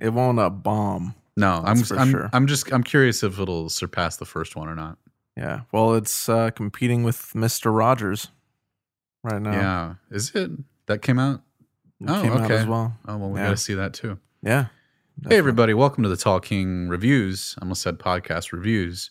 it 0.00 0.10
won't 0.10 0.38
uh, 0.38 0.50
bomb. 0.50 1.14
No, 1.36 1.62
I'm 1.64 1.82
I'm, 1.98 2.10
sure. 2.10 2.30
I'm 2.32 2.46
just 2.46 2.72
I'm 2.72 2.82
curious 2.82 3.22
if 3.22 3.38
it'll 3.38 3.68
surpass 3.68 4.16
the 4.16 4.24
first 4.24 4.56
one 4.56 4.68
or 4.68 4.74
not. 4.74 4.98
Yeah. 5.36 5.60
Well, 5.72 5.94
it's 5.94 6.28
uh, 6.28 6.50
competing 6.50 7.02
with 7.04 7.34
Mister 7.34 7.70
Rogers 7.70 8.28
right 9.22 9.40
now. 9.40 9.52
Yeah, 9.52 9.94
is 10.10 10.30
it 10.34 10.50
that 10.86 11.02
came 11.02 11.18
out? 11.18 11.42
It 12.00 12.08
Oh, 12.10 12.22
came 12.22 12.32
out 12.32 12.42
okay. 12.42 12.56
as 12.56 12.66
well. 12.66 12.96
Oh 13.06 13.16
well, 13.18 13.30
we 13.30 13.38
Yeah. 13.40 13.46
got 13.46 13.50
to 13.50 13.56
see 13.56 13.74
that 13.74 13.92
too. 13.92 14.18
Yeah. 14.42 14.66
Hey 15.28 15.36
everybody, 15.38 15.72
welcome 15.72 16.02
to 16.02 16.08
the 16.10 16.16
Talking 16.16 16.88
Reviews. 16.88 17.54
I 17.58 17.62
almost 17.64 17.80
said 17.82 17.98
podcast 17.98 18.52
reviews. 18.52 19.10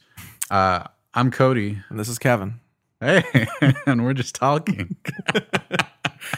Uh, 0.51 0.83
I'm 1.15 1.31
Cody. 1.31 1.79
And 1.89 1.99
this 1.99 2.07
is 2.09 2.19
Kevin. 2.19 2.59
Hey, 2.99 3.23
and 3.87 4.03
we're 4.05 4.13
just 4.13 4.35
talking. 4.35 4.95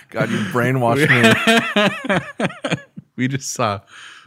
God, 0.10 0.30
you 0.32 0.38
brainwashed 0.52 1.10
me. 2.70 2.76
we 3.18 3.28
just 3.28 3.52
saw 3.52 3.80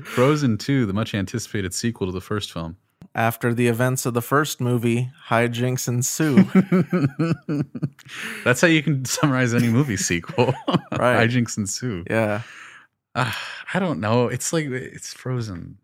Frozen 0.05 0.59
2, 0.59 0.85
the 0.87 0.93
much 0.93 1.15
anticipated 1.15 1.73
sequel 1.73 2.07
to 2.09 2.13
the 2.13 2.21
first 2.21 2.53
film. 2.53 2.77
After 3.15 3.53
the 3.55 3.67
events 3.67 4.05
of 4.07 4.15
the 4.15 4.23
first 4.23 4.61
movie, 4.61 5.11
hijinks 5.29 5.89
ensue. 5.89 6.45
That's 8.45 8.61
how 8.61 8.69
you 8.69 8.83
can 8.83 9.05
summarize 9.05 9.55
any 9.55 9.69
movie 9.69 9.97
sequel. 9.97 10.55
Right. 10.93 11.29
Hijinks 11.29 11.57
ensue. 11.57 12.05
yeah. 12.11 12.43
Uh, 13.15 13.33
I 13.73 13.79
don't 13.79 14.01
know. 14.01 14.29
It's 14.29 14.53
like 14.53 14.67
it's 14.67 15.15
Frozen. 15.15 15.79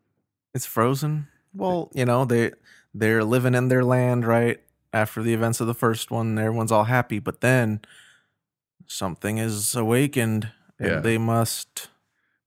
It's 0.55 0.67
frozen. 0.67 1.29
Well, 1.55 1.91
you 1.95 2.05
know, 2.05 2.25
they 2.27 2.53
they're 2.93 3.25
living 3.25 3.55
in 3.55 3.69
their 3.69 3.85
land, 3.85 4.27
right? 4.27 4.61
After 4.93 5.23
the 5.23 5.33
events 5.33 5.61
of 5.61 5.67
the 5.69 5.75
first 5.75 6.11
one, 6.11 6.39
everyone's 6.39 6.73
all 6.73 6.85
happy, 6.85 7.19
but 7.19 7.41
then 7.41 7.81
something 8.87 9.39
is 9.39 9.75
awakened 9.75 10.51
and 10.79 10.89
Yeah. 10.91 11.01
they 11.01 11.19
must 11.19 11.89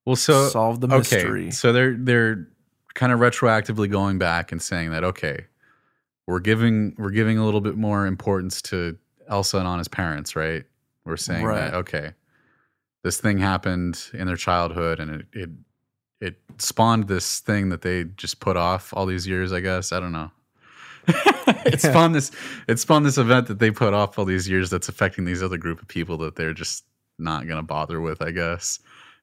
Well, 0.10 0.16
so 0.16 0.50
solve 0.50 0.82
the 0.82 0.92
okay, 0.92 1.52
so 1.52 1.72
they're 1.72 1.96
they're 1.96 2.48
kind 2.96 3.14
of 3.14 3.20
retroactively 3.20 3.88
going 3.92 4.18
back 4.18 4.52
and 4.52 4.60
saying 4.60 4.90
that 4.90 5.04
okay, 5.04 5.46
we're 6.26 6.40
giving 6.40 6.96
we're 6.98 7.12
giving 7.12 7.38
a 7.38 7.46
little 7.46 7.62
bit 7.62 7.78
more 7.78 8.08
importance 8.08 8.60
to 8.64 8.98
Elsa 9.28 9.60
and 9.60 9.68
Anna's 9.68 9.88
parents, 9.88 10.36
right? 10.36 10.66
We're 11.06 11.16
saying 11.16 11.46
Right. 11.46 11.60
that 11.60 11.74
okay, 11.76 12.14
this 13.04 13.22
thing 13.22 13.38
happened 13.38 14.04
in 14.14 14.26
their 14.26 14.36
childhood, 14.36 15.00
and 15.00 15.12
it 15.12 15.28
it 15.32 15.50
it 16.20 16.36
spawned 16.58 17.08
this 17.08 17.40
thing 17.40 17.70
that 17.70 17.84
they 17.84 18.06
just 18.06 18.40
put 18.40 18.58
off 18.58 18.92
all 18.96 19.06
these 19.06 19.28
years. 19.28 19.54
I 19.54 19.60
guess 19.60 19.92
I 19.92 20.00
don't 20.00 20.12
know. 20.12 20.32
it 21.68 21.82
spawned 21.82 22.16
this 22.16 22.32
it 22.68 22.80
spawned 22.80 23.06
this 23.06 23.20
event 23.20 23.46
that 23.46 23.60
they 23.60 23.70
put 23.70 23.94
off 23.94 24.18
all 24.18 24.26
these 24.26 24.50
years 24.50 24.72
that's 24.72 24.90
affecting 24.90 25.26
these 25.26 25.44
other 25.44 25.58
group 25.58 25.84
of 25.84 25.88
people 25.88 26.18
that 26.18 26.36
they're 26.36 26.56
just 26.56 26.84
not 27.20 27.48
gonna 27.48 27.62
bother 27.62 28.02
with. 28.02 28.24
I 28.24 28.32
guess 28.32 28.80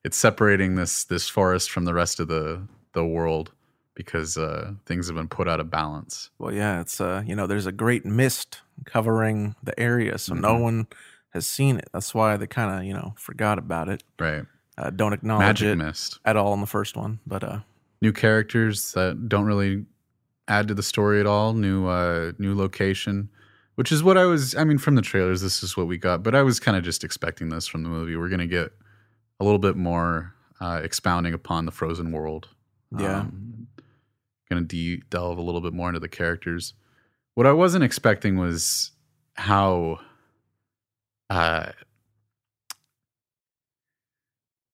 it's 0.07 0.17
separating 0.17 0.75
this 0.75 1.03
this 1.03 1.27
forest 1.27 1.69
from 1.69 1.83
the 1.85 1.93
rest 1.93 2.19
of 2.21 2.27
the 2.29 2.61
the 2.93 3.05
world 3.05 3.51
because 3.93 4.37
uh, 4.37 4.71
things 4.85 5.07
have 5.07 5.15
been 5.17 5.27
put 5.27 5.47
out 5.49 5.59
of 5.59 5.69
balance. 5.69 6.29
Well, 6.39 6.53
yeah, 6.53 6.79
it's 6.81 7.01
uh, 7.01 7.23
you 7.25 7.35
know, 7.35 7.45
there's 7.47 7.65
a 7.65 7.71
great 7.73 8.05
mist 8.05 8.61
covering 8.85 9.55
the 9.61 9.77
area, 9.79 10.17
so 10.17 10.33
no 10.33 10.55
Mhm. 10.55 10.61
one 10.61 10.87
has 11.33 11.45
seen 11.45 11.77
it. 11.77 11.89
That's 11.93 12.13
why 12.15 12.37
they 12.37 12.47
kind 12.47 12.71
of, 12.79 12.85
you 12.85 12.93
know, 12.93 13.13
forgot 13.17 13.57
about 13.59 13.89
it. 13.89 14.03
Right, 14.19 14.45
Uh, 14.77 14.91
don't 14.91 15.13
acknowledge 15.13 15.45
magic 15.61 15.67
it 15.73 15.75
mist. 15.75 16.19
at 16.25 16.37
all 16.37 16.53
in 16.53 16.61
the 16.61 16.67
first 16.77 16.95
one, 16.95 17.19
but 17.27 17.43
uh, 17.43 17.59
New 18.01 18.13
characters 18.13 18.93
that 18.93 19.27
don't 19.27 19.45
really 19.45 19.85
add 20.47 20.67
to 20.69 20.73
the 20.75 20.83
story 20.83 21.19
at 21.19 21.25
all. 21.25 21.53
New 21.53 21.87
uh, 21.87 22.31
new 22.37 22.55
location, 22.55 23.29
which 23.75 23.91
is 23.91 24.01
what 24.03 24.15
I 24.17 24.25
was. 24.25 24.55
I 24.55 24.63
mean, 24.63 24.77
from 24.77 24.95
the 24.95 25.01
trailers, 25.01 25.41
this 25.41 25.63
is 25.63 25.75
what 25.75 25.87
we 25.87 25.97
got. 25.97 26.21
But 26.23 26.33
I 26.35 26.43
was 26.43 26.59
kind 26.59 26.77
of 26.77 26.83
just 26.83 27.03
expecting 27.03 27.49
this 27.49 27.65
from 27.67 27.81
the 27.83 27.89
movie. 27.89 28.15
We're 28.15 28.29
gonna 28.29 28.47
get 28.59 28.71
a 29.39 29.43
little 29.43 29.59
bit 29.59 29.75
more 29.75 30.33
uh, 30.59 30.81
expounding 30.83 31.33
upon 31.33 31.65
the 31.65 31.71
Frozen 31.71 32.11
world. 32.11 32.49
Yeah. 32.97 33.21
Um, 33.21 33.67
gonna 34.49 34.61
de- 34.61 35.03
delve 35.09 35.37
a 35.37 35.41
little 35.41 35.61
bit 35.61 35.73
more 35.73 35.89
into 35.89 35.99
the 35.99 36.07
characters. 36.07 36.73
What 37.35 37.45
I 37.45 37.51
wasn't 37.51 37.83
expecting 37.83 38.37
was 38.37 38.91
how 39.35 39.99
uh 41.29 41.71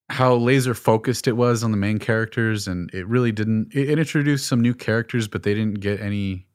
how 0.09 0.35
laser 0.35 0.75
focused 0.75 1.27
it 1.27 1.33
was 1.33 1.63
on 1.63 1.71
the 1.71 1.77
main 1.77 1.97
characters 1.97 2.67
and 2.67 2.93
it 2.93 3.07
really 3.07 3.31
didn't 3.31 3.73
it, 3.73 3.89
it 3.89 3.99
introduced 3.99 4.47
some 4.47 4.61
new 4.61 4.73
characters 4.73 5.27
but 5.27 5.43
they 5.43 5.53
didn't 5.53 5.79
get 5.79 5.99
any 5.99 6.45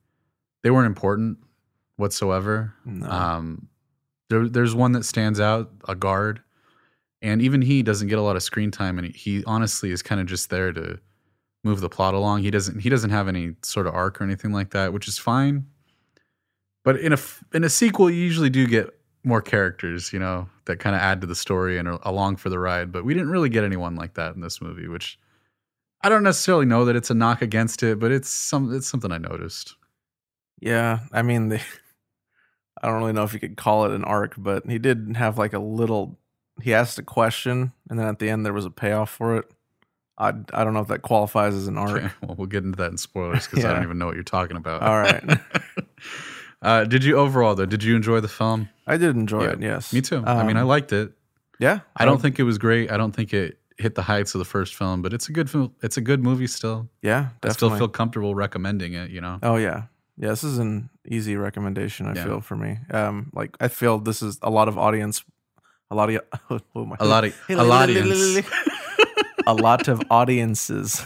they 0.63 0.71
weren't 0.71 0.87
important 0.87 1.37
whatsoever 1.97 2.73
no. 2.87 3.11
um, 3.11 3.69
there, 4.29 4.49
there's 4.49 4.75
one 4.75 4.93
that 4.93 5.05
stands 5.05 5.41
out, 5.41 5.71
a 5.87 5.95
guard, 5.95 6.43
and 7.23 7.43
even 7.43 7.63
he 7.63 7.83
doesn't 7.83 8.09
get 8.09 8.19
a 8.19 8.23
lot 8.23 8.37
of 8.37 8.43
screen 8.43 8.71
time, 8.71 8.99
and 8.99 9.09
he, 9.09 9.13
he 9.13 9.45
honestly 9.45 9.91
is 9.91 10.03
kind 10.03 10.21
of 10.21 10.27
just 10.27 10.51
there 10.51 10.73
to 10.73 10.99
move 11.65 11.81
the 11.81 11.89
plot 11.89 12.15
along. 12.15 12.43
He 12.43 12.51
doesn't 12.51 12.81
he 12.81 12.89
doesn't 12.89 13.11
have 13.11 13.29
any 13.29 13.55
sort 13.63 13.87
of 13.87 13.95
arc 13.95 14.21
or 14.21 14.25
anything 14.25 14.53
like 14.53 14.71
that, 14.71 14.93
which 14.93 15.09
is 15.09 15.19
fine. 15.19 15.67
But 16.85 17.01
in 17.01 17.13
a 17.13 17.19
in 17.53 17.65
a 17.65 17.69
sequel, 17.69 18.11
you 18.11 18.23
usually 18.23 18.51
do 18.51 18.67
get 18.67 18.95
more 19.25 19.43
characters, 19.43 20.13
you 20.13 20.19
know, 20.19 20.49
that 20.67 20.79
kind 20.79 20.97
of 20.97 21.03
add 21.03 21.21
to 21.21 21.27
the 21.27 21.35
story 21.35 21.79
and 21.79 21.89
are 21.89 21.99
along 22.03 22.37
for 22.37 22.49
the 22.49 22.59
ride. 22.59 22.93
But 22.93 23.05
we 23.05 23.15
didn't 23.15 23.31
really 23.31 23.49
get 23.49 23.65
anyone 23.65 23.97
like 23.97 24.15
that 24.15 24.35
in 24.35 24.41
this 24.41 24.61
movie, 24.61 24.89
which 24.89 25.19
I 26.03 26.09
don't 26.09 26.23
necessarily 26.23 26.67
know 26.67 26.85
that 26.85 26.97
it's 26.97 27.11
a 27.11 27.15
knock 27.15 27.43
against 27.43 27.83
it, 27.83 27.99
but 27.99 28.13
it's 28.13 28.29
some 28.31 28.75
it's 28.75 28.89
something 28.89 29.13
I 29.13 29.19
noticed. 29.19 29.75
yeah, 30.61 31.01
I 31.13 31.23
mean, 31.23 31.49
they, 31.49 31.63
I 32.83 32.89
don't 32.89 33.01
really 33.01 33.13
know 33.13 33.25
if 33.25 33.35
you 33.35 33.41
could 33.41 33.57
call 33.57 33.85
it 33.85 33.93
an 33.93 34.05
arc, 34.05 34.35
but 34.39 34.67
he 34.67 34.79
did 34.79 35.17
have 35.17 35.39
like 35.39 35.53
a 35.53 35.59
little. 35.59 36.19
He 36.63 36.75
asked 36.75 36.99
a 36.99 37.03
question, 37.03 37.73
and 37.89 37.99
then 37.99 38.07
at 38.07 38.19
the 38.19 38.29
end 38.31 38.45
there 38.45 38.53
was 38.53 38.65
a 38.65 38.71
payoff 38.71 39.11
for 39.11 39.37
it. 39.37 39.51
I 40.19 40.29
I 40.53 40.65
don't 40.65 40.75
know 40.75 40.81
if 40.81 40.89
that 40.89 41.03
qualifies 41.03 41.55
as 41.55 41.69
an 41.69 41.79
art. 41.79 41.99
Okay, 42.05 42.11
well, 42.23 42.35
we'll 42.37 42.47
get 42.47 42.65
into 42.65 42.77
that 42.77 42.91
in 42.91 42.97
spoilers 42.99 43.47
because 43.47 43.65
I 43.65 43.73
don't 43.75 43.83
even 43.85 43.99
know 43.99 44.07
what 44.07 44.15
you're 44.17 44.25
talking 44.25 44.57
about. 44.57 44.83
All 44.83 45.01
right. 45.01 45.23
uh, 46.63 46.85
did 46.85 47.05
you 47.05 47.17
overall 47.17 47.55
though? 47.55 47.67
Did 47.67 47.83
you 47.85 47.95
enjoy 47.97 48.21
the 48.21 48.29
film? 48.29 48.69
I 48.87 48.97
did 48.97 49.17
enjoy 49.17 49.45
Yeah, 49.45 49.51
it. 49.53 49.63
Yes, 49.63 49.93
Me 49.93 50.01
too. 50.01 50.23
I 50.27 50.43
mean, 50.45 50.57
I 50.57 50.63
Um, 50.63 50.69
liked 50.69 50.93
it. 50.93 51.13
Yeah, 51.61 51.81
I 51.97 52.05
don't 52.05 52.21
think 52.23 52.39
it 52.39 52.45
was 52.45 52.57
great. 52.59 52.91
I 52.91 52.97
don't 52.97 53.13
think 53.13 53.35
it 53.35 53.59
hit 53.79 53.95
the 53.95 54.03
heights 54.03 54.35
of 54.35 54.39
the 54.41 54.45
first 54.45 54.75
film, 54.77 55.03
but 55.03 55.13
it's 55.13 55.29
a 55.29 55.33
good 55.33 55.51
film. 55.51 55.73
It's 55.83 55.97
a 55.97 56.01
good 56.01 56.23
movie 56.23 56.47
still. 56.47 56.89
Yeah, 57.03 57.29
I 57.43 57.49
still 57.51 57.71
feel 57.77 57.89
comfortable 57.89 58.35
recommending 58.35 58.93
it. 58.95 59.11
You 59.11 59.21
know. 59.21 59.39
Oh 59.43 59.57
yeah. 59.57 59.85
Yeah, 60.21 60.31
this 60.31 60.43
is 60.43 60.59
an 60.59 60.91
easy 61.07 61.37
recommendation, 61.37 62.07
I 62.07 62.15
Yeah. 62.15 62.25
feel 62.25 62.41
for 62.41 62.57
me. 62.57 62.79
Um 62.91 63.31
like 63.35 63.57
I 63.61 63.69
feel 63.69 63.99
this 63.99 64.21
is 64.23 64.39
a 64.43 64.51
lot 64.51 64.67
of 64.69 64.77
audience 64.79 65.23
a 65.91 65.95
lot 65.95 66.11
of 66.11 66.21
oh 66.75 66.85
my 66.85 66.97
A 67.01 67.07
lot 67.07 67.25
of 67.25 67.35
a 67.49 67.65
lot 67.65 67.89
a 69.47 69.55
lot 69.55 69.89
of 69.89 70.03
audiences 70.11 71.05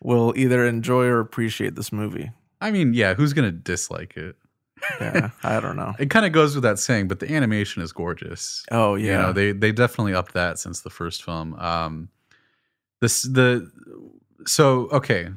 will 0.00 0.32
either 0.36 0.66
enjoy 0.66 1.04
or 1.04 1.20
appreciate 1.20 1.74
this 1.74 1.92
movie. 1.92 2.30
I 2.60 2.70
mean, 2.70 2.94
yeah, 2.94 3.14
who's 3.14 3.32
gonna 3.32 3.52
dislike 3.52 4.16
it? 4.16 4.36
Yeah, 5.00 5.30
I 5.44 5.60
don't 5.60 5.76
know. 5.76 5.94
It 5.98 6.10
kind 6.10 6.26
of 6.26 6.32
goes 6.32 6.54
with 6.54 6.64
that 6.64 6.78
saying, 6.78 7.06
but 7.08 7.20
the 7.20 7.32
animation 7.32 7.82
is 7.82 7.92
gorgeous. 7.92 8.64
Oh 8.70 8.96
You 8.96 9.06
yeah. 9.08 9.22
know, 9.22 9.32
they 9.32 9.52
they 9.52 9.70
definitely 9.72 10.14
upped 10.14 10.34
that 10.34 10.58
since 10.58 10.80
the 10.80 10.90
first 10.90 11.22
film. 11.24 11.54
Um, 11.54 12.08
this 13.00 13.22
the 13.22 13.70
so 14.46 14.88
okay, 14.90 15.28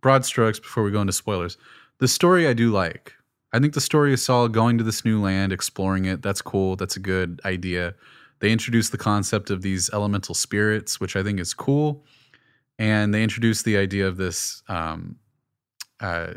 broad 0.00 0.24
strokes 0.24 0.60
before 0.60 0.84
we 0.84 0.90
go 0.92 1.00
into 1.00 1.12
spoilers. 1.12 1.56
The 1.98 2.08
story 2.08 2.46
I 2.46 2.52
do 2.52 2.70
like. 2.70 3.14
I 3.54 3.60
think 3.60 3.72
the 3.74 3.80
story 3.80 4.12
is 4.12 4.22
solid. 4.22 4.52
Going 4.52 4.78
to 4.78 4.84
this 4.84 5.04
new 5.04 5.20
land, 5.22 5.52
exploring 5.52 6.06
it, 6.06 6.22
that's 6.22 6.42
cool. 6.42 6.74
That's 6.76 6.96
a 6.96 7.00
good 7.00 7.40
idea. 7.44 7.94
They 8.40 8.50
introduce 8.50 8.90
the 8.90 8.98
concept 8.98 9.48
of 9.48 9.62
these 9.62 9.88
elemental 9.92 10.34
spirits, 10.34 10.98
which 11.00 11.14
I 11.14 11.22
think 11.22 11.38
is 11.38 11.54
cool, 11.54 12.04
and 12.80 13.14
they 13.14 13.22
introduce 13.22 13.62
the 13.62 13.76
idea 13.76 14.08
of 14.08 14.16
this 14.16 14.62
um, 14.68 15.16
uh, 16.00 16.34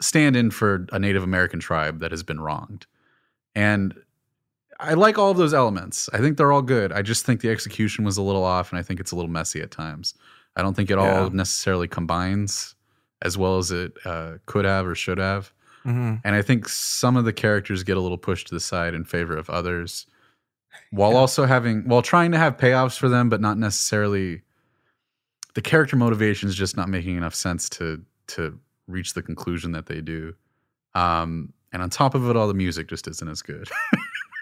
stand-in 0.00 0.50
for 0.50 0.86
a 0.90 0.98
Native 0.98 1.22
American 1.22 1.60
tribe 1.60 2.00
that 2.00 2.10
has 2.10 2.22
been 2.22 2.40
wronged, 2.40 2.86
and 3.54 3.94
I 4.80 4.94
like 4.94 5.18
all 5.18 5.30
of 5.30 5.36
those 5.36 5.52
elements. 5.52 6.08
I 6.14 6.18
think 6.18 6.38
they're 6.38 6.52
all 6.52 6.62
good. 6.62 6.90
I 6.92 7.02
just 7.02 7.26
think 7.26 7.42
the 7.42 7.50
execution 7.50 8.02
was 8.06 8.16
a 8.16 8.22
little 8.22 8.44
off, 8.44 8.72
and 8.72 8.78
I 8.78 8.82
think 8.82 8.98
it's 9.00 9.12
a 9.12 9.16
little 9.16 9.30
messy 9.30 9.60
at 9.60 9.70
times. 9.70 10.14
I 10.56 10.62
don't 10.62 10.74
think 10.74 10.90
it 10.90 10.96
Yeah. 10.96 11.20
all 11.24 11.30
necessarily 11.30 11.86
combines 11.88 12.74
as 13.20 13.36
well 13.36 13.58
as 13.58 13.70
it 13.70 13.92
uh, 14.06 14.38
could 14.46 14.64
have 14.64 14.86
or 14.86 14.94
should 14.94 15.18
have. 15.18 15.52
Mhm. 15.84 16.20
And 16.24 16.34
I 16.36 16.42
think 16.42 16.68
some 16.68 17.16
of 17.16 17.24
the 17.24 17.32
characters 17.32 17.82
get 17.82 17.96
a 17.96 18.00
little 18.00 18.18
pushed 18.18 18.48
to 18.48 18.54
the 18.54 18.60
side 18.60 18.94
in 18.94 19.04
favor 19.04 19.36
of 19.36 19.48
others, 19.50 20.06
while 20.90 21.12
Yeah. 21.12 21.18
also 21.18 21.46
having 21.46 21.84
while 21.88 22.02
trying 22.02 22.32
to 22.32 22.38
have 22.38 22.56
payoffs 22.56 22.98
for 22.98 23.08
them, 23.08 23.28
but 23.28 23.40
not 23.40 23.56
necessarily. 23.58 24.42
The 25.54 25.62
character 25.62 25.96
motivation 25.96 26.48
is 26.48 26.54
just 26.54 26.76
not 26.76 26.88
making 26.88 27.16
enough 27.16 27.34
sense 27.34 27.68
to 27.70 28.02
to 28.28 28.58
reach 28.86 29.14
the 29.14 29.22
conclusion 29.22 29.72
that 29.72 29.86
they 29.86 30.00
do. 30.00 30.34
Um, 30.94 31.52
and 31.72 31.82
on 31.82 31.90
top 31.90 32.14
of 32.14 32.28
it 32.28 32.36
all, 32.36 32.46
the 32.48 32.54
music 32.54 32.86
just 32.88 33.08
isn't 33.08 33.28
as 33.28 33.42
good. 33.42 33.68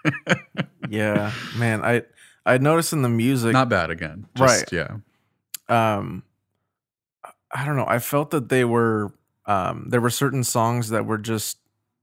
Yeah, 0.88 1.32
man, 1.58 1.84
I 1.84 2.02
I 2.46 2.56
noticed 2.58 2.92
in 2.94 3.02
the 3.02 3.08
music 3.10 3.52
Not 3.52 3.68
bad 3.68 3.90
again. 3.90 4.26
Just, 4.36 4.72
Right. 4.72 4.72
Yeah. 4.72 4.96
um 5.68 6.22
I 7.50 7.64
don't 7.66 7.76
know, 7.76 7.86
I 7.86 7.98
felt 7.98 8.30
that 8.30 8.48
they 8.48 8.64
were 8.64 9.12
um 9.48 9.86
there 9.88 10.00
were 10.00 10.10
certain 10.10 10.44
songs 10.44 10.90
that 10.90 11.04
were 11.06 11.18
just 11.18 11.58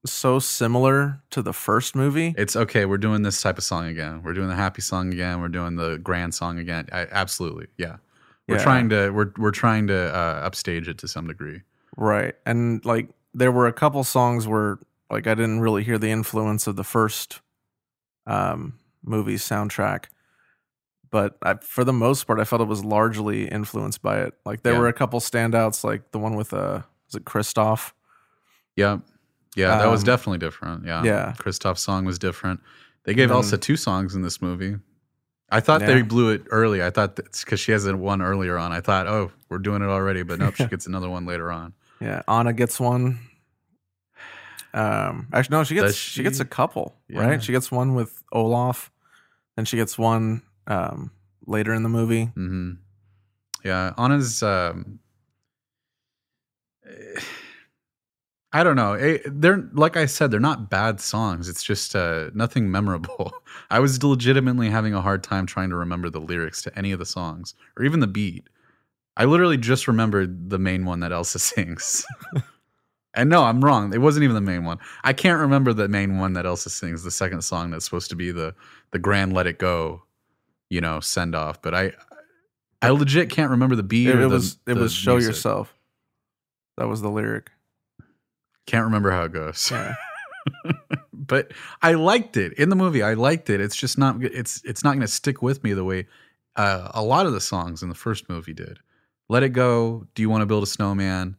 so 0.05 0.37
similar 0.39 1.19
to 1.31 1.41
the 1.41 1.53
first 1.53 1.95
movie. 1.95 2.35
It's 2.37 2.55
okay. 2.55 2.85
We're 2.85 2.97
doing 2.99 3.21
this 3.23 3.41
type 3.41 3.57
of 3.57 3.63
song 3.63 3.85
again. 3.87 4.21
We're 4.23 4.33
doing 4.33 4.49
the 4.49 4.55
happy 4.55 4.81
song 4.83 5.11
again. 5.13 5.39
We're 5.41 5.47
doing 5.47 5.77
the 5.77 5.97
grand 5.97 6.35
song 6.35 6.59
again. 6.59 6.87
I, 6.91 7.07
absolutely. 7.09 7.67
Yeah. 7.77 7.95
We're 8.47 8.57
Yeah. 8.57 8.63
trying 8.63 8.89
to 8.89 9.09
we're 9.11 9.31
we're 9.37 9.51
trying 9.51 9.87
to 9.87 10.13
uh, 10.15 10.41
upstage 10.43 10.87
it 10.87 10.97
to 10.99 11.07
some 11.07 11.25
degree. 11.27 11.61
Right. 11.97 12.35
And 12.45 12.83
like 12.85 13.09
there 13.33 13.51
were 13.51 13.65
a 13.67 13.73
couple 13.73 14.03
songs 14.03 14.47
where 14.47 14.77
like 15.09 15.25
I 15.27 15.33
didn't 15.33 15.61
really 15.61 15.83
hear 15.83 15.97
the 15.97 16.09
influence 16.11 16.67
of 16.67 16.75
the 16.75 16.83
first 16.83 17.41
um 18.27 18.73
movie's 19.03 19.43
soundtrack. 19.47 20.05
But 21.11 21.37
I, 21.41 21.55
for 21.55 21.83
the 21.83 21.93
most 21.93 22.25
part 22.27 22.39
I 22.39 22.43
felt 22.43 22.61
it 22.61 22.67
was 22.67 22.83
largely 22.85 23.47
influenced 23.47 24.01
by 24.03 24.19
it. 24.21 24.33
Like 24.45 24.61
there 24.63 24.73
Yeah. 24.73 24.79
were 24.79 24.87
a 24.87 24.93
couple 24.93 25.19
standouts 25.19 25.83
like 25.83 26.11
the 26.11 26.19
one 26.19 26.35
with 26.35 26.53
uh 26.53 26.81
was 27.15 27.21
it 27.21 27.25
Kristoff? 27.25 27.93
Yeah, 28.75 28.99
yeah, 29.55 29.77
that 29.77 29.87
was 29.89 30.01
Um, 30.01 30.05
definitely 30.05 30.39
different. 30.39 30.85
Yeah, 30.85 31.03
yeah. 31.03 31.33
Kristoff's 31.37 31.81
song 31.81 32.03
was 32.05 32.19
different. 32.19 32.59
They 33.05 33.13
gave 33.13 33.29
then- 33.29 33.37
Elsa 33.37 33.57
two 33.57 33.77
songs 33.77 34.15
in 34.15 34.21
this 34.21 34.41
movie. 34.41 34.77
I 35.49 35.59
thought 35.61 35.81
they 35.81 36.01
blew 36.01 36.29
it 36.31 36.41
early. 36.49 36.83
I 36.83 36.89
thought 36.89 37.15
that's 37.15 37.43
because 37.45 37.59
she 37.59 37.71
has 37.71 37.87
one 37.87 38.21
earlier 38.21 38.57
on. 38.57 38.71
I 38.71 38.81
thought, 38.81 39.05
oh, 39.07 39.31
we're 39.47 39.59
doing 39.59 39.81
it 39.83 39.85
already, 39.89 40.23
but 40.23 40.39
nope, 40.39 40.55
she 40.55 40.65
gets 40.73 40.87
another 40.87 41.07
one 41.09 41.25
later 41.25 41.51
on. 41.51 41.73
Yeah, 42.01 42.23
Anna 42.27 42.51
gets 42.51 42.79
one. 42.79 43.19
Um 44.73 45.27
actually 45.31 45.55
no, 45.57 45.63
she 45.63 45.75
gets 45.75 45.87
Does 45.87 45.95
she? 45.95 46.23
gets 46.23 46.39
a 46.41 46.45
couple, 46.45 46.95
Yeah. 47.07 47.21
right? 47.21 47.41
She 47.43 47.51
gets 47.53 47.71
one 47.71 47.93
with 47.95 48.23
Olaf, 48.33 48.91
then 49.55 49.63
she 49.65 49.77
gets 49.77 49.97
one 49.97 50.41
um 50.67 51.11
later 51.45 51.73
in 51.73 51.83
the 51.83 51.89
movie. 51.89 52.25
Mm-hmm. 52.25 52.71
Yeah, 53.63 53.93
Anna's. 53.97 54.43
Um, 54.43 54.99
I 58.53 58.63
don't 58.63 58.75
know. 58.77 58.93
Eh, 58.93 59.17
They're 59.25 59.67
like 59.73 59.97
I 59.97 60.05
said, 60.05 60.31
they're 60.31 60.39
not 60.39 60.69
bad 60.69 61.01
songs. 61.01 61.49
It's 61.49 61.63
just 61.63 61.95
uh, 61.95 62.29
nothing 62.33 62.71
memorable. 62.71 63.33
I 63.69 63.79
was 63.79 64.01
legitimately 64.01 64.69
having 64.69 64.93
a 64.93 65.01
hard 65.01 65.23
time 65.23 65.45
trying 65.45 65.69
to 65.71 65.75
remember 65.75 66.09
the 66.09 66.21
lyrics 66.21 66.61
to 66.63 66.77
any 66.77 66.91
of 66.93 66.99
the 66.99 67.05
songs 67.05 67.53
or 67.77 67.83
even 67.83 67.99
the 67.99 68.07
beat. 68.07 68.47
I 69.17 69.25
literally 69.25 69.57
just 69.57 69.87
remembered 69.87 70.49
the 70.49 70.59
main 70.59 70.85
one 70.85 70.99
that 71.01 71.11
Elsa 71.11 71.39
sings. 71.53 72.05
and 73.13 73.29
no, 73.29 73.43
I'm 73.43 73.63
wrong. 73.63 73.93
It 73.93 73.99
wasn't 74.01 74.23
even 74.23 74.35
the 74.35 74.41
main 74.41 74.63
one. 74.63 74.77
I 75.03 75.11
can't 75.13 75.39
remember 75.39 75.73
the 75.73 75.87
main 75.89 76.17
one 76.17 76.33
that 76.33 76.45
Elsa 76.45 76.69
sings. 76.69 77.03
The 77.03 77.11
second 77.11 77.41
song 77.41 77.71
that's 77.71 77.85
supposed 77.85 78.09
to 78.11 78.15
be 78.15 78.31
the 78.31 78.55
the 78.91 78.99
grand 78.99 79.33
"Let 79.33 79.47
It 79.47 79.57
Go," 79.59 80.03
you 80.69 80.79
know, 80.79 81.01
send 81.01 81.35
off. 81.35 81.61
But 81.61 81.73
I, 81.73 81.91
I 82.81 82.89
legit 82.91 83.29
can't 83.29 83.51
remember 83.51 83.75
the 83.75 83.83
beat. 83.83 84.07
It, 84.07 84.15
or 84.15 84.19
it 84.19 84.21
the- 84.23 84.29
was 84.29 84.57
it 84.65 84.77
was 84.77 84.93
show 84.93 85.15
music. 85.15 85.31
yourself. 85.31 85.74
That 86.77 86.87
was 86.87 87.01
the 87.01 87.09
lyric. 87.09 87.51
Can't 88.65 88.85
remember 88.85 89.11
how 89.11 89.23
it 89.23 89.31
goes. 89.31 89.69
Yeah. 89.71 89.95
but 91.13 91.51
I 91.81 91.93
liked 91.93 92.37
it 92.37 92.53
in 92.53 92.69
the 92.69 92.75
movie. 92.75 93.03
I 93.03 93.13
liked 93.13 93.49
it. 93.49 93.61
It's 93.61 93.75
just 93.75 93.97
not. 93.97 94.23
It's 94.23 94.61
it's 94.65 94.83
not 94.83 94.91
going 94.91 95.01
to 95.01 95.07
stick 95.07 95.41
with 95.41 95.63
me 95.63 95.73
the 95.73 95.83
way 95.83 96.07
uh, 96.55 96.89
a 96.93 97.03
lot 97.03 97.25
of 97.25 97.33
the 97.33 97.41
songs 97.41 97.83
in 97.83 97.89
the 97.89 97.95
first 97.95 98.29
movie 98.29 98.53
did. 98.53 98.79
Let 99.29 99.43
it 99.43 99.49
go. 99.49 100.07
Do 100.15 100.21
you 100.21 100.29
want 100.29 100.41
to 100.41 100.45
build 100.45 100.63
a 100.63 100.67
snowman? 100.67 101.37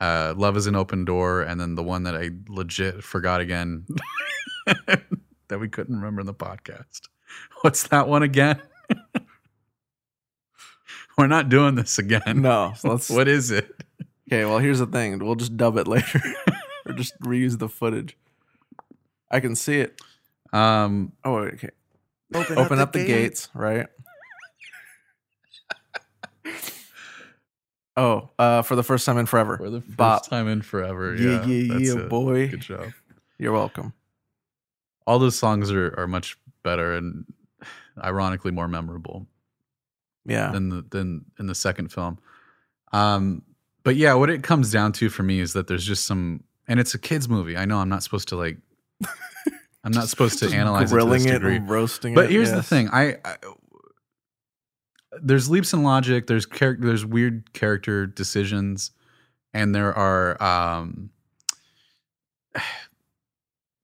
Uh, 0.00 0.34
Love 0.36 0.56
is 0.56 0.66
an 0.66 0.76
open 0.76 1.04
door, 1.04 1.42
and 1.42 1.60
then 1.60 1.74
the 1.74 1.82
one 1.82 2.02
that 2.04 2.14
I 2.14 2.30
legit 2.48 3.02
forgot 3.02 3.40
again 3.40 3.86
that 5.48 5.58
we 5.58 5.68
couldn't 5.68 5.96
remember 5.96 6.20
in 6.20 6.26
the 6.26 6.34
podcast. 6.34 7.02
What's 7.62 7.88
that 7.88 8.08
one 8.08 8.22
again? 8.22 8.60
We're 11.18 11.26
not 11.28 11.48
doing 11.48 11.76
this 11.76 11.98
again. 11.98 12.42
No. 12.42 12.74
What 13.08 13.26
is 13.26 13.50
it? 13.50 13.74
Okay, 14.28 14.44
well 14.44 14.58
here's 14.58 14.78
the 14.80 14.86
thing. 14.86 15.18
We'll 15.18 15.34
just 15.36 15.56
dub 15.56 15.76
it 15.76 15.86
later, 15.88 16.20
or 16.86 16.92
just 16.94 17.18
reuse 17.20 17.58
the 17.58 17.68
footage. 17.68 18.16
I 19.30 19.40
can 19.40 19.54
see 19.56 19.80
it. 19.80 20.00
Um, 20.52 21.12
Oh, 21.24 21.42
wait, 21.42 21.54
okay. 21.54 21.70
Open, 22.34 22.78
up, 22.80 22.92
the, 22.92 23.04
gates, 23.04 23.48
right? 23.54 23.86
oh, 27.96 28.28
uh, 28.38 28.62
for 28.62 28.76
the 28.76 28.82
first 28.82 29.06
time 29.06 29.18
in 29.18 29.26
forever. 29.26 29.56
for 29.58 29.70
the 29.70 29.80
first 29.80 29.96
Bop. 29.96 30.26
time 30.28 30.48
in 30.48 30.62
forever. 30.62 31.14
Yeah, 31.14 31.44
Yeah, 31.44 31.46
yeah, 31.46 31.72
that's 31.74 31.88
yeah, 31.94 32.00
it. 32.02 32.08
boy. 32.08 32.48
Good 32.48 32.60
job. 32.60 32.92
You're 33.38 33.52
welcome. 33.52 33.92
All 35.06 35.18
those 35.18 35.38
songs 35.38 35.70
are, 35.70 35.94
are 35.98 36.06
much 36.08 36.36
better 36.62 36.94
and 36.96 37.24
ironically 38.02 38.50
more 38.50 38.66
memorable 38.68 39.26
Yeah. 40.24 40.50
than 40.50 40.68
the 40.68 40.84
than 40.90 41.26
in 41.38 41.46
the 41.46 41.54
second 41.54 41.92
film. 41.92 42.18
Um, 42.92 43.42
but 43.86 43.94
yeah, 43.94 44.14
what 44.14 44.30
it 44.30 44.42
comes 44.42 44.72
down 44.72 44.90
to 44.94 45.08
for 45.08 45.22
me 45.22 45.38
is 45.38 45.52
that 45.52 45.68
there's 45.68 45.86
just 45.86 46.06
some, 46.06 46.42
and 46.66 46.80
it's 46.80 46.92
a 46.94 46.98
kids 46.98 47.28
movie. 47.28 47.56
I 47.56 47.66
know 47.66 47.78
I'm 47.78 47.88
not 47.88 48.02
supposed 48.02 48.26
to 48.30 48.36
like, 48.36 48.58
I'm 49.84 49.92
not 49.92 50.08
supposed 50.08 50.40
to 50.40 50.50
analyze 50.52 50.92
it 50.92 50.96
to 50.96 51.12
it, 51.12 51.32
degree. 51.34 51.54
and 51.54 51.70
roasting 51.70 52.12
it. 52.12 52.16
But 52.16 52.28
here's 52.28 52.50
the 52.50 52.64
thing: 52.64 52.88
I, 52.88 53.18
I 53.24 53.36
there's 55.22 55.48
leaps 55.48 55.72
in 55.72 55.84
logic. 55.84 56.26
There's 56.26 56.46
character. 56.46 56.84
There's 56.84 57.06
weird 57.06 57.52
character 57.52 58.08
decisions, 58.08 58.90
and 59.54 59.72
there 59.72 59.94
are 59.94 60.42
um, 60.42 61.10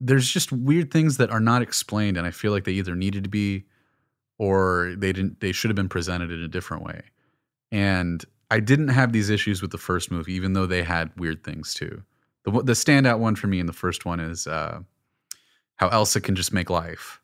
there's 0.00 0.28
just 0.28 0.50
weird 0.50 0.90
things 0.90 1.19
that 1.19 1.31
are 1.31 1.38
not 1.38 1.62
explained, 1.62 2.16
and 2.16 2.26
I 2.26 2.32
feel 2.32 2.50
like 2.50 2.64
they 2.64 2.72
either 2.72 2.96
needed 2.96 3.22
to 3.22 3.31
be, 3.31 3.66
or 4.37 4.96
they 4.98 5.12
didn't. 5.12 5.38
They 5.38 5.52
should 5.52 5.70
have 5.70 5.76
been 5.76 5.88
presented 5.88 6.32
in 6.32 6.40
a 6.40 6.48
different 6.48 6.82
way. 6.82 7.02
And 7.70 8.25
I 8.52 8.60
didn't 8.60 8.88
have 8.88 9.12
these 9.12 9.31
issues 9.31 9.62
with 9.62 9.70
the 9.70 9.78
first 9.78 10.10
movie, 10.10 10.34
even 10.34 10.52
though 10.52 10.66
they 10.66 10.82
had 10.82 11.10
weird 11.16 11.43
things 11.43 11.72
too. 11.72 12.02
The 12.44 12.50
the 12.50 12.75
standout 12.75 13.19
one 13.19 13.34
for 13.34 13.46
me 13.46 13.58
in 13.58 13.64
the 13.64 13.72
first 13.72 14.04
one 14.04 14.20
is 14.20 14.46
uh, 14.46 14.81
how 15.76 15.88
Elsa 15.88 16.20
can 16.20 16.37
just 16.37 16.52
make 16.52 16.69
life. 16.69 17.19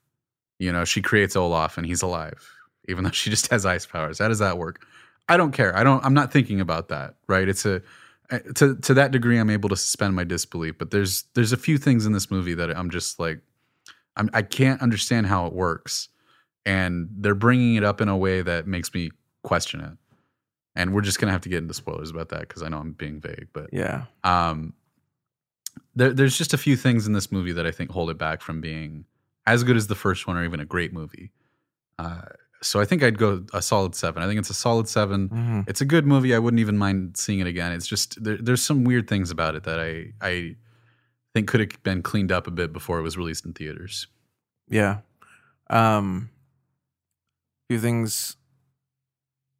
You 0.58 0.72
know, 0.72 0.86
she 0.86 1.02
creates 1.02 1.36
Olaf 1.36 1.76
and 1.76 1.86
he's 1.86 2.00
alive, 2.00 2.50
even 2.88 3.04
though 3.04 3.10
she 3.20 3.28
just 3.28 3.50
has 3.50 3.66
ice 3.66 3.84
powers. 3.84 4.20
How 4.20 4.28
does 4.28 4.38
that 4.38 4.56
work? 4.56 4.86
I 5.28 5.36
don't 5.36 5.52
care. 5.52 5.76
I 5.76 5.84
don't. 5.84 6.02
I'm 6.02 6.14
not 6.14 6.32
thinking 6.32 6.62
about 6.62 6.88
that. 6.88 7.16
Right? 7.26 7.46
It's 7.46 7.66
a 7.66 7.82
uh, 8.30 8.38
to 8.54 8.76
to 8.76 8.94
that 8.94 9.10
degree. 9.10 9.36
I'm 9.36 9.50
able 9.50 9.68
to 9.68 9.76
suspend 9.76 10.16
my 10.16 10.24
disbelief. 10.24 10.78
But 10.78 10.92
there's 10.92 11.24
there's 11.34 11.52
a 11.52 11.58
few 11.58 11.76
things 11.76 12.06
in 12.06 12.14
this 12.14 12.30
movie 12.30 12.54
that 12.54 12.74
I'm 12.74 12.88
just 12.88 13.20
like, 13.20 13.40
I'm 14.16 14.30
I 14.32 14.40
can't 14.40 14.80
understand 14.80 15.26
how 15.26 15.44
it 15.44 15.52
works, 15.52 16.08
and 16.64 17.10
they're 17.18 17.34
bringing 17.34 17.74
it 17.74 17.84
up 17.84 18.00
in 18.00 18.08
a 18.08 18.16
way 18.16 18.40
that 18.40 18.66
makes 18.66 18.94
me 18.94 19.10
question 19.42 19.80
it. 19.80 19.92
And 20.78 20.94
we're 20.94 21.02
just 21.02 21.18
gonna 21.20 21.32
have 21.32 21.40
to 21.42 21.48
get 21.50 21.58
into 21.58 21.74
spoilers 21.74 22.08
about 22.10 22.28
that 22.30 22.40
because 22.40 22.62
I 22.62 22.68
know 22.68 22.78
I'm 22.78 22.92
being 22.92 23.20
vague, 23.20 23.48
but 23.52 23.68
Yeah. 23.72 24.04
um, 24.24 24.72
there, 25.94 26.12
there's 26.14 26.38
just 26.38 26.54
a 26.54 26.58
few 26.58 26.76
things 26.76 27.06
in 27.06 27.12
this 27.12 27.30
movie 27.32 27.52
that 27.52 27.66
I 27.66 27.70
think 27.72 27.90
hold 27.90 28.08
it 28.10 28.16
back 28.18 28.40
from 28.40 28.60
being 28.60 29.04
as 29.46 29.64
good 29.64 29.76
as 29.76 29.88
the 29.88 29.94
first 29.94 30.26
one 30.26 30.36
or 30.36 30.44
even 30.44 30.60
a 30.60 30.64
great 30.64 30.92
movie. 30.92 31.32
Uh, 31.98 32.22
so 32.62 32.80
I 32.80 32.84
think 32.84 33.02
I'd 33.02 33.18
go 33.18 33.44
a 33.52 33.60
solid 33.60 33.94
seven. 33.94 34.22
I 34.22 34.26
think 34.26 34.38
it's 34.38 34.50
a 34.50 34.54
solid 34.54 34.88
7 34.88 35.28
Mhm. 35.28 35.68
It's 35.68 35.80
a 35.80 35.84
good 35.84 36.06
movie. 36.06 36.34
I 36.34 36.38
wouldn't 36.38 36.60
even 36.60 36.78
mind 36.78 37.16
seeing 37.16 37.40
it 37.40 37.46
again. 37.46 37.72
It's 37.72 37.86
just 37.86 38.22
there, 38.22 38.36
there's 38.36 38.62
some 38.62 38.84
weird 38.84 39.08
things 39.08 39.30
about 39.30 39.54
it 39.56 39.64
that 39.64 39.78
I 39.80 40.12
I 40.20 40.56
think 41.34 41.48
could 41.48 41.60
have 41.60 41.82
been 41.82 42.02
cleaned 42.02 42.32
up 42.32 42.46
a 42.46 42.50
bit 42.50 42.72
before 42.72 42.98
it 42.98 43.02
was 43.02 43.16
released 43.18 43.44
in 43.44 43.52
theaters. 43.52 44.06
Yeah. 44.68 45.00
Um 45.70 46.30
few 47.68 47.78
things 47.78 48.36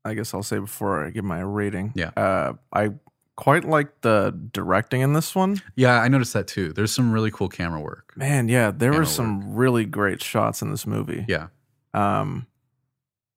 I 0.09 0.15
guess 0.15 0.33
I'll 0.35 0.43
say 0.43 0.59
before 0.59 1.05
I 1.05 1.11
give 1.11 1.25
my 1.25 1.41
rating. 1.41 1.93
Yeah. 1.95 2.11
Uh 2.17 2.55
I 2.73 2.91
quite 3.37 3.65
like 3.65 4.00
the 4.00 4.37
directing 4.53 5.00
in 5.00 5.12
this 5.12 5.35
one. 5.35 5.62
Yeah, 5.77 6.00
I 6.00 6.09
noticed 6.09 6.33
that 6.33 6.49
too. 6.49 6.73
There's 6.73 6.91
some 6.93 7.12
really 7.12 7.31
cool 7.31 7.49
camera 7.49 7.81
work. 7.81 8.12
Man, 8.17 8.49
yeah, 8.49 8.73
there 8.73 8.91
were 8.91 8.95
Camera 8.95 9.07
some 9.07 9.55
really 9.55 9.85
great 9.85 10.21
shots 10.23 10.61
in 10.62 10.71
this 10.71 10.87
movie. 10.87 11.25
Yeah, 11.29 11.49
Um 11.95 12.47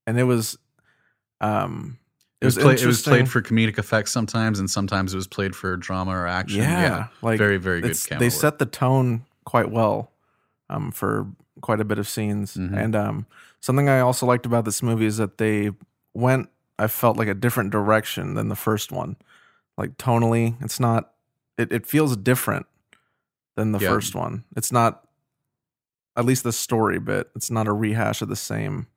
and 0.08 0.18
it 0.20 0.24
was 0.24 0.58
um 1.40 1.98
it 2.40 2.46
was, 2.46 2.58
played, 2.58 2.80
it 2.82 2.88
was 2.88 3.04
played 3.04 3.30
for 3.30 3.40
comedic 3.44 3.78
effects 3.78 4.12
sometimes, 4.12 4.60
and 4.60 4.68
sometimes 4.68 5.14
it 5.14 5.18
was 5.18 5.28
played 5.28 5.56
for 5.56 5.78
drama 5.78 6.12
or 6.12 6.26
action. 6.26 6.62
yeah, 6.62 7.08
like 7.22 7.38
very 7.38 7.58
very 7.58 7.82
good 7.82 7.96
camera 8.04 8.20
they 8.20 8.26
work. 8.28 8.34
set 8.34 8.58
the 8.58 8.66
tone 8.66 9.26
quite 9.46 9.70
well 9.70 10.12
um, 10.70 10.92
for 10.92 11.28
quite 11.62 11.80
a 11.80 11.86
bit 11.86 12.00
of 12.00 12.08
scenes 12.08 12.56
Mhm. 12.56 12.76
and 12.76 12.96
um, 12.96 13.26
something 13.60 13.88
i 13.90 14.00
also 14.00 14.26
liked 14.26 14.46
about 14.48 14.66
this 14.66 14.82
movie 14.82 15.06
is 15.06 15.18
that 15.18 15.38
they 15.38 15.70
went 16.16 16.50
i 16.82 16.88
felt 16.88 17.18
like 17.18 17.28
a 17.28 17.34
different 17.34 17.70
direction 17.72 18.34
than 18.36 18.48
the 18.50 18.56
first 18.56 18.92
one 18.92 19.16
like 19.78 19.98
tonally 19.98 20.56
it's 20.64 20.80
not 20.80 21.14
it, 21.58 21.72
it 21.72 21.86
feels 21.86 22.16
different 22.18 22.66
than 23.56 23.72
the 23.72 23.80
Yeah. 23.80 23.90
first 23.90 24.16
one 24.16 24.44
it's 24.56 24.72
not 24.72 25.08
at 26.16 26.26
least 26.26 26.44
the 26.44 26.52
story 26.52 27.00
bit 27.00 27.30
it's 27.36 27.50
not 27.52 27.68
a 27.68 27.74
rehash 27.74 28.22
of 28.22 28.30
the 28.30 28.36
same 28.36 28.88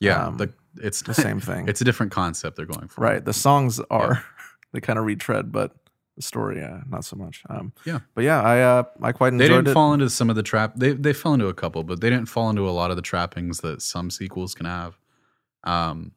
yeah, 0.00 0.26
um, 0.26 0.36
the, 0.38 0.52
it's 0.82 1.02
the 1.02 1.14
same 1.14 1.40
thing 1.40 1.68
It's 1.70 1.80
a 1.80 1.84
different 1.84 2.12
concept 2.12 2.56
they're 2.56 2.66
going 2.66 2.88
for. 2.88 3.00
right 3.00 3.24
the 3.24 3.32
songs 3.32 3.80
are 3.90 4.24
they 4.72 4.80
kind 4.80 4.98
of 4.98 5.04
retread 5.04 5.52
but 5.52 5.74
the 6.16 6.22
story 6.22 6.58
yeah 6.58 6.80
not 6.88 7.04
so 7.04 7.16
much 7.16 7.42
um 7.48 7.72
Yeah. 7.84 8.00
but 8.14 8.24
yeah 8.24 8.40
i 8.42 8.60
uh 8.60 8.82
i 9.02 9.12
quite 9.12 9.32
enjoyed. 9.32 9.40
They 9.50 9.54
didn't 9.54 9.68
it 9.68 9.74
fall 9.74 9.92
into 9.94 10.10
some 10.10 10.30
of 10.30 10.36
the 10.36 10.42
trap. 10.42 10.74
They 10.76 10.92
they 10.92 11.12
fell 11.12 11.34
into 11.34 11.46
a 11.48 11.54
couple, 11.54 11.82
but 11.84 12.00
they 12.00 12.10
didn't 12.10 12.26
fall 12.28 12.50
into 12.50 12.68
a 12.68 12.74
lot 12.80 12.90
of 12.90 12.96
the 12.96 13.02
trappings 13.02 13.60
that 13.60 13.82
some 13.82 14.10
sequels 14.10 14.54
can 14.54 14.66
have. 14.66 14.98
Um, 15.64 16.12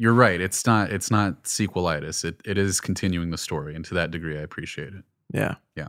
you're 0.00 0.14
right. 0.14 0.40
It's 0.40 0.64
not 0.64 0.90
it's 0.90 1.10
not 1.10 1.44
sequelitis. 1.44 2.24
It 2.24 2.40
it 2.46 2.56
is 2.56 2.80
continuing 2.80 3.30
the 3.30 3.36
story, 3.36 3.74
and 3.74 3.84
to 3.84 3.94
that 3.94 4.10
degree, 4.10 4.38
I 4.38 4.40
appreciate 4.40 4.94
it. 4.94 5.04
Yeah. 5.30 5.56
Yeah. 5.76 5.88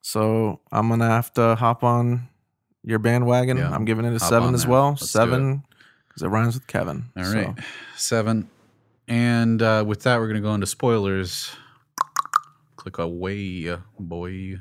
So 0.00 0.60
I'm 0.72 0.88
gonna 0.88 1.08
have 1.08 1.32
to 1.34 1.54
hop 1.54 1.84
on 1.84 2.28
your 2.82 2.98
bandwagon. 2.98 3.56
Yeah. 3.58 3.70
I'm 3.70 3.84
giving 3.84 4.04
it 4.06 4.08
a 4.08 4.18
Hop 4.18 4.28
seven 4.28 4.54
as 4.54 4.66
well. 4.66 4.90
Let's 4.90 5.08
seven 5.08 5.62
because 6.08 6.22
it 6.22 6.28
rhymes 6.28 6.54
with 6.54 6.66
Kevin. 6.66 7.04
All 7.16 7.24
So, 7.24 7.32
right, 7.32 7.54
seven. 7.96 8.50
and 9.06 9.62
uh, 9.62 9.84
with 9.86 10.02
that, 10.02 10.18
we're 10.18 10.26
gonna 10.26 10.40
go 10.40 10.52
into 10.54 10.66
spoilers. 10.66 11.52
Click 12.74 12.98
away, 12.98 13.74
boy. 14.00 14.56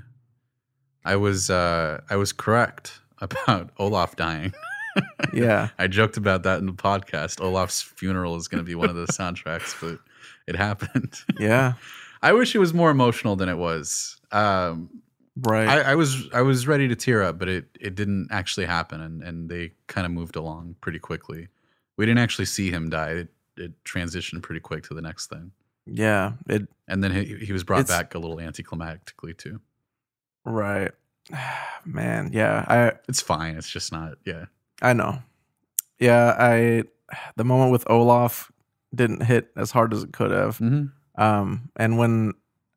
I 1.04 1.16
was 1.16 1.50
uh, 1.50 2.02
I 2.12 2.16
was 2.16 2.32
correct 2.32 3.02
about 3.22 3.72
Olaf 3.80 4.16
dying. 4.16 4.54
Yeah. 5.34 5.70
I 5.78 5.88
joked 5.88 6.18
about 6.18 6.44
that 6.44 6.60
in 6.60 6.66
the 6.66 6.74
podcast. 6.74 7.42
Olaf's 7.42 7.82
funeral 7.82 8.36
is 8.36 8.48
going 8.48 8.64
to 8.64 8.66
be 8.66 8.76
one 8.76 8.90
of 8.90 8.96
the 8.96 9.06
soundtracks, 9.08 9.76
but 9.82 10.00
it 10.48 10.56
happened. 10.56 11.16
Yeah. 11.40 11.74
I 12.22 12.32
wish 12.34 12.56
it 12.56 12.60
was 12.60 12.74
more 12.74 12.90
emotional 12.90 13.36
than 13.36 13.50
it 13.50 13.58
was. 13.58 14.20
Um, 14.32 14.90
Right. 15.36 15.68
I, 15.68 15.94
I 15.94 15.96
was 15.96 16.30
I 16.32 16.44
was 16.44 16.68
ready 16.68 16.88
to 16.88 16.96
tear 16.96 17.24
up, 17.24 17.40
but 17.40 17.50
it 17.50 17.66
it 17.80 17.96
didn't 17.96 18.28
actually 18.30 18.68
happen, 18.68 19.02
and 19.02 19.24
and 19.24 19.50
they 19.50 19.72
kind 19.88 20.06
of 20.06 20.12
moved 20.12 20.36
along 20.36 20.76
pretty 20.80 21.00
quickly. 21.00 21.48
We 21.98 22.06
didn't 22.06 22.20
actually 22.20 22.46
see 22.46 22.70
him 22.70 22.92
die. 22.92 23.10
It, 23.10 23.28
it 23.58 23.84
transitioned 23.84 24.44
pretty 24.44 24.60
quick 24.60 24.84
to 24.90 24.94
the 24.94 25.02
next 25.02 25.32
thing, 25.32 25.52
yeah. 25.86 26.34
It 26.48 26.68
and 26.88 27.04
then 27.04 27.12
he, 27.12 27.38
he 27.38 27.54
was 27.54 27.64
brought 27.64 27.88
back 27.88 28.16
a 28.16 28.20
little 28.20 28.38
anticlimactically 28.38 29.38
too. 29.38 29.60
right. 30.46 30.92
Man, 31.86 32.32
yeah. 32.34 32.66
I 32.68 32.92
It's 33.08 33.22
fine. 33.22 33.56
It's 33.56 33.70
just 33.70 33.92
not. 33.92 34.18
Yeah, 34.26 34.46
I 34.82 34.94
know. 34.94 35.22
Yeah, 36.00 36.36
I 36.38 36.84
the 37.36 37.44
moment 37.46 37.72
with 37.72 37.90
Olaf 37.90 38.52
didn't 38.94 39.24
hit 39.24 39.50
as 39.56 39.72
hard 39.72 39.94
as 39.94 40.04
it 40.04 40.14
could 40.14 40.32
have. 40.32 40.58
mm-hmm. 40.58 41.22
Um 41.22 41.70
and 41.76 41.98
when 41.98 42.34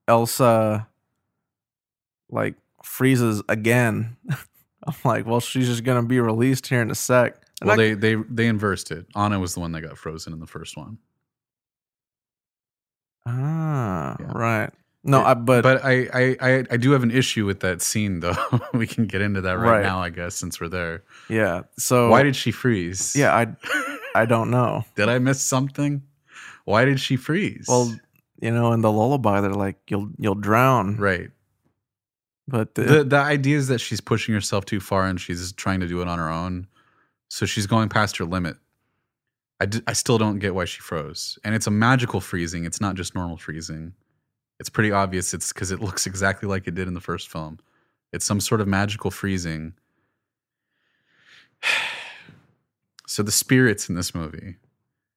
Elsa 0.09 0.87
like 2.31 2.55
freezes 2.83 3.43
again, 3.49 4.17
I'm 4.87 4.95
like, 5.05 5.26
well, 5.26 5.41
she's 5.41 5.67
just 5.69 5.85
gonna 5.85 6.03
be 6.05 6.21
released 6.21 6.67
here 6.69 6.83
in 6.83 6.91
a 6.91 6.95
sec. 6.95 7.37
And 7.61 7.69
Well, 7.69 7.75
I- 7.81 7.83
they 7.83 7.95
they 7.95 8.15
they 8.29 8.47
inversed 8.47 8.91
it. 8.91 9.07
Anna 9.17 9.41
was 9.41 9.55
the 9.55 9.61
one 9.61 9.73
that 9.73 9.81
got 9.83 9.97
frozen 9.99 10.33
in 10.33 10.41
the 10.41 10.47
first 10.47 10.76
one. 10.76 10.99
ah, 13.26 14.17
Yeah. 14.21 14.33
right. 14.33 14.71
No, 15.06 15.22
I, 15.25 15.34
but, 15.34 15.62
But 15.62 15.84
I, 15.84 16.08
I 16.12 16.36
I 16.40 16.64
I 16.72 16.76
do 16.76 16.90
have 16.92 17.02
an 17.02 17.10
issue 17.10 17.46
with 17.46 17.60
that 17.60 17.80
scene 17.82 18.20
though. 18.20 18.36
we 18.75 18.86
can 18.86 19.06
get 19.06 19.20
into 19.22 19.40
that 19.42 19.58
right, 19.58 19.70
Right. 19.70 19.82
now, 19.82 20.00
I 20.00 20.10
guess, 20.10 20.34
since 20.34 20.60
we're 20.60 20.68
there. 20.68 21.02
yeah. 21.28 21.62
So 21.78 22.08
Why 22.10 22.22
did 22.22 22.34
she 22.36 22.50
freeze? 22.50 23.14
yeah, 23.16 23.34
I 23.34 23.46
I 24.14 24.26
don't 24.34 24.50
know. 24.50 24.84
did 24.96 25.08
I 25.08 25.18
miss 25.18 25.40
something? 25.40 26.02
Why 26.64 26.84
did 26.84 26.98
she 27.00 27.16
freeze? 27.16 27.66
Well, 27.68 27.94
you 28.40 28.50
know, 28.50 28.72
in 28.72 28.80
the 28.82 28.90
lullaby, 28.92 29.40
they're 29.40 29.50
like, 29.54 29.78
"You'll 29.88 30.10
you'll 30.18 30.34
drown," 30.34 30.96
right. 30.96 31.30
but 32.48 32.75
the, 32.75 32.82
The 32.82 33.04
the 33.04 33.16
idea 33.16 33.56
is 33.56 33.68
that 33.68 33.78
she's 33.80 34.00
pushing 34.00 34.34
herself 34.34 34.64
too 34.64 34.80
far 34.80 35.06
and 35.06 35.20
she's 35.20 35.52
trying 35.52 35.80
to 35.80 35.86
do 35.88 36.02
it 36.02 36.08
on 36.08 36.18
her 36.18 36.28
own. 36.28 36.66
So 37.28 37.46
she's 37.46 37.66
going 37.66 37.88
past 37.88 38.16
her 38.18 38.25
limit. 38.25 38.56
I, 39.60 39.66
d- 39.66 39.80
I 39.86 39.94
still 39.94 40.18
don't 40.18 40.38
get 40.38 40.54
why 40.54 40.64
she 40.66 40.80
froze. 40.80 41.38
And 41.42 41.54
it's 41.54 41.66
a 41.66 41.70
magical 41.70 42.20
freezing. 42.20 42.64
It's 42.66 42.80
not 42.80 42.94
just 42.94 43.14
normal 43.14 43.36
freezing. 43.38 43.94
It's 44.58 44.68
pretty 44.70 44.90
obvious 44.92 45.34
it's 45.34 45.52
because 45.52 45.70
it 45.70 45.80
looks 45.80 46.06
exactly 46.06 46.48
like 46.48 46.66
it 46.66 46.75
did 46.75 46.88
in 46.88 46.94
the 46.94 47.00
first 47.00 47.28
film. 47.28 47.58
It's 48.12 48.25
some 48.25 48.40
sort 48.40 48.60
of 48.60 48.68
magical 48.68 49.10
freezing. 49.10 49.75
So 53.08 53.22
the 53.22 53.30
spirits 53.32 53.88
in 53.88 53.94
this 53.94 54.14
movie, 54.16 54.56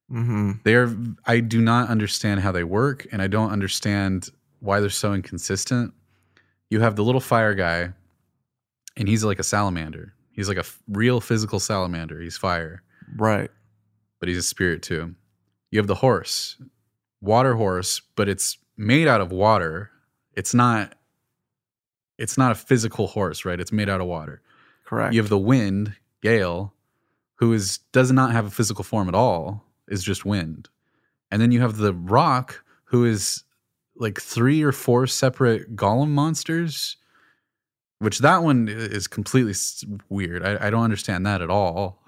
hmm 0.09 0.51
they 0.63 0.75
are 0.75 0.95
I 1.25 1.39
do 1.39 1.59
not 1.59 1.89
understand 1.89 2.39
how 2.39 2.51
they 2.51 2.63
work 2.63 3.07
and 3.11 3.19
I 3.19 3.25
don't 3.27 3.51
understand 3.51 4.29
why 4.59 4.79
they're 4.79 4.91
so 4.91 5.13
inconsistent. 5.13 5.93
You 6.69 6.81
have 6.81 6.95
the 6.95 7.03
little 7.03 7.19
fire 7.19 7.55
guy 7.55 7.93
and 8.95 9.07
he's 9.07 9.23
like 9.23 9.39
a 9.39 9.43
salamander. 9.43 10.13
He's 10.31 10.47
like 10.47 10.57
a 10.57 10.61
f- 10.61 10.79
real 10.87 11.19
physical 11.19 11.59
salamander. 11.59 12.21
He's 12.21 12.37
fire, 12.37 12.83
right, 13.17 13.49
but 14.19 14.29
he's 14.29 14.37
a 14.37 14.43
spirit 14.43 14.83
too. 14.83 15.15
You 15.71 15.79
have 15.79 15.87
the 15.87 15.95
horse, 15.95 16.57
water 17.21 17.55
horse, 17.55 18.01
but 18.15 18.29
it's 18.29 18.57
made 18.79 19.07
out 19.07 19.21
of 19.21 19.31
water. 19.31 19.91
It's 20.33 20.53
not 20.53 20.95
it's 22.17 22.37
not 22.37 22.51
a 22.51 22.55
physical 22.55 23.07
horse, 23.07 23.45
right? 23.45 23.59
It's 23.59 23.71
made 23.71 23.89
out 23.89 24.01
of 24.01 24.07
water. 24.07 24.41
correct. 24.85 25.13
You 25.13 25.21
have 25.21 25.29
the 25.29 25.37
wind, 25.37 25.95
Gale, 26.21 26.73
who 27.35 27.53
is 27.53 27.79
does 27.91 28.11
not 28.11 28.31
have 28.31 28.45
a 28.45 28.49
physical 28.49 28.83
form 28.83 29.07
at 29.07 29.15
all, 29.15 29.65
is 29.87 30.03
just 30.03 30.25
wind. 30.25 30.69
And 31.29 31.41
then 31.41 31.51
you 31.51 31.61
have 31.61 31.77
the 31.77 31.93
rock, 31.93 32.63
who 32.85 33.05
is 33.05 33.43
like 33.95 34.19
three 34.19 34.63
or 34.63 34.71
four 34.71 35.05
separate 35.05 35.75
golem 35.75 36.09
monsters, 36.09 36.97
which 37.99 38.19
that 38.19 38.43
one 38.43 38.67
is 38.69 39.07
completely 39.07 39.53
weird. 40.07 40.43
I, 40.43 40.67
I 40.67 40.69
don't 40.69 40.83
understand 40.83 41.25
that 41.25 41.41
at 41.41 41.49
all. 41.49 42.01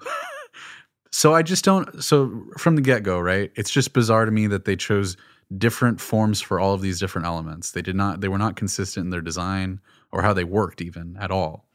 so 1.10 1.34
I 1.34 1.42
just 1.42 1.64
don't. 1.64 2.02
So 2.02 2.44
from 2.56 2.76
the 2.76 2.82
get 2.82 3.02
go, 3.02 3.20
right? 3.20 3.52
It's 3.56 3.70
just 3.70 3.92
bizarre 3.92 4.24
to 4.24 4.32
me 4.32 4.46
that 4.46 4.64
they 4.64 4.74
chose 4.74 5.16
different 5.58 6.00
forms 6.00 6.40
for 6.40 6.58
all 6.60 6.74
of 6.74 6.80
these 6.80 6.98
different 7.00 7.26
elements. 7.26 7.70
They 7.72 7.82
did 7.82 7.96
not. 7.96 8.20
They 8.20 8.28
were 8.28 8.38
not 8.38 8.56
consistent 8.56 9.04
in 9.06 9.10
their 9.10 9.20
design 9.20 9.80
or 10.10 10.22
how 10.22 10.32
they 10.32 10.44
worked 10.44 10.80
even 10.80 11.16
at 11.20 11.30
all. 11.30 11.66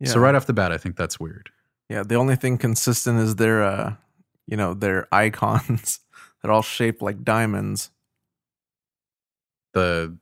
yeah. 0.00 0.08
So 0.10 0.20
right 0.20 0.34
off 0.34 0.46
the 0.46 0.52
bat, 0.52 0.72
I 0.72 0.78
think 0.78 0.96
that's 0.96 1.18
weird. 1.20 1.50
Yeah, 1.88 2.02
the 2.02 2.16
only 2.16 2.36
thing 2.36 2.58
consistent 2.58 3.18
is 3.20 3.36
their 3.36 3.62
uh 3.62 3.94
you 4.46 4.56
know, 4.56 4.74
their 4.74 5.08
icons. 5.12 6.00
They're 6.42 6.52
all 6.52 6.62
shaped 6.62 7.02
like 7.02 7.24
diamonds. 7.24 7.90
The 9.74 10.16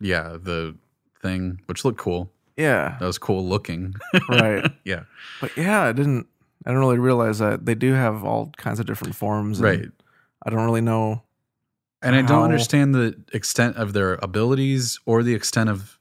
yeah, 0.00 0.36
the 0.40 0.76
thing 1.22 1.60
which 1.66 1.84
looked 1.84 1.98
cool. 1.98 2.30
Yeah. 2.56 2.96
That 3.00 3.06
was 3.06 3.18
cool 3.18 3.46
looking. 3.46 3.94
Right. 4.28 4.70
yeah. 4.84 5.04
But 5.40 5.56
yeah, 5.56 5.82
I 5.82 5.92
didn't 5.92 6.26
I 6.64 6.70
didn't 6.70 6.80
really 6.80 6.98
realize 6.98 7.38
that 7.38 7.64
they 7.66 7.74
do 7.74 7.92
have 7.92 8.24
all 8.24 8.52
kinds 8.56 8.80
of 8.80 8.86
different 8.86 9.14
forms. 9.14 9.58
and 9.60 9.64
Right. 9.64 9.90
I 10.44 10.50
don't 10.50 10.64
really 10.64 10.80
know. 10.80 11.22
And 12.06 12.14
I 12.14 12.22
don't 12.22 12.44
understand 12.44 12.94
the 12.94 13.20
extent 13.32 13.76
of 13.76 13.92
their 13.92 14.14
abilities 14.22 14.98
or 15.06 15.22
the 15.22 15.34
extent 15.34 15.68
of 15.68 15.98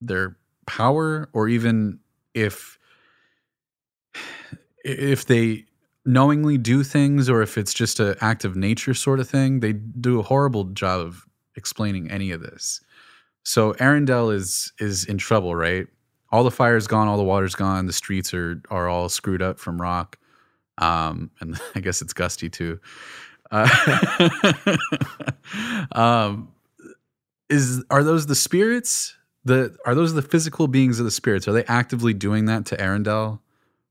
their 0.00 0.36
power 0.66 1.28
or 1.32 1.48
even 1.48 1.98
if 2.34 2.78
if 4.84 5.26
they 5.26 5.64
knowingly 6.04 6.58
do 6.58 6.84
things 6.84 7.28
or 7.28 7.42
if 7.42 7.56
it's 7.56 7.72
just 7.72 7.98
an 7.98 8.14
act 8.20 8.44
of 8.44 8.56
nature 8.56 8.94
sort 8.94 9.20
of 9.20 9.28
thing. 9.28 9.60
They 9.60 9.72
do 9.72 10.20
a 10.20 10.22
horrible 10.22 10.64
job 10.64 11.00
of 11.00 11.26
explaining 11.56 12.10
any 12.10 12.30
of 12.30 12.40
this. 12.40 12.80
So 13.42 13.72
Arendelle 13.74 14.32
is 14.32 14.72
is 14.78 15.04
in 15.04 15.18
trouble, 15.18 15.54
right? 15.54 15.86
All 16.30 16.44
the 16.44 16.50
fire's 16.50 16.86
gone, 16.86 17.08
all 17.08 17.16
the 17.16 17.24
water's 17.24 17.54
gone, 17.54 17.86
the 17.86 17.92
streets 17.92 18.32
are 18.34 18.62
are 18.70 18.88
all 18.88 19.08
screwed 19.08 19.42
up 19.42 19.58
from 19.58 19.80
rock. 19.80 20.18
Um, 20.78 21.30
and 21.40 21.60
I 21.74 21.80
guess 21.80 22.02
it's 22.02 22.12
gusty 22.12 22.48
too. 22.48 22.80
Uh, 23.54 24.76
um, 25.92 26.48
is 27.48 27.84
are 27.88 28.02
those 28.02 28.26
the 28.26 28.34
spirits? 28.34 29.16
The 29.44 29.76
are 29.86 29.94
those 29.94 30.12
the 30.14 30.22
physical 30.22 30.66
beings 30.66 30.98
of 30.98 31.04
the 31.04 31.10
spirits? 31.12 31.46
Are 31.46 31.52
they 31.52 31.64
actively 31.66 32.14
doing 32.14 32.46
that 32.46 32.66
to 32.66 32.76
Arendelle, 32.76 33.38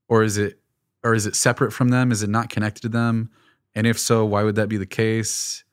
or 0.10 0.24
is 0.24 0.38
it 0.38 0.60
or 1.04 1.14
is 1.14 1.26
it 1.26 1.36
separate 1.36 1.72
from 1.72 1.90
them? 1.90 2.12
Is 2.12 2.24
it 2.24 2.30
not 2.30 2.50
connected 2.50 2.82
to 2.82 2.90
them? 2.90 3.30
And 3.74 3.88
if 3.88 3.98
so, 3.98 4.26
why 4.26 4.44
would 4.44 4.56
that 4.56 4.68
be 4.68 4.78
the 4.78 4.86
case? 4.86 5.64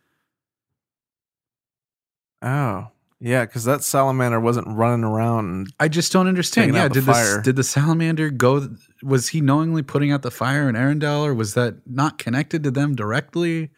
Oh. 2.43 2.89
Yeah, 3.23 3.45
because 3.45 3.65
that 3.65 3.83
salamander 3.83 4.41
wasn't 4.41 4.67
running 4.67 5.05
around 5.05 5.51
and 5.51 5.75
I 5.79 5.89
just 5.89 6.11
don't 6.11 6.27
understand. 6.27 6.75
Yeah, 6.75 6.89
did 6.89 7.05
this 7.05 7.39
did 7.43 7.57
the 7.57 7.63
salamander 7.63 8.31
go? 8.31 8.75
Was 9.03 9.29
he 9.29 9.43
knowingly 9.43 9.83
putting 9.83 10.11
out 10.11 10.23
the 10.23 10.31
fire 10.31 10.71
in 10.71 10.75
Arendelle, 10.75 11.25
or 11.25 11.35
was 11.35 11.53
that 11.53 11.87
not 11.87 12.17
connected 12.17 12.63
to 12.65 12.71
them 12.71 12.95
directly? 12.95 13.71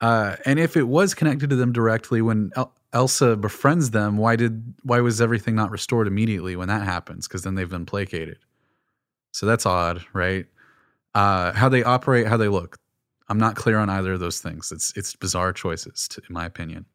Uh, 0.00 0.36
and 0.44 0.58
if 0.58 0.76
it 0.76 0.84
was 0.84 1.14
connected 1.14 1.50
to 1.50 1.56
them 1.56 1.72
directly, 1.72 2.22
when 2.22 2.50
El- 2.54 2.72
Elsa 2.92 3.36
befriends 3.36 3.90
them, 3.90 4.16
why 4.16 4.36
did 4.36 4.74
why 4.82 5.00
was 5.00 5.20
everything 5.20 5.54
not 5.54 5.70
restored 5.70 6.06
immediately 6.06 6.56
when 6.56 6.68
that 6.68 6.82
happens? 6.82 7.26
Because 7.26 7.42
then 7.42 7.54
they've 7.54 7.68
been 7.68 7.86
placated. 7.86 8.38
So 9.32 9.46
that's 9.46 9.66
odd, 9.66 10.04
right? 10.12 10.46
Uh, 11.14 11.52
how 11.52 11.68
they 11.68 11.82
operate, 11.82 12.26
how 12.26 12.36
they 12.36 12.48
look. 12.48 12.78
I'm 13.28 13.38
not 13.38 13.56
clear 13.56 13.78
on 13.78 13.90
either 13.90 14.14
of 14.14 14.20
those 14.20 14.40
things. 14.40 14.72
It's 14.72 14.92
it's 14.96 15.14
bizarre 15.14 15.52
choices, 15.52 16.08
to, 16.08 16.22
in 16.28 16.32
my 16.32 16.46
opinion. 16.46 16.86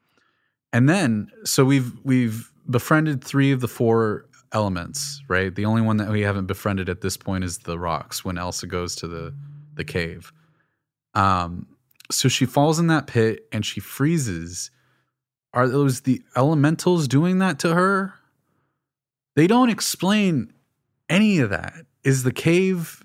And 0.72 0.90
then, 0.90 1.30
so 1.44 1.64
we've 1.64 1.92
we've 2.04 2.52
befriended 2.70 3.24
three 3.24 3.52
of 3.52 3.60
the 3.60 3.68
four 3.68 4.26
elements, 4.52 5.22
right? 5.28 5.54
The 5.54 5.66
only 5.66 5.82
one 5.82 5.98
that 5.98 6.10
we 6.10 6.22
haven't 6.22 6.48
befriended 6.48 6.90
at 6.90 7.02
this 7.02 7.18
point 7.18 7.44
is 7.44 7.60
the 7.60 7.78
rocks. 7.78 8.26
When 8.26 8.38
Elsa 8.38 8.66
goes 8.66 8.96
to 8.96 9.08
the 9.08 9.34
the 9.76 9.84
cave, 9.84 10.32
um, 11.14 11.68
so 12.14 12.30
she 12.30 12.46
falls 12.46 12.80
in 12.80 12.88
that 12.88 13.08
pit 13.08 13.48
and 13.52 13.66
she 13.66 13.80
freezes. 13.80 14.72
Are 15.54 15.68
those 15.68 16.02
the 16.02 16.22
elementals 16.36 17.08
doing 17.08 17.40
that 17.40 17.60
to 17.60 17.74
her? 17.74 18.16
They 19.36 19.48
don't 19.48 19.70
explain 19.70 20.54
any 21.10 21.40
of 21.40 21.50
that. 21.50 21.86
Is 22.04 22.24
the 22.24 22.32
cave 22.32 23.04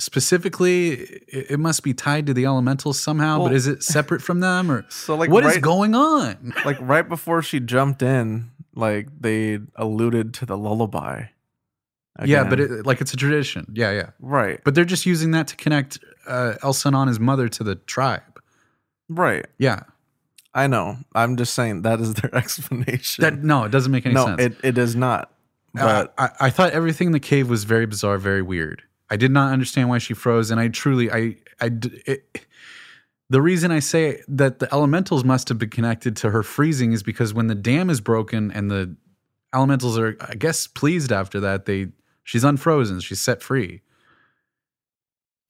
specifically? 0.00 0.90
It, 1.28 1.58
must 1.58 1.82
be 1.82 1.94
tied 1.94 2.26
to 2.26 2.34
the 2.34 2.46
elementals 2.46 2.98
somehow, 2.98 3.44
but 3.44 3.52
is 3.52 3.66
it 3.66 3.82
separate 3.82 4.22
from 4.22 4.40
them 4.40 4.70
or? 4.70 4.86
so 4.90 5.14
like 5.14 5.30
what 5.30 5.44
is 5.44 5.54
right, 5.54 5.62
going 5.62 5.94
on? 5.94 6.54
like 6.64 6.78
right 6.80 7.08
before 7.08 7.42
she 7.42 7.60
jumped 7.60 8.02
in, 8.02 8.50
like 8.74 9.08
they 9.20 9.58
alluded 9.76 10.34
to 10.34 10.46
the 10.46 10.56
lullaby. 10.56 11.24
Yeah, 12.24 12.44
but 12.44 12.58
it, 12.58 12.84
like 12.84 13.00
it's 13.00 13.14
a 13.14 13.16
tradition. 13.16 13.72
Yeah, 13.72 13.92
yeah. 13.92 14.10
right. 14.18 14.60
But 14.64 14.74
they're 14.74 14.84
just 14.84 15.06
using 15.06 15.30
that 15.32 15.46
to 15.48 15.56
connect 15.56 16.00
uh, 16.26 16.54
El 16.62 16.72
Sanon, 16.72 17.06
his 17.06 17.20
mother, 17.20 17.48
to 17.48 17.62
the 17.62 17.76
tribe. 17.76 18.37
Right. 19.08 19.46
Yeah. 19.58 19.80
I 20.54 20.66
know. 20.66 20.96
I'm 21.14 21.36
just 21.36 21.54
saying 21.54 21.82
that 21.82 22.00
is 22.00 22.14
their 22.14 22.34
explanation. 22.36 23.22
That 23.22 23.42
no, 23.42 23.64
it 23.64 23.70
doesn't 23.70 23.92
make 23.92 24.06
any 24.06 24.14
sense. 24.14 24.28
no, 24.28 24.36
sense. 24.36 24.56
it, 24.58 24.64
it 24.68 24.78
is 24.78 24.96
not. 24.96 25.32
But 25.74 26.14
Uh, 26.18 26.28
I, 26.40 26.46
I 26.46 26.50
thought 26.50 26.72
everything 26.72 27.06
in 27.08 27.12
the 27.12 27.20
cave 27.20 27.48
was 27.48 27.64
very 27.64 27.86
bizarre, 27.86 28.18
very 28.18 28.42
weird. 28.42 28.82
I 29.10 29.16
did 29.16 29.30
not 29.30 29.52
understand 29.52 29.88
why 29.88 29.98
she 29.98 30.14
froze, 30.14 30.50
and 30.50 30.60
I 30.60 30.68
truly, 30.68 31.10
I, 31.10 31.36
I, 31.60 31.70
it, 32.06 32.46
the 33.30 33.40
reason 33.40 33.70
I 33.70 33.78
say 33.78 34.22
that 34.28 34.58
the 34.58 34.72
elementals 34.72 35.24
must 35.24 35.48
have 35.48 35.58
been 35.58 35.70
connected 35.70 36.16
to 36.18 36.30
her 36.30 36.42
freezing 36.42 36.92
is 36.92 37.02
because 37.02 37.32
when 37.32 37.46
the 37.46 37.54
dam 37.54 37.90
is 37.90 38.00
broken 38.00 38.50
and 38.50 38.70
the 38.70 38.96
elementals 39.54 39.98
are, 39.98 40.16
I 40.20 40.34
guess, 40.34 40.66
pleased 40.66 41.12
after 41.12 41.40
that, 41.40 41.66
they, 41.66 41.88
she's 42.24 42.44
unfrozen, 42.44 43.00
she's 43.00 43.20
set 43.20 43.42
free. 43.42 43.82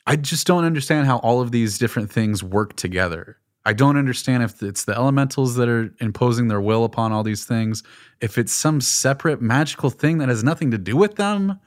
I 0.07 0.17
just 0.17 0.47
don't 0.47 0.65
understand 0.65 1.07
how 1.07 1.19
all 1.19 1.41
of 1.41 1.51
these 1.53 1.79
different 1.79 2.11
things 2.11 2.43
work 2.43 2.77
together. 2.77 3.39
I 3.69 3.75
don't 3.75 3.99
understand 3.99 4.43
if 4.43 4.63
it's 4.63 4.85
the 4.85 4.95
elementals 4.95 5.57
that 5.57 5.69
are 5.69 5.93
imposing 6.01 6.49
their 6.49 6.59
will 6.59 6.85
upon 6.85 7.13
all 7.13 7.23
these 7.23 7.45
things, 7.45 7.83
if 8.23 8.39
it's 8.39 8.51
some 8.51 8.81
separate 8.81 9.43
magical 9.43 9.91
thing 9.91 10.17
that 10.19 10.31
has 10.31 10.43
nothing 10.43 10.71
to 10.71 10.79
do 10.79 10.97
with 10.97 11.17
them. 11.17 11.61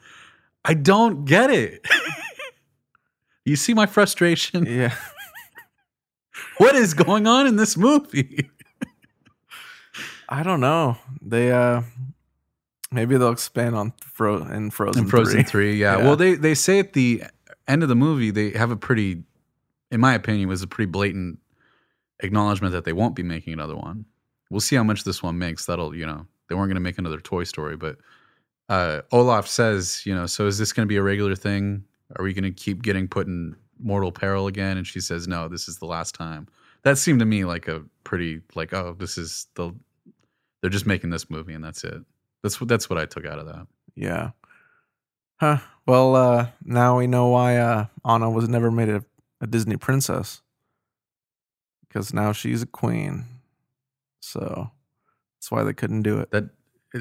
I 0.65 0.73
don't 0.73 1.25
get 1.25 1.51
it. 1.51 1.87
you 3.45 3.55
see 3.55 3.75
my 3.75 3.85
frustration? 3.85 4.65
yeah. 4.65 4.95
What 6.57 6.75
is 6.75 6.95
going 6.95 7.27
on 7.27 7.45
in 7.45 7.55
this 7.55 7.77
movie? 7.77 8.49
I 10.27 10.41
don't 10.41 10.59
know. 10.59 10.97
They 11.21 11.51
uh 11.51 11.83
maybe 12.91 13.15
they'll 13.17 13.31
expand 13.31 13.75
on 13.75 13.93
Fro 14.01 14.37
in 14.47 14.71
Frozen, 14.71 15.03
In 15.03 15.09
Frozen 15.09 15.43
3. 15.43 15.43
3, 15.43 15.75
yeah. 15.75 15.97
Yeah. 15.97 16.03
Well, 16.03 16.15
they, 16.15 16.33
they 16.33 16.55
say 16.55 16.79
at 16.79 16.93
the 16.93 17.23
end 17.67 17.83
of 17.83 17.89
the 17.89 17.95
movie, 17.95 18.31
they 18.31 18.51
have 18.51 18.71
a 18.71 18.75
pretty, 18.75 19.21
in 19.91 19.99
my 19.99 20.15
opinion, 20.15 20.49
was 20.49 20.63
a 20.63 20.67
pretty 20.67 20.89
blatant 20.89 21.40
acknowledgement 22.21 22.73
that 22.73 22.85
they 22.85 22.93
won't 22.93 23.15
be 23.15 23.23
making 23.23 23.53
another 23.53 23.75
one. 23.75 24.05
We'll 24.49 24.61
see 24.61 24.75
how 24.75 24.83
much 24.83 25.03
this 25.03 25.23
one 25.23 25.37
makes. 25.37 25.65
That'll, 25.65 25.95
you 25.95 26.05
know, 26.05 26.25
they 26.47 26.55
weren't 26.55 26.69
going 26.69 26.75
to 26.75 26.81
make 26.81 26.97
another 26.97 27.19
Toy 27.19 27.43
Story, 27.43 27.77
but 27.77 27.97
uh, 28.69 29.01
Olaf 29.11 29.47
says, 29.47 30.01
you 30.05 30.13
know, 30.13 30.25
so 30.25 30.47
is 30.47 30.57
this 30.57 30.73
going 30.73 30.85
to 30.85 30.89
be 30.89 30.97
a 30.97 31.03
regular 31.03 31.35
thing? 31.35 31.83
Are 32.17 32.23
we 32.23 32.33
going 32.33 32.43
to 32.43 32.51
keep 32.51 32.81
getting 32.81 33.07
put 33.07 33.27
in 33.27 33.55
mortal 33.79 34.11
peril 34.11 34.47
again? 34.47 34.77
And 34.77 34.85
she 34.85 34.99
says, 34.99 35.27
no, 35.27 35.47
this 35.47 35.67
is 35.67 35.77
the 35.77 35.85
last 35.85 36.15
time. 36.15 36.47
That 36.83 36.97
seemed 36.97 37.19
to 37.19 37.25
me 37.25 37.45
like 37.45 37.67
a 37.67 37.83
pretty, 38.03 38.41
like, 38.55 38.73
oh, 38.73 38.95
this 38.97 39.17
is 39.17 39.47
the, 39.55 39.73
they're 40.61 40.69
just 40.69 40.85
making 40.85 41.09
this 41.09 41.29
movie 41.29 41.53
and 41.53 41.63
that's 41.63 41.83
it. 41.83 42.01
That's 42.43 42.59
what, 42.59 42.67
that's 42.67 42.89
what 42.89 42.99
I 42.99 43.05
took 43.05 43.25
out 43.25 43.39
of 43.39 43.45
that. 43.45 43.67
Yeah. 43.95 44.31
Huh. 45.39 45.57
Well, 45.87 46.15
uh 46.15 46.47
now 46.63 46.99
we 46.99 47.07
know 47.07 47.27
why 47.29 47.57
uh 47.57 47.87
Anna 48.05 48.29
was 48.29 48.47
never 48.47 48.69
made 48.69 48.89
a, 48.89 49.03
a 49.41 49.47
Disney 49.47 49.75
princess. 49.75 50.41
Because 51.91 52.13
now 52.13 52.31
she's 52.31 52.61
a 52.61 52.65
queen. 52.65 53.25
So 54.21 54.71
that's 55.37 55.51
why 55.51 55.63
they 55.63 55.73
couldn't 55.73 56.03
do 56.03 56.19
it. 56.19 56.31
that 56.31 56.45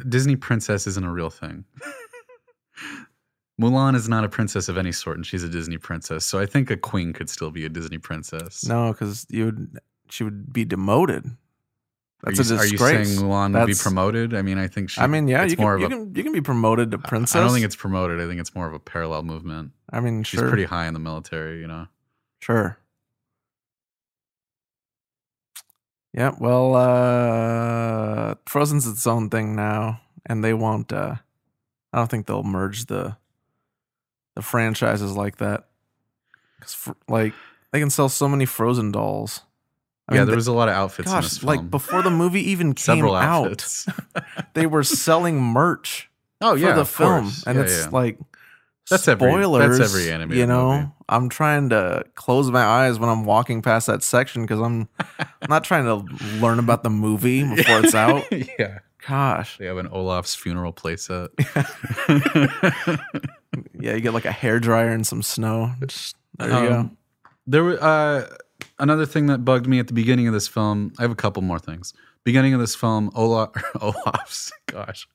Disney 0.08 0.34
princess 0.34 0.88
isn't 0.88 1.04
a 1.04 1.12
real 1.12 1.30
thing. 1.30 1.64
Mulan 3.60 3.94
is 3.94 4.08
not 4.08 4.24
a 4.24 4.28
princess 4.28 4.68
of 4.68 4.76
any 4.76 4.90
sort, 4.90 5.16
and 5.16 5.24
she's 5.26 5.44
a 5.44 5.48
Disney 5.48 5.78
princess. 5.78 6.24
So 6.24 6.40
I 6.40 6.46
think 6.46 6.70
a 6.70 6.76
queen 6.76 7.12
could 7.12 7.28
still 7.30 7.50
be 7.50 7.64
a 7.64 7.68
Disney 7.68 7.98
princess. 7.98 8.66
No, 8.66 8.92
because 8.92 9.26
you 9.28 9.44
would 9.46 9.78
she 10.08 10.24
would 10.24 10.52
be 10.52 10.64
demoted. 10.64 11.26
are 12.24 12.32
That's 12.32 12.50
you, 12.50 12.56
a 12.56 12.58
are 12.58 12.66
you 12.66 12.78
saying 12.78 13.06
Mulan 13.18 13.56
would 13.56 13.66
be 13.66 13.74
promoted? 13.74 14.34
I 14.34 14.42
mean, 14.42 14.58
I 14.58 14.66
think 14.66 14.90
she. 14.90 15.00
I 15.00 15.06
mean, 15.06 15.28
yeah, 15.28 15.44
you 15.44 15.56
can, 15.56 15.62
more 15.62 15.78
you 15.78 15.86
a. 15.86 15.88
can 15.88 16.14
you 16.16 16.24
can 16.24 16.32
be 16.32 16.40
promoted 16.40 16.90
to 16.90 16.98
princess. 16.98 17.36
I 17.36 17.40
don't 17.40 17.52
think 17.52 17.64
it's 17.64 17.76
promoted. 17.76 18.20
I 18.20 18.26
think 18.26 18.40
it's 18.40 18.54
more 18.56 18.66
of 18.66 18.74
a 18.74 18.80
parallel 18.80 19.22
movement. 19.22 19.72
I 19.92 20.00
mean, 20.00 20.24
She's 20.24 20.40
sure, 20.40 20.48
pretty 20.48 20.64
high 20.64 20.86
in 20.86 20.94
the 20.94 21.00
military, 21.00 21.60
you 21.60 21.66
know. 21.68 21.86
sure. 22.40 22.79
Yeah, 26.12 26.32
well, 26.40 26.74
uh 26.74 28.34
Frozen's 28.46 28.86
its 28.86 29.06
own 29.06 29.30
thing 29.30 29.54
now, 29.56 30.00
and 30.26 30.42
they 30.44 30.54
won't. 30.54 30.92
uh 30.92 31.16
I 31.92 31.98
don't 31.98 32.10
think 32.10 32.26
they'll 32.26 32.42
merge 32.42 32.86
the 32.86 33.16
the 34.36 34.42
franchises 34.42 35.16
like 35.16 35.36
that. 35.38 35.66
Because 36.58 36.88
like 37.08 37.32
they 37.72 37.80
can 37.80 37.90
sell 37.90 38.08
so 38.08 38.28
many 38.28 38.44
Frozen 38.46 38.92
dolls. 38.92 39.42
I 40.08 40.14
yeah, 40.14 40.20
mean, 40.20 40.26
there 40.26 40.32
th- 40.34 40.36
was 40.38 40.46
a 40.48 40.52
lot 40.52 40.68
of 40.68 40.74
outfits 40.74 41.08
gosh, 41.10 41.42
like 41.44 41.70
before 41.70 42.02
the 42.02 42.10
movie 42.10 42.50
even 42.50 42.74
came 42.74 43.04
out, 43.06 43.64
they 44.54 44.66
were 44.66 44.82
selling 44.82 45.40
merch 45.40 46.10
oh 46.40 46.54
yeah, 46.54 46.70
for 46.70 46.74
the 46.74 46.84
film, 46.84 47.24
course. 47.26 47.44
and 47.46 47.56
Yeah, 47.56 47.64
it's 47.64 47.84
yeah. 47.84 47.88
like 47.92 48.18
That's 48.90 49.08
every- 49.08 49.30
that's 49.78 49.94
every 49.94 50.12
animated 50.12 50.38
You 50.40 50.46
know, 50.46 50.72
movie. 50.72 50.88
I'm 51.08 51.28
trying 51.28 51.70
to 51.70 52.04
close 52.14 52.50
my 52.50 52.62
eyes 52.62 52.98
when 52.98 53.08
I'm 53.08 53.24
walking 53.24 53.62
past 53.62 53.86
that 53.86 54.02
section 54.02 54.42
because 54.42 54.60
I'm, 54.60 54.88
I'm 55.08 55.48
not 55.48 55.64
trying 55.64 55.84
to 55.84 56.04
learn 56.40 56.58
about 56.58 56.82
the 56.82 56.90
movie 56.90 57.42
before 57.56 57.80
it's 57.84 57.94
out. 57.94 58.24
yeah. 58.58 58.80
Gosh, 59.08 59.56
They 59.56 59.64
have 59.64 59.78
an 59.78 59.88
Olaf's 59.88 60.34
funeral 60.34 60.74
playset. 60.74 61.28
yeah, 63.80 63.94
you 63.94 64.00
get 64.00 64.12
like 64.14 64.24
a 64.26 64.32
hair 64.32 64.60
dryer 64.60 64.88
and 64.90 65.06
some 65.06 65.22
snow. 65.22 65.72
Just- 65.86 66.16
there 66.38 66.48
you 66.48 66.68
go. 66.68 66.78
Um, 66.80 66.96
There 67.46 67.64
were 67.64 67.78
uh, 67.82 68.26
another 68.78 69.06
thing 69.06 69.26
that 69.26 69.44
bugged 69.44 69.66
me 69.66 69.78
at 69.78 69.86
the 69.86 69.92
beginning 69.94 70.26
of 70.26 70.34
this 70.34 70.48
film. 70.48 70.92
I 70.98 71.02
have 71.02 71.10
a 71.10 71.14
couple 71.16 71.42
more 71.42 71.58
things. 71.58 71.92
Beginning 72.24 72.52
of 72.52 72.60
this 72.60 72.74
film, 72.74 73.10
Olaf, 73.14 73.50
Olaf's 73.80 74.52
gosh, 74.66 75.08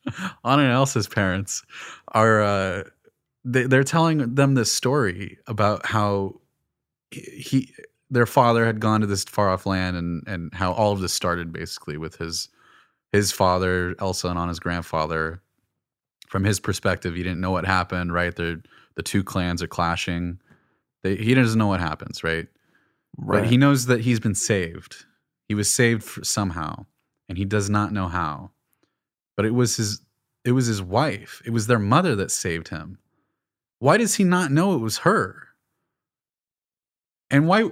Anna 0.44 0.64
and 0.64 0.72
Elsa's 0.72 1.08
parents 1.08 1.62
are 2.10 2.42
uh, 2.42 2.84
they, 3.46 3.64
they're 3.68 3.84
telling 3.84 4.36
them 4.36 4.56
this 4.56 4.72
story 4.72 5.38
about 5.48 5.86
how 5.86 6.42
he 7.12 7.72
their 8.10 8.26
father 8.26 8.66
had 8.66 8.80
gone 8.80 9.02
to 9.02 9.08
this 9.08 9.24
far 9.24 9.50
off 9.50 9.66
land 9.66 9.96
and 9.96 10.24
and 10.28 10.54
how 10.54 10.74
all 10.74 10.92
of 10.92 11.00
this 11.00 11.14
started 11.14 11.54
basically 11.54 11.98
with 11.98 12.18
his 12.18 12.50
his 13.12 13.32
father 13.32 13.96
Elsa 14.00 14.28
and 14.28 14.38
Anna's 14.40 14.60
grandfather. 14.60 15.42
From 16.28 16.44
his 16.44 16.60
perspective, 16.60 17.16
he 17.16 17.24
didn't 17.24 17.40
know 17.40 17.52
what 17.52 17.66
happened. 17.66 18.12
Right, 18.12 18.36
the 18.36 18.62
the 18.96 19.04
two 19.04 19.24
clans 19.24 19.62
are 19.62 19.68
clashing. 19.68 20.40
They, 21.04 21.16
he 21.16 21.34
doesn't 21.36 21.58
know 21.60 21.68
what 21.68 21.80
happens. 21.80 22.24
Right, 22.24 22.48
Right. 23.18 23.42
but 23.42 23.50
he 23.50 23.58
knows 23.58 23.86
that 23.86 24.02
he's 24.02 24.20
been 24.20 24.36
saved. 24.36 25.06
He 25.48 25.54
was 25.54 25.70
saved 25.72 26.26
somehow, 26.26 26.88
and 27.30 27.38
he 27.38 27.46
does 27.46 27.70
not 27.70 27.94
know 27.94 28.08
how. 28.08 28.50
But 29.38 29.46
it 29.46 29.54
was 29.54 29.78
his 29.78 30.02
it 30.44 30.52
was 30.54 30.66
his 30.66 30.82
wife. 30.82 31.42
It 31.46 31.52
was 31.52 31.68
their 31.68 31.80
mother 31.80 32.16
that 32.16 32.32
saved 32.32 32.70
him. 32.70 32.98
Why 33.86 33.98
does 33.98 34.16
he 34.16 34.24
not 34.24 34.52
know 34.52 34.74
it 34.74 34.80
was 34.80 34.98
her? 35.00 35.50
And 37.30 37.48
why 37.48 37.70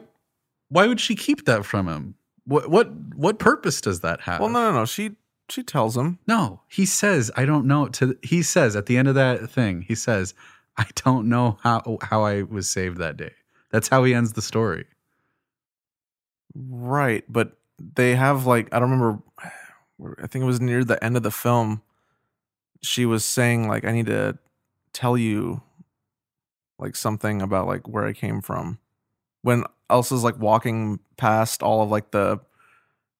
why 0.69 0.85
would 0.85 0.99
she 0.99 1.15
keep 1.15 1.45
that 1.45 1.65
from 1.65 1.87
him? 1.87 2.13
What 2.45 2.69
what 2.69 2.91
what 3.15 3.39
purpose 3.39 3.81
does 3.81 4.01
that 4.01 4.21
have? 4.21 4.39
well, 4.39 4.49
no, 4.49 4.69
no, 4.69 4.77
no. 4.77 4.85
She 4.85 5.15
she 5.49 5.63
tells 5.63 5.97
him. 5.97 6.19
No, 6.27 6.61
he 6.67 6.85
says, 6.85 7.31
I 7.35 7.45
don't 7.45 7.65
know. 7.65 7.87
To 7.87 8.15
he 8.21 8.43
says 8.43 8.75
at 8.75 8.85
the 8.85 8.95
end 8.95 9.07
of 9.07 9.15
that 9.15 9.49
thing, 9.49 9.81
he 9.87 9.95
says, 9.95 10.35
I 10.77 10.85
don't 10.93 11.29
know 11.29 11.57
how 11.63 11.97
how 12.03 12.21
I 12.21 12.43
was 12.43 12.69
saved 12.69 12.99
that 12.99 13.17
day. 13.17 13.33
That's 13.71 13.87
how 13.87 14.03
he 14.03 14.13
ends 14.13 14.33
the 14.33 14.43
story. 14.43 14.85
Right, 16.53 17.23
but 17.27 17.57
they 17.79 18.13
have 18.13 18.45
like 18.45 18.71
I 18.71 18.77
don't 18.77 18.91
remember. 18.91 19.23
I 20.21 20.27
think 20.27 20.43
it 20.43 20.45
was 20.45 20.61
near 20.61 20.83
the 20.83 21.03
end 21.03 21.17
of 21.17 21.23
the 21.23 21.31
film. 21.31 21.81
She 22.83 23.07
was 23.07 23.25
saying 23.25 23.67
like 23.67 23.83
I 23.83 23.91
need 23.91 24.05
to 24.05 24.37
tell 24.93 25.17
you 25.17 25.63
like 26.79 26.95
something 26.95 27.41
about 27.41 27.67
like 27.67 27.87
where 27.87 28.05
I 28.05 28.13
came 28.13 28.41
from. 28.41 28.79
When 29.41 29.63
Elsa's 29.89 30.23
like 30.23 30.39
walking 30.39 30.99
past 31.17 31.61
all 31.63 31.81
of 31.83 31.89
like 31.91 32.11
the 32.11 32.39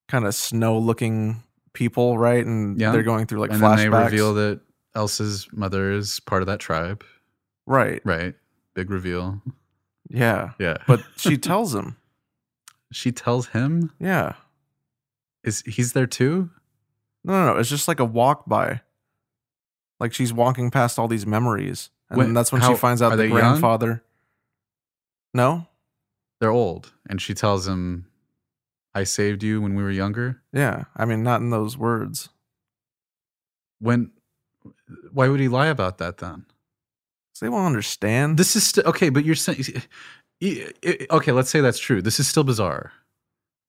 kind 0.07 0.25
of 0.25 0.33
snow 0.35 0.77
looking 0.77 1.43
people, 1.73 2.17
right? 2.17 2.45
And 2.45 2.79
Yeah. 2.79 2.91
they're 2.91 3.03
going 3.03 3.25
through 3.25 3.39
like 3.41 3.51
and 3.51 3.61
flashbacks. 3.61 3.77
then 3.77 3.91
they 3.91 4.03
reveal 4.03 4.33
that 4.35 4.61
Elsa's 4.95 5.47
mother 5.51 5.91
is 5.91 6.19
part 6.21 6.41
of 6.41 6.47
that 6.47 6.59
tribe. 6.59 7.03
right. 7.65 8.01
Right. 8.03 8.35
Big 8.73 8.89
reveal. 8.89 9.41
Yeah. 10.09 10.51
Yeah. 10.59 10.77
But 10.87 11.01
she 11.15 11.37
tells 11.49 11.73
him. 11.75 11.97
she 12.91 13.11
tells 13.11 13.47
him 13.47 13.91
Yeah. 13.99 14.33
is 15.43 15.61
he's 15.65 15.93
there 15.93 16.07
too? 16.07 16.49
No, 17.23 17.33
no, 17.33 17.53
no. 17.53 17.59
It's 17.59 17.69
just 17.69 17.87
like 17.87 17.99
a 17.99 18.05
walk 18.05 18.47
by. 18.47 18.81
Like 19.99 20.13
she's 20.13 20.33
walking 20.33 20.69
past 20.71 20.99
all 20.99 21.07
these 21.07 21.25
memories. 21.25 21.89
And 22.13 22.17
When- 22.19 22.33
that's 22.33 22.51
when 22.51 22.61
how- 22.61 22.71
she 22.73 22.77
finds 22.79 23.01
out 23.01 23.09
the 23.09 23.17
they 23.17 23.23
young? 23.27 23.33
grandfather. 23.39 24.03
No? 25.33 25.67
They're 26.39 26.51
old. 26.51 26.93
And 27.09 27.21
she 27.21 27.33
tells 27.33 27.67
him, 27.67 28.05
I 28.93 29.03
saved 29.03 29.41
you 29.43 29.61
when 29.61 29.73
we 29.75 29.81
were 29.83 29.91
younger. 29.91 30.41
Yeah. 30.51 30.85
I 30.95 31.05
mean, 31.05 31.23
not 31.23 31.41
in 31.41 31.49
those 31.49 31.77
words. 31.77 32.29
When 33.79 34.11
why 35.11 35.27
would 35.27 35.39
he 35.39 35.47
lie 35.47 35.67
about 35.67 35.97
that 35.97 36.17
then? 36.19 36.45
they 37.41 37.49
won't 37.49 37.65
understand. 37.65 38.37
This 38.37 38.55
is 38.55 38.67
st- 38.67 38.85
okay, 38.85 39.09
but 39.09 39.25
you're 39.25 39.35
saying 39.35 39.65
okay. 41.11 41.31
Let's 41.33 41.49
say 41.49 41.59
that's 41.61 41.79
true. 41.79 42.01
This 42.01 42.19
is 42.19 42.27
still 42.27 42.43
bizarre. 42.45 42.93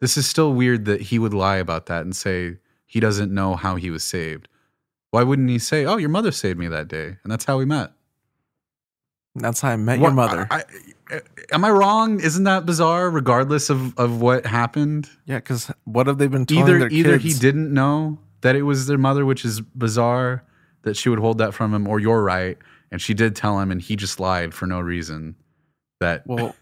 This 0.00 0.16
is 0.16 0.28
still 0.28 0.52
weird 0.52 0.84
that 0.84 1.00
he 1.00 1.18
would 1.18 1.34
lie 1.34 1.56
about 1.56 1.86
that 1.86 2.02
and 2.02 2.14
say 2.14 2.58
he 2.86 3.00
doesn't 3.00 3.32
know 3.34 3.56
how 3.56 3.74
he 3.76 3.90
was 3.90 4.04
saved. 4.04 4.46
Why 5.10 5.22
wouldn't 5.24 5.48
he 5.48 5.58
say, 5.58 5.86
"Oh, 5.86 5.96
your 5.96 6.10
mother 6.10 6.30
saved 6.30 6.58
me 6.58 6.68
that 6.68 6.86
day, 6.88 7.16
and 7.24 7.32
that's 7.32 7.46
how 7.46 7.56
we 7.58 7.64
met"? 7.64 7.93
That's 9.36 9.60
how 9.60 9.70
I 9.70 9.76
met 9.76 9.98
your 9.98 10.12
mother. 10.12 10.46
I, 10.50 10.62
I- 11.10 11.20
am 11.52 11.64
I 11.64 11.70
wrong? 11.70 12.20
Isn't 12.20 12.44
that 12.44 12.66
bizarre? 12.66 13.10
Regardless 13.10 13.68
of 13.70 13.98
of 13.98 14.20
what 14.20 14.46
happened, 14.46 15.08
yeah, 15.26 15.36
because 15.38 15.70
what 15.84 16.06
have 16.06 16.18
they 16.18 16.26
been 16.28 16.46
telling 16.46 16.62
either 16.64 16.78
their 16.80 16.92
either 16.92 17.18
kids? 17.18 17.34
he 17.34 17.40
didn't 17.40 17.72
know 17.72 18.18
that 18.42 18.56
it 18.56 18.62
was 18.62 18.86
their 18.86 18.98
mother, 18.98 19.24
which 19.26 19.44
is 19.44 19.60
bizarre 19.60 20.44
that 20.82 20.96
she 20.96 21.08
would 21.08 21.18
hold 21.18 21.38
that 21.38 21.54
from 21.54 21.72
him, 21.74 21.88
or 21.88 21.98
you're 21.98 22.22
right, 22.22 22.58
and 22.90 23.00
she 23.00 23.14
did 23.14 23.34
tell 23.34 23.58
him, 23.58 23.70
and 23.70 23.80
he 23.80 23.96
just 23.96 24.20
lied 24.20 24.52
for 24.54 24.66
no 24.66 24.80
reason. 24.80 25.34
That 26.00 26.26
Well, 26.26 26.54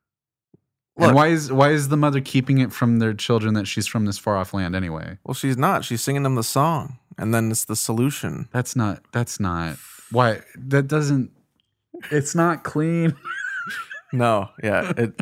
and 0.98 1.14
why 1.14 1.28
is 1.28 1.52
why 1.52 1.70
is 1.70 1.88
the 1.88 1.96
mother 1.96 2.20
keeping 2.20 2.58
it 2.58 2.72
from 2.72 2.98
their 2.98 3.14
children 3.14 3.54
that 3.54 3.66
she's 3.66 3.86
from 3.86 4.04
this 4.04 4.18
far 4.18 4.36
off 4.36 4.54
land 4.54 4.76
anyway? 4.76 5.18
well, 5.24 5.34
she's 5.34 5.56
not. 5.56 5.84
She's 5.84 6.02
singing 6.02 6.22
them 6.22 6.34
the 6.36 6.44
song, 6.44 6.98
and 7.18 7.34
then 7.34 7.50
it's 7.50 7.64
the 7.64 7.76
solution. 7.76 8.48
That's 8.52 8.76
not. 8.76 9.02
That's 9.12 9.40
not. 9.40 9.76
Why 10.10 10.40
that 10.56 10.86
doesn't. 10.86 11.30
It's 12.10 12.34
not 12.34 12.64
clean. 12.64 13.14
No, 14.12 14.50
yeah, 14.62 14.92
it. 14.96 15.20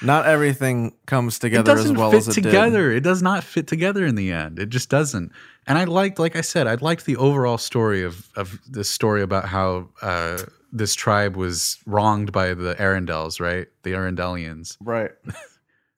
Not 0.00 0.26
everything 0.26 0.94
comes 1.06 1.38
together 1.40 1.72
as 1.72 1.90
well 1.92 2.12
fit 2.12 2.18
as 2.18 2.28
it 2.28 2.34
together. 2.34 2.92
It 2.92 3.00
does 3.02 3.20
not 3.20 3.42
fit 3.42 3.66
together 3.66 4.06
in 4.06 4.14
the 4.14 4.30
end. 4.30 4.58
It 4.60 4.68
just 4.68 4.88
doesn't. 4.88 5.32
And 5.66 5.76
I 5.76 5.84
liked, 5.84 6.18
like 6.20 6.36
I 6.36 6.40
said, 6.40 6.66
I 6.68 6.74
liked 6.74 7.04
the 7.04 7.16
overall 7.16 7.58
story 7.58 8.04
of 8.04 8.28
of 8.36 8.60
this 8.70 8.88
story 8.88 9.22
about 9.22 9.46
how 9.46 9.88
uh, 10.02 10.42
this 10.72 10.94
tribe 10.94 11.36
was 11.36 11.78
wronged 11.84 12.30
by 12.32 12.54
the 12.54 12.74
Arendelles, 12.76 13.40
right? 13.40 13.66
The 13.82 13.92
Arendellians. 13.92 14.76
Right. 14.80 15.10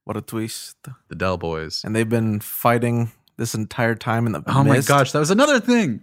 what 0.05 0.17
a 0.17 0.23
twist! 0.23 0.77
the 1.09 1.15
Del 1.15 1.37
Boys. 1.37 1.83
And 1.85 1.95
they've 1.95 2.09
been 2.09 2.41
fighting 2.41 3.13
this 3.37 3.55
entire 3.55 3.95
time 3.95 4.27
in 4.27 4.33
the. 4.33 4.43
Oh 4.47 4.65
my 4.65 4.81
gosh, 4.81 5.13
that 5.13 5.19
was 5.19 5.31
another 5.31 5.61
thing. 5.61 6.03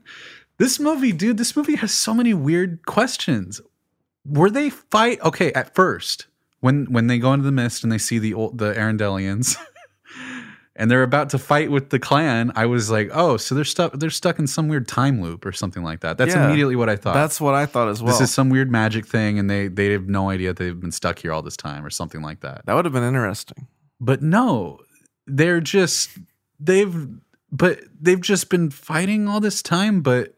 This 0.58 0.80
movie, 0.80 1.12
dude, 1.12 1.38
this 1.38 1.56
movie 1.56 1.76
has 1.76 1.94
so 1.94 2.14
many 2.14 2.34
weird 2.34 2.86
questions. 2.86 3.62
Were 4.28 4.50
they 4.50 4.70
fight 4.70 5.22
okay 5.22 5.54
at 5.54 5.74
first 5.76 6.28
when 6.60 6.86
when 6.92 7.08
they 7.08 7.18
go 7.20 7.34
into 7.34 7.46
the 7.46 7.52
mist 7.52 7.84
and 7.84 7.92
they 7.92 7.98
see 7.98 8.20
the 8.20 8.34
old 8.34 8.58
the 8.58 8.74
Arendellians 8.74 9.56
and 10.76 10.92
they're 10.92 11.04
about 11.04 11.30
to 11.32 11.38
fight 11.40 11.72
with 11.72 11.90
the 11.90 12.00
clan, 12.00 12.52
I 12.56 12.66
was 12.66 12.92
like, 12.92 13.10
"Oh, 13.14 13.38
so 13.38 13.56
they're 13.56 13.64
stuck 13.64 13.94
they're 13.94 14.10
stuck 14.10 14.38
in 14.40 14.48
some 14.48 14.68
weird 14.68 14.88
time 14.88 15.22
loop 15.22 15.46
or 15.46 15.52
something 15.52 15.84
like 15.84 16.02
that." 16.02 16.18
That's 16.18 16.36
Yeah. 16.36 16.46
immediately 16.48 16.76
what 16.76 16.90
I 16.90 16.96
thought. 16.96 17.14
That's 17.14 17.40
what 17.42 17.54
I 17.56 17.66
thought 17.66 17.88
as 17.90 18.02
well. 18.04 18.12
this 18.12 18.22
is 18.30 18.34
some 18.34 18.50
weird 18.50 18.72
magic 18.72 19.06
thing 19.08 19.40
and 19.40 19.50
they 19.50 19.68
they 19.68 19.92
have 19.92 20.08
no 20.08 20.30
idea 20.30 20.54
they've 20.54 20.80
been 20.80 20.92
stuck 20.92 21.20
here 21.20 21.32
all 21.32 21.42
this 21.42 21.58
time 21.58 21.86
or 21.86 21.90
something 21.90 22.22
like 22.22 22.42
that. 22.42 22.66
that 22.66 22.74
would 22.74 22.86
have 22.86 22.94
been 22.94 23.04
interesting. 23.04 23.68
But 24.00 24.22
no, 24.22 24.80
they're 25.26 25.62
just 25.62 26.10
they've 26.60 27.08
but 27.52 27.80
they've 28.00 28.20
just 28.22 28.50
been 28.50 28.70
fighting 28.70 29.28
all 29.28 29.40
this 29.40 29.62
time, 29.62 30.02
but 30.02 30.34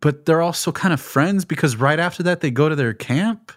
but 0.00 0.26
they're 0.26 0.42
also 0.42 0.72
kind 0.72 0.92
of 0.92 1.00
friends 1.00 1.44
because 1.44 1.76
right 1.76 1.98
after 1.98 2.22
that 2.22 2.40
they 2.40 2.50
go 2.50 2.68
to 2.68 2.76
their 2.76 2.92
camp 2.92 3.52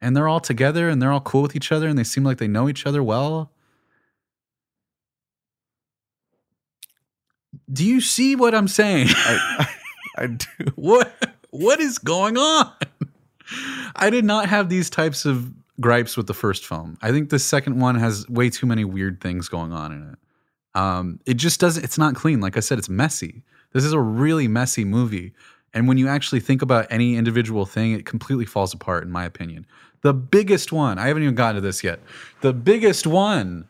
and 0.00 0.16
they're 0.16 0.28
all 0.28 0.40
together 0.40 0.88
and 0.88 1.00
they're 1.00 1.12
all 1.12 1.20
cool 1.20 1.42
with 1.42 1.54
each 1.54 1.70
other 1.70 1.88
and 1.88 1.98
they 1.98 2.04
seem 2.04 2.24
like 2.24 2.38
they 2.38 2.48
know 2.48 2.68
each 2.68 2.86
other 2.86 3.02
well. 3.02 3.52
Do 7.72 7.84
you 7.86 8.00
see 8.00 8.36
what 8.36 8.54
I'm 8.54 8.68
saying? 8.68 9.08
I, 9.10 9.68
I 10.18 10.26
do. 10.26 10.46
what 10.74 11.12
what 11.50 11.80
is 11.80 11.98
going 11.98 12.36
on? 12.38 12.72
I 13.96 14.10
did 14.10 14.24
not 14.24 14.48
have 14.48 14.68
these 14.68 14.88
types 14.88 15.24
of 15.24 15.52
gripes 15.80 16.16
with 16.16 16.26
the 16.26 16.34
first 16.34 16.66
film. 16.66 16.96
I 17.02 17.10
think 17.10 17.30
the 17.30 17.38
second 17.38 17.80
one 17.80 17.96
has 17.96 18.28
way 18.28 18.50
too 18.50 18.66
many 18.66 18.84
weird 18.84 19.20
things 19.20 19.48
going 19.48 19.72
on 19.72 19.92
in 19.92 20.12
it. 20.12 20.18
Um, 20.74 21.20
it 21.26 21.34
just 21.34 21.60
doesn't. 21.60 21.84
It's 21.84 21.98
not 21.98 22.14
clean. 22.14 22.40
Like 22.40 22.56
I 22.56 22.60
said, 22.60 22.78
it's 22.78 22.88
messy. 22.88 23.42
This 23.72 23.84
is 23.84 23.92
a 23.92 24.00
really 24.00 24.48
messy 24.48 24.84
movie, 24.84 25.32
and 25.74 25.88
when 25.88 25.98
you 25.98 26.08
actually 26.08 26.40
think 26.40 26.62
about 26.62 26.86
any 26.90 27.16
individual 27.16 27.66
thing, 27.66 27.92
it 27.92 28.06
completely 28.06 28.44
falls 28.44 28.74
apart. 28.74 29.04
In 29.04 29.10
my 29.10 29.24
opinion, 29.24 29.66
the 30.02 30.12
biggest 30.14 30.72
one. 30.72 30.98
I 30.98 31.06
haven't 31.08 31.22
even 31.22 31.34
gotten 31.34 31.56
to 31.56 31.60
this 31.60 31.82
yet. 31.82 32.00
The 32.40 32.52
biggest 32.52 33.06
one 33.06 33.68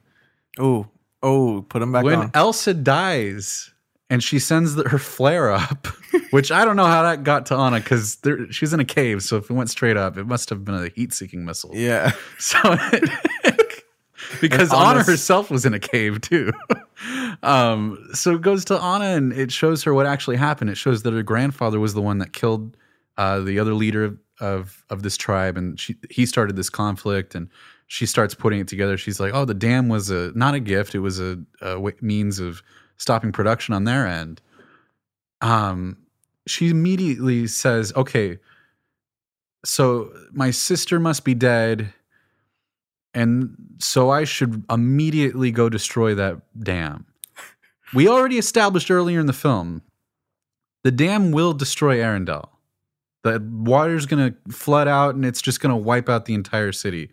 Oh, 0.59 0.89
oh, 1.23 1.65
put 1.69 1.83
him 1.83 1.93
back 1.93 2.05
when 2.05 2.19
on. 2.19 2.31
Elsa 2.35 2.75
dies 2.75 3.71
and 4.11 4.23
she 4.23 4.39
sends 4.39 4.75
the, 4.75 4.89
her 4.89 4.99
flare 4.99 5.51
up, 5.51 5.87
which 6.31 6.53
I 6.53 6.65
don't 6.65 6.77
know 6.77 6.87
how 6.87 7.03
that 7.03 7.23
got 7.25 7.47
to 7.47 7.55
Anna 7.55 7.81
because 7.81 8.19
she's 8.51 8.73
in 8.73 8.81
a 8.81 8.85
cave. 8.85 9.23
So 9.23 9.39
if 9.39 9.49
it 9.49 9.55
went 9.55 9.71
straight 9.71 9.97
up, 9.97 10.19
it 10.19 10.27
must 10.27 10.51
have 10.51 10.65
been 10.65 10.75
a 10.75 10.89
heat 10.89 11.13
seeking 11.15 11.45
missile. 11.45 11.71
yeah, 11.75 12.13
So 12.39 12.59
because 14.41 14.73
Anna 14.73 15.03
herself 15.03 15.51
was 15.51 15.65
in 15.65 15.73
a 15.75 15.81
cave 15.81 16.21
too. 16.21 16.53
Um, 17.43 17.99
so 18.15 18.35
it 18.35 18.43
goes 18.43 18.65
to 18.67 18.81
Anna 18.81 19.17
and 19.17 19.33
it 19.33 19.53
shows 19.53 19.83
her 19.85 19.95
what 19.95 20.07
actually 20.07 20.37
happened. 20.37 20.71
It 20.71 20.77
shows 20.77 21.03
that 21.03 21.13
her 21.13 21.23
grandfather 21.23 21.81
was 21.81 21.95
the 21.95 22.03
one 22.03 22.19
that 22.19 22.33
killed 22.33 22.77
uh, 23.17 23.41
the 23.41 23.59
other 23.59 23.75
leader 23.75 24.17
of, 24.41 24.85
of 24.91 25.03
this 25.03 25.17
tribe, 25.17 25.57
and 25.57 25.79
she 25.79 25.97
he 26.11 26.27
started 26.27 26.57
this 26.57 26.71
conflict 26.71 27.35
and. 27.35 27.49
She 27.89 28.07
starts 28.07 28.35
putting 28.35 28.59
it 28.59 28.69
together. 28.69 28.97
She's 28.97 29.21
like, 29.21 29.35
"Oh, 29.35 29.45
the 29.45 29.53
dam 29.53 29.91
was 29.91 30.09
a 30.09 30.33
not 30.35 30.55
a 30.55 30.61
gift; 30.61 30.95
it 30.95 31.01
was 31.01 31.21
a, 31.21 31.37
means 32.01 32.39
of 32.39 32.63
stopping 32.97 33.33
production 33.33 33.75
on 33.75 33.85
their 33.85 34.07
end." 34.07 34.41
Um, 35.43 35.99
she 36.47 36.71
immediately 36.71 37.47
says, 37.49 37.93
"Okay, 37.95 38.39
so 39.63 40.11
my 40.33 40.51
sister 40.53 40.99
must 40.99 41.23
be 41.23 41.35
dead, 41.35 41.93
and 43.13 43.57
so 43.79 44.09
I 44.09 44.25
should 44.25 44.65
immediately 44.71 45.51
go 45.51 45.69
destroy 45.69 46.15
that 46.15 46.41
dam." 46.59 47.05
We 47.95 48.09
already 48.09 48.39
established 48.39 48.91
earlier 48.91 49.21
in 49.21 49.27
the 49.27 49.33
film 49.33 49.83
the 50.83 50.91
dam 50.91 51.31
will 51.31 51.53
destroy 51.53 51.99
Arendelle. 51.99 52.49
The 53.23 53.41
water's 53.41 54.05
going 54.07 54.33
to 54.33 54.53
flood 54.53 54.89
out 54.89 55.15
and 55.15 55.25
it's 55.25 55.41
just 55.41 55.61
going 55.61 55.71
to 55.71 55.77
wipe 55.77 56.09
out 56.09 56.25
the 56.25 56.35
entire 56.35 56.73
city. 56.73 57.11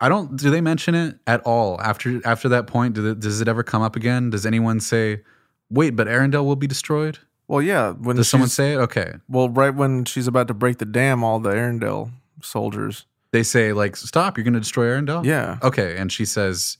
I 0.00 0.08
don't. 0.08 0.36
Do 0.36 0.50
they 0.50 0.60
mention 0.60 0.94
it 0.96 1.18
at 1.26 1.40
all 1.42 1.80
after 1.80 2.20
after 2.26 2.48
that 2.48 2.66
point? 2.66 2.94
Do 2.94 3.14
they, 3.14 3.20
does 3.20 3.40
it 3.40 3.46
ever 3.46 3.62
come 3.62 3.80
up 3.80 3.94
again? 3.94 4.30
Does 4.30 4.44
anyone 4.44 4.80
say, 4.80 5.22
"Wait, 5.70 5.90
but 5.90 6.08
Arendelle 6.08 6.44
will 6.44 6.56
be 6.56 6.66
destroyed"? 6.66 7.18
well, 7.46 7.62
yeah. 7.62 7.92
When 7.92 8.16
Does 8.16 8.28
someone 8.28 8.48
say 8.48 8.72
it? 8.72 8.78
Okay, 8.78 9.14
Well, 9.28 9.48
right 9.48 9.74
when 9.74 10.04
she's 10.04 10.26
about 10.26 10.48
to 10.48 10.54
break 10.54 10.78
the 10.78 10.84
dam, 10.84 11.22
all 11.22 11.38
the 11.38 11.50
Arendelle 11.50 12.10
soldiers. 12.42 13.06
they 13.30 13.44
say 13.44 13.72
like, 13.72 13.96
"Stop! 13.96 14.36
You're 14.36 14.44
going 14.44 14.54
to 14.54 14.60
destroy 14.60 14.86
Arendelle." 14.86 15.24
Yeah. 15.24 15.58
Okay, 15.62 15.96
and 15.96 16.10
she 16.10 16.24
says, 16.24 16.76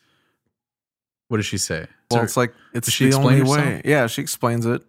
"What 1.28 1.38
does 1.38 1.46
she 1.46 1.58
say?" 1.58 1.86
Well, 2.10 2.22
it's 2.22 2.36
like 2.36 2.54
it's 2.72 2.86
Does 2.86 2.94
she 2.94 3.10
the 3.10 3.16
only 3.16 3.38
herself? 3.40 3.58
way. 3.58 3.82
Yeah, 3.84 4.06
she 4.06 4.22
explains 4.22 4.66
it. 4.66 4.82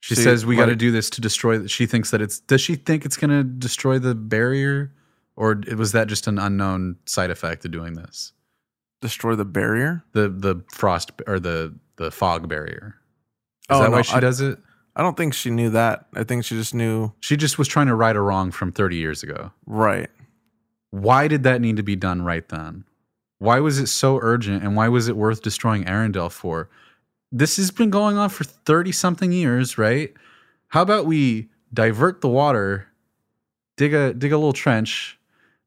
She 0.00 0.14
See, 0.16 0.22
says 0.22 0.44
we 0.44 0.56
got 0.56 0.66
to 0.66 0.76
do 0.76 0.90
this 0.90 1.08
to 1.10 1.20
destroy. 1.20 1.66
She 1.66 1.86
thinks 1.86 2.10
that 2.10 2.20
it's. 2.20 2.40
Does 2.40 2.60
she 2.60 2.74
think 2.74 3.04
it's 3.04 3.16
going 3.16 3.30
to 3.30 3.44
destroy 3.44 3.98
the 4.00 4.14
barrier, 4.14 4.92
or 5.36 5.60
was 5.76 5.92
that 5.92 6.08
just 6.08 6.26
an 6.26 6.38
unknown 6.38 6.96
side 7.06 7.30
effect 7.30 7.64
of 7.64 7.70
doing 7.70 7.94
this? 7.94 8.32
Destroy 9.00 9.34
the 9.36 9.44
barrier. 9.44 10.02
The 10.12 10.28
the 10.28 10.62
frost 10.72 11.12
or 11.26 11.38
the 11.38 11.74
the 11.96 12.10
fog 12.10 12.48
barrier. 12.48 12.96
Is 13.70 13.76
Oh, 13.76 13.82
that 13.82 13.90
why 13.92 14.02
she 14.02 14.14
I- 14.14 14.20
does 14.20 14.40
it? 14.40 14.58
I 14.96 15.02
don't 15.02 15.16
think 15.16 15.32
she 15.34 15.50
knew 15.50 15.70
that. 15.70 16.06
I 16.14 16.22
think 16.24 16.44
she 16.44 16.54
just 16.56 16.74
knew 16.74 17.12
She 17.20 17.36
just 17.36 17.56
was 17.58 17.66
trying 17.66 17.86
to 17.86 17.94
right 17.94 18.14
a 18.14 18.20
wrong 18.20 18.50
from 18.50 18.72
30 18.72 18.96
years 18.96 19.22
ago. 19.22 19.50
right. 19.66 20.10
Why 20.90 21.28
did 21.28 21.44
that 21.44 21.62
need 21.62 21.76
to 21.78 21.82
be 21.82 21.96
done 21.96 22.20
right 22.20 22.46
then? 22.50 22.84
Why 23.42 23.58
was 23.58 23.78
it 23.78 23.88
so 23.88 24.20
urgent 24.22 24.62
and 24.62 24.76
why 24.76 24.88
was 24.88 25.08
it 25.08 25.16
worth 25.16 25.42
destroying 25.42 25.84
Arendelle 25.84 26.30
for? 26.30 26.68
This 27.32 27.56
has 27.56 27.72
been 27.72 27.90
going 27.90 28.16
on 28.16 28.28
for 28.28 28.44
30 28.44 28.92
something 28.92 29.32
years, 29.32 29.76
right? 29.76 30.12
How 30.68 30.82
about 30.82 31.06
we 31.06 31.48
divert 31.74 32.20
the 32.20 32.28
water, 32.28 32.86
dig 33.76 33.94
a 33.94 34.14
dig 34.14 34.32
a 34.32 34.36
little 34.36 34.52
trench, 34.52 35.18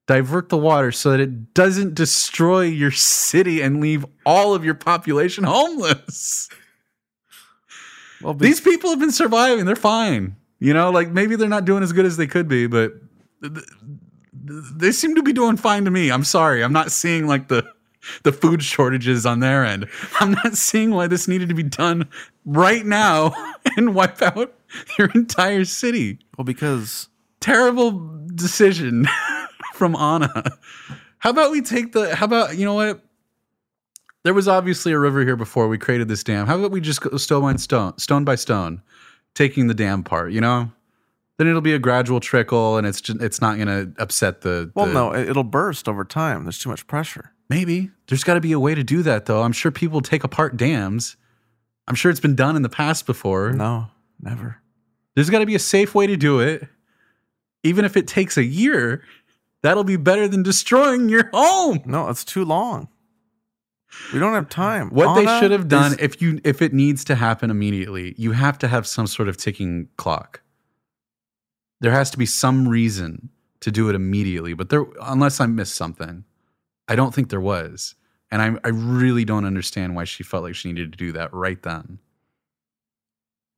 divert 0.07 0.47
the 0.49 0.57
water 0.57 0.91
so 0.91 1.11
that 1.11 1.19
it 1.19 1.53
doesn't 1.53 1.95
destroy 1.95 2.61
your 2.61 2.91
city 2.91 3.61
and 3.61 3.81
leave 3.81 4.05
all 4.25 4.53
of 4.53 4.63
your 4.63 4.75
population 4.75 5.43
homeless. 5.43 6.49
Well, 8.21 8.33
These 8.33 8.61
people 8.61 8.89
have 8.91 8.99
been 8.99 9.11
surviving. 9.11 9.65
They're 9.65 9.75
fine. 9.75 10.37
You 10.59 10.73
know, 10.73 10.89
like 10.91 11.09
maybe 11.09 11.35
they're 11.35 11.49
not 11.49 11.65
doing 11.65 11.83
as 11.83 11.91
good 11.91 12.05
as 12.05 12.15
they 12.15 12.27
could 12.27 12.47
be, 12.47 12.67
but 12.67 12.93
they 14.47 14.91
seem 14.91 15.15
to 15.15 15.23
be 15.23 15.33
doing 15.33 15.57
fine 15.57 15.85
to 15.85 15.91
me. 15.91 16.11
I'm 16.11 16.23
sorry. 16.23 16.63
I'm 16.63 16.73
not 16.73 16.91
seeing 16.91 17.27
like 17.27 17.47
the 17.47 17.65
the 18.23 18.31
food 18.31 18.61
shortages 18.61 19.25
on 19.25 19.39
their 19.39 19.65
end. 19.65 19.87
I'm 20.19 20.31
not 20.31 20.55
seeing 20.55 20.91
why 20.91 21.07
this 21.07 21.27
needed 21.27 21.49
to 21.49 21.55
be 21.55 21.63
done 21.63 22.07
right 22.45 22.85
now 22.85 23.33
and 23.77 23.95
wipe 23.95 24.21
out 24.21 24.53
your 24.97 25.09
entire 25.15 25.65
city. 25.65 26.19
well 26.37 26.45
because 26.45 27.09
Terrible 27.45 27.91
decision 28.33 29.07
from 29.75 29.95
Anna. 29.95 30.57
How 31.19 31.29
about 31.29 31.51
we 31.51 31.61
take 31.61 31.91
the 31.91 32.15
how 32.15 32.25
about 32.25 32.57
you 32.57 32.65
know 32.65 32.73
what? 32.73 33.03
There 34.23 34.33
was 34.33 34.47
obviously 34.47 34.93
a 34.93 34.97
river 34.97 35.21
here 35.21 35.35
before 35.35 35.67
we 35.67 35.77
created 35.77 36.07
this 36.07 36.23
dam. 36.23 36.47
How 36.47 36.57
about 36.57 36.71
we 36.71 36.81
just 36.81 37.01
go 37.01 37.15
stone 37.17 37.43
by 37.43 37.55
stone, 37.57 37.95
stone 37.99 38.25
by 38.25 38.33
stone, 38.33 38.81
taking 39.35 39.67
the 39.67 39.75
dam 39.75 40.01
part, 40.01 40.31
you 40.31 40.41
know? 40.41 40.71
Then 41.37 41.47
it'll 41.47 41.61
be 41.61 41.73
a 41.73 41.79
gradual 41.79 42.19
trickle 42.21 42.77
and 42.77 42.87
it's 42.87 43.01
just, 43.01 43.21
it's 43.21 43.41
not 43.41 43.57
going 43.57 43.67
to 43.67 43.91
upset 44.01 44.41
the 44.41 44.71
well 44.73 44.85
no, 44.93 45.11
it- 45.13 45.27
it'll 45.29 45.43
burst 45.43 45.89
over 45.89 46.05
time. 46.05 46.43
There's 46.45 46.59
too 46.59 46.69
much 46.69 46.87
pressure. 46.87 47.31
Maybe. 47.49 47.91
There's 48.07 48.23
got 48.23 48.35
to 48.35 48.41
be 48.41 48.53
a 48.53 48.59
way 48.59 48.73
to 48.73 48.83
do 48.83 49.03
that, 49.03 49.25
though. 49.25 49.41
I'm 49.43 49.51
sure 49.51 49.71
people 49.71 50.01
take 50.01 50.23
apart 50.23 50.57
dams. 50.57 51.15
I'm 51.87 51.95
sure 51.95 52.09
it's 52.09 52.19
been 52.19 52.35
done 52.35 52.55
in 52.55 52.61
the 52.63 52.69
past 52.69 53.05
before. 53.05 53.51
No, 53.51 53.87
never. 54.21 54.57
There's 55.15 55.29
got 55.29 55.39
to 55.39 55.45
be 55.45 55.55
a 55.55 55.59
safe 55.59 55.93
way 55.93 56.07
to 56.07 56.17
do 56.17 56.39
it. 56.39 56.67
Even 57.63 57.85
if 57.85 57.95
it 57.97 58.07
takes 58.07 58.37
a 58.37 58.43
year, 58.43 59.03
that'll 59.61 59.83
be 59.83 59.95
better 59.97 60.27
than 60.27 60.41
destroying 60.41 61.09
your 61.09 61.29
home. 61.33 61.81
No, 61.85 62.09
it's 62.09 62.23
too 62.23 62.45
long. 62.45 62.87
We 64.13 64.19
don't 64.19 64.33
have 64.33 64.49
time. 64.49 64.89
What 64.89 65.15
they 65.15 65.25
should 65.39 65.51
have 65.51 65.67
done 65.67 65.93
is- 65.93 65.97
if 65.99 66.21
you 66.21 66.39
if 66.43 66.61
it 66.61 66.73
needs 66.73 67.03
to 67.05 67.15
happen 67.15 67.49
immediately, 67.51 68.15
you 68.17 68.31
have 68.31 68.57
to 68.59 68.67
have 68.67 68.87
some 68.87 69.05
sort 69.07 69.29
of 69.29 69.37
ticking 69.37 69.87
clock. 69.97 70.41
There 71.81 71.91
has 71.91 72.09
to 72.11 72.17
be 72.17 72.25
some 72.25 72.67
reason 72.67 73.29
to 73.61 73.71
do 73.71 73.89
it 73.89 73.95
immediately, 73.95 74.53
but 74.53 74.69
there 74.69 74.85
unless 75.01 75.39
I 75.39 75.45
missed 75.45 75.75
something. 75.75 76.23
I 76.87 76.95
don't 76.95 77.13
think 77.13 77.29
there 77.29 77.41
was. 77.41 77.95
And 78.31 78.41
I 78.41 78.59
I 78.63 78.69
really 78.69 79.25
don't 79.25 79.45
understand 79.45 79.95
why 79.95 80.03
she 80.03 80.23
felt 80.23 80.43
like 80.43 80.55
she 80.55 80.71
needed 80.71 80.91
to 80.91 80.97
do 80.97 81.11
that 81.13 81.33
right 81.33 81.61
then. 81.61 81.99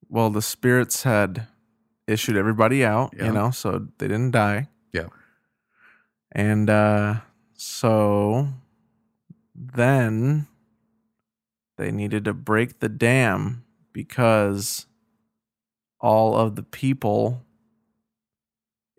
well, 0.09 0.29
the 0.29 0.41
spirits 0.41 1.03
had 1.03 1.47
issued 2.07 2.37
everybody 2.37 2.85
out, 2.85 3.13
Yeah. 3.17 3.25
you 3.25 3.31
know, 3.33 3.51
so 3.51 3.87
they 3.97 4.07
didn't 4.07 4.31
die. 4.31 4.69
Yeah. 4.93 5.07
And 6.31 6.69
uh 6.69 7.15
so 7.53 8.47
then 9.55 10.47
they 11.77 11.91
needed 11.91 12.23
to 12.25 12.33
break 12.33 12.79
the 12.79 12.89
dam 12.89 13.63
because 13.91 14.85
all 15.99 16.35
of 16.35 16.55
the 16.55 16.63
people 16.63 17.43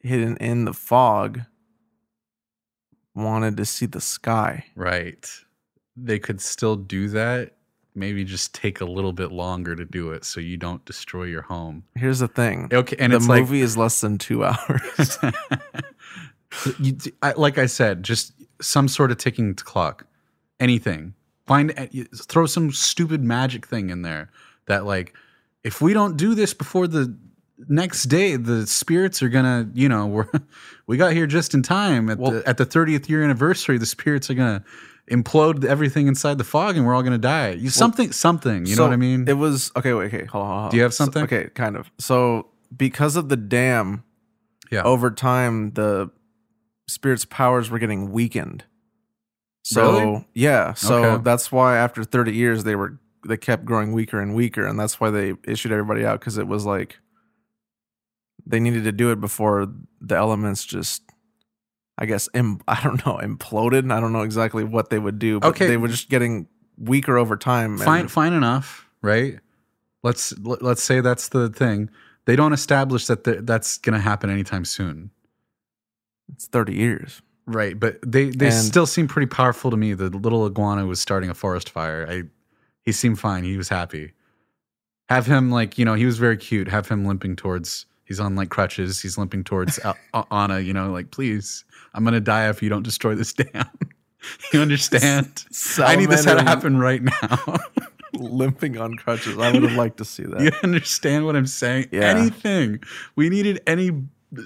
hidden 0.03 0.37
in 0.39 0.65
the 0.65 0.73
fog 0.73 1.41
wanted 3.15 3.57
to 3.57 3.65
see 3.65 3.87
the 3.87 4.01
sky. 4.01 4.65
Right. 4.75 5.29
They 5.97 6.19
could 6.19 6.41
still 6.41 6.77
do 6.77 7.09
that. 7.09 7.55
Maybe 7.95 8.25
just 8.25 8.55
take 8.55 8.81
a 8.81 8.85
little 8.85 9.13
bit 9.13 9.33
longer 9.33 9.75
to 9.75 9.85
do 9.85 10.13
it 10.13 10.25
so 10.25 10.41
you 10.41 10.57
don't 10.57 10.85
destroy 10.85 11.25
your 11.25 11.43
home. 11.43 11.83
Here's 11.97 12.21
the 12.21 12.29
thing. 12.29 12.69
Okay, 12.73 12.95
and 12.99 13.13
the 13.13 13.17
it's 13.17 13.27
like 13.27 13.41
movie 13.41 13.61
is 13.61 13.77
less 13.77 14.01
than 14.01 14.19
2 14.19 14.45
hours. 14.45 15.19
you, 16.79 16.97
I, 17.23 17.33
like 17.33 17.59
I 17.59 17.67
said, 17.67 18.05
just 18.05 18.33
some 18.61 18.87
sort 18.87 19.11
of 19.11 19.19
ticking 19.19 19.55
clock, 19.55 20.07
anything. 20.61 21.15
Find 21.47 21.73
uh, 21.77 21.87
throw 22.15 22.47
some 22.47 22.71
stupid 22.71 23.23
magic 23.23 23.67
thing 23.67 23.91
in 23.91 24.03
there 24.03 24.31
that 24.67 24.85
like 24.85 25.15
if 25.65 25.81
we 25.81 25.95
don't 25.95 26.17
do 26.17 26.35
this 26.35 26.55
before 26.55 26.87
the 26.87 27.17
next 27.69 28.05
day, 28.05 28.37
the 28.37 28.67
spirits 28.67 29.23
are 29.23 29.29
gonna, 29.29 29.69
you 29.75 29.89
know, 29.89 30.07
we're 30.15 30.29
we 30.87 30.97
got 30.97 31.13
here 31.13 31.27
just 31.27 31.55
in 31.55 31.63
time 31.63 32.09
at 32.11 32.19
Well- 32.19 32.33
the 32.33 32.49
at 32.49 32.57
the 32.59 32.67
30th 32.67 33.09
year 33.09 33.23
anniversary. 33.25 33.79
The 33.79 33.87
spirits 33.87 34.31
are 34.31 34.35
gonna 34.35 34.65
implode 35.11 35.65
everything 35.65 36.07
inside 36.07 36.37
the 36.39 36.45
fog, 36.45 36.77
and 36.77 36.87
we're 36.87 36.95
all 36.95 37.03
gonna 37.03 37.19
die. 37.19 37.51
You 37.53 37.71
something 37.71 38.13
something. 38.13 38.67
You 38.67 38.75
So, 38.75 38.83
know 38.83 38.89
what 38.89 38.93
I 38.95 38.97
mean? 38.97 39.27
It 39.29 39.35
was 39.39 39.73
okay. 39.77 39.93
Wait, 39.95 40.07
okay, 40.15 40.27
hold 40.27 40.45
on. 40.45 40.51
hold 40.51 40.65
on. 40.67 40.71
Do 40.71 40.77
you 40.77 40.83
have 40.83 40.95
So- 40.95 41.05
something? 41.05 41.23
okay, 41.25 41.49
kind 41.55 41.77
of. 41.77 41.91
So 41.99 42.49
because 42.77 43.17
of 43.17 43.29
the 43.31 43.37
dam, 43.37 44.05
yeah. 44.71 44.83
over 44.83 45.11
time 45.11 45.73
the 45.73 46.11
spirits' 46.87 47.25
powers 47.25 47.71
were 47.71 47.79
getting 47.79 48.13
weakened. 48.13 48.65
So 49.65 49.93
Really? 49.99 50.29
yeah, 50.35 50.73
so 50.75 51.05
Okay. 51.05 51.23
that's 51.23 51.51
why 51.53 51.77
after 51.77 52.05
thirty 52.05 52.33
years 52.35 52.65
they 52.65 52.75
were 52.77 52.99
they 53.27 53.37
kept 53.37 53.65
growing 53.65 53.93
weaker 53.93 54.21
and 54.21 54.35
weaker, 54.35 54.65
and 54.65 54.79
that's 54.79 55.01
why 55.01 55.11
they 55.11 55.35
issued 55.45 55.73
everybody 55.73 56.05
out 56.07 56.21
because 56.21 56.39
it 56.39 56.47
was 56.47 56.65
like 56.65 56.99
they 58.47 58.61
needed 58.61 58.85
to 58.85 58.93
do 58.93 59.11
it 59.11 59.21
before 59.21 59.69
the 60.01 60.17
elements 60.17 60.65
just. 60.65 61.03
I 62.01 62.07
guess 62.07 62.29
Im- 62.33 62.61
I 62.69 62.81
don't 62.83 63.05
know 63.05 63.17
imploded. 63.23 63.93
I 63.93 63.99
don't 64.01 64.13
know 64.13 64.23
exactly 64.23 64.63
what 64.65 64.89
they 64.91 64.99
would 64.99 65.19
do, 65.19 65.41
but 65.41 65.49
Okay. 65.49 65.67
they 65.67 65.77
were 65.77 65.89
just 65.89 66.09
getting 66.09 66.47
weaker 66.77 67.19
over 67.19 67.37
time. 67.37 67.73
and- 67.73 67.83
fine 67.83 68.07
fine 68.09 68.33
enough 68.33 68.89
right 69.03 69.41
let's 70.05 70.33
let- 70.39 70.63
let's 70.63 70.81
say 70.83 71.01
that's 71.01 71.29
the 71.31 71.49
thing 71.49 71.91
they 72.25 72.37
don't 72.37 72.53
establish 72.53 73.07
that 73.09 73.25
the, 73.25 73.43
that's 73.43 73.79
going 73.79 73.95
to 73.95 74.01
happen 74.01 74.31
anytime 74.31 74.65
soon 74.65 75.11
It's 76.33 76.47
thirty 76.47 76.75
years. 76.75 77.21
right 77.47 77.79
but 77.79 77.99
they 78.07 78.31
they 78.31 78.47
And- 78.47 78.55
still 78.55 78.87
seem 78.87 79.09
pretty 79.09 79.27
powerful 79.27 79.73
to 79.73 79.77
me 79.77 79.93
the 79.95 80.09
little 80.11 80.47
iguana 80.47 80.87
was 80.87 81.01
starting 81.01 81.31
a 81.31 81.35
forest 81.35 81.69
fire 81.71 82.07
i 82.09 82.23
he 82.85 82.93
seemed 82.93 83.19
fine 83.19 83.43
he 83.43 83.57
was 83.57 83.69
happy 83.71 84.13
have 85.09 85.27
him 85.27 85.51
like 85.51 85.79
you 85.79 85.85
know 85.85 85.95
he 85.95 86.07
was 86.07 86.19
very 86.19 86.37
cute 86.37 86.69
have 86.69 86.87
him 86.89 87.05
limping 87.05 87.35
towards 87.35 87.87
he's 88.09 88.19
on 88.19 88.35
like 88.35 88.49
crutches 88.49 89.01
he's 89.01 89.17
limping 89.17 89.45
towards 89.45 89.79
anna 90.33 90.59
you 90.59 90.73
know 90.73 90.91
like 90.91 91.11
please 91.13 91.65
i'm 91.95 92.03
going 92.03 92.15
to 92.15 92.21
die 92.21 92.49
if 92.49 92.63
you 92.63 92.69
don't 92.69 92.83
destroy 92.83 93.15
this 93.15 93.33
dam 93.35 93.69
you 94.53 94.61
understand 94.61 95.45
i 95.79 95.95
need 95.95 96.11
this 96.11 96.25
to 96.25 96.43
happen 96.43 96.79
right 96.79 97.03
now 97.03 97.59
limping 98.15 98.79
on 98.79 98.95
crutches. 98.95 99.39
I 99.39 99.53
would 99.53 99.63
have 99.63 99.73
liked 99.73 99.99
to 99.99 100.05
see 100.05 100.25
that. 100.25 100.41
You 100.41 100.51
understand 100.63 101.27
what 101.27 101.37
I'm 101.37 101.47
saying? 101.47 101.89
Yeah. 101.93 102.03
Anything. 102.03 102.81
We 103.17 103.29
needed 103.29 103.61
any 103.67 103.91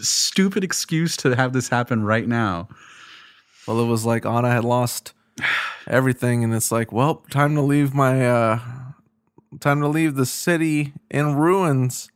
stupid 0.01 0.64
excuse 0.64 1.16
to 1.18 1.35
have 1.37 1.53
this 1.53 1.68
happen 1.68 2.05
right 2.05 2.27
now. 2.27 2.68
Well, 3.66 3.81
it 3.81 3.87
was 3.87 4.05
like 4.05 4.27
Anna 4.27 4.51
had 4.51 4.64
lost 4.64 5.12
everything, 5.87 6.44
and 6.44 6.55
it's 6.55 6.72
like, 6.72 6.92
well, 6.92 7.16
time 7.31 7.55
to 7.55 7.62
leave 7.62 7.94
my, 7.94 8.27
uh, 8.27 8.59
time 9.61 9.81
to 9.81 9.88
leave 9.88 10.14
the 10.14 10.27
city 10.27 10.92
in 11.11 11.37
ruins. 11.37 12.11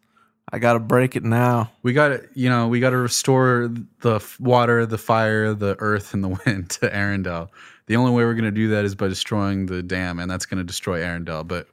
I 0.53 0.59
gotta 0.59 0.79
break 0.79 1.17
it 1.17 1.25
now. 1.25 1.73
We 1.83 1.93
got 1.93 2.09
to, 2.09 2.29
you 2.35 2.49
know, 2.49 2.69
we 2.69 2.79
got 2.79 2.91
to 2.91 2.97
restore 2.97 3.69
the 4.01 4.17
f- 4.17 4.39
water, 4.39 4.87
the 4.87 4.99
fire, 4.99 5.55
the 5.55 5.77
earth, 5.81 6.15
and 6.15 6.23
the 6.23 6.29
wind 6.47 6.71
to 6.71 6.89
Arendelle. 6.89 7.49
The 7.87 7.97
only 7.97 8.13
way 8.13 8.25
we're 8.25 8.35
to 8.45 8.51
do 8.53 8.69
that 8.69 8.85
is 8.85 8.95
by 8.95 9.09
destroying 9.09 9.67
the 9.67 9.83
dam, 9.83 10.19
and 10.19 10.31
that's 10.31 10.47
to 10.59 10.65
destroy 10.65 11.01
Arendelle. 11.01 11.47
But 11.47 11.69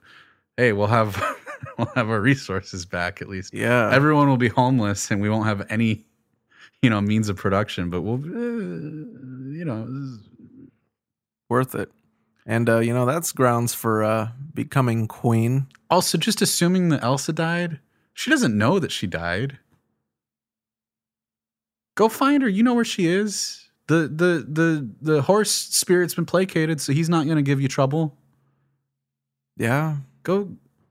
hey, 0.56 0.72
we'll 0.72 0.88
have 0.88 1.22
we'll 1.78 1.90
have 1.94 2.10
our 2.10 2.20
resources 2.20 2.84
back 2.84 3.22
at 3.22 3.28
least. 3.28 3.54
Yeah, 3.54 3.90
Everyone 3.92 4.28
will 4.28 4.36
be 4.36 4.48
homeless, 4.48 5.10
and 5.10 5.20
we 5.20 5.30
won't 5.30 5.46
have 5.46 5.66
any, 5.70 6.04
you 6.82 6.90
know, 6.90 7.00
means 7.00 7.28
of 7.28 7.36
production. 7.36 7.90
But 7.90 8.02
we'll, 8.02 8.16
uh, 8.16 9.52
you 9.52 9.64
know, 9.64 10.18
worth 11.48 11.74
it. 11.74 11.90
And 12.46 12.68
uh, 12.68 12.80
you 12.80 12.92
know 12.92 13.06
that's 13.06 13.32
grounds 13.32 13.72
for 13.72 14.04
uh, 14.04 14.28
becoming 14.52 15.08
queen. 15.08 15.68
Also, 15.90 16.18
just 16.18 16.42
assuming 16.42 16.90
that 16.90 17.02
Elsa 17.02 17.32
died, 17.32 17.78
she 18.14 18.30
doesn't 18.30 18.56
know 18.56 18.78
that 18.78 18.90
she 18.92 19.06
died. 19.06 19.58
Go 21.96 22.08
find 22.08 22.42
her. 22.42 22.48
You 22.48 22.62
know 22.62 22.74
where 22.74 22.84
she 22.84 23.06
is. 23.06 23.60
The 23.86 24.08
the 24.08 24.46
the 24.48 24.90
the 25.02 25.22
horse 25.22 25.50
spirit's 25.52 26.14
been 26.14 26.24
placated, 26.24 26.80
so 26.80 26.92
he's 26.92 27.08
not 27.10 27.24
going 27.26 27.36
to 27.36 27.42
give 27.42 27.60
you 27.60 27.68
trouble. 27.68 28.16
Yeah, 29.56 29.96
Go 30.22 30.44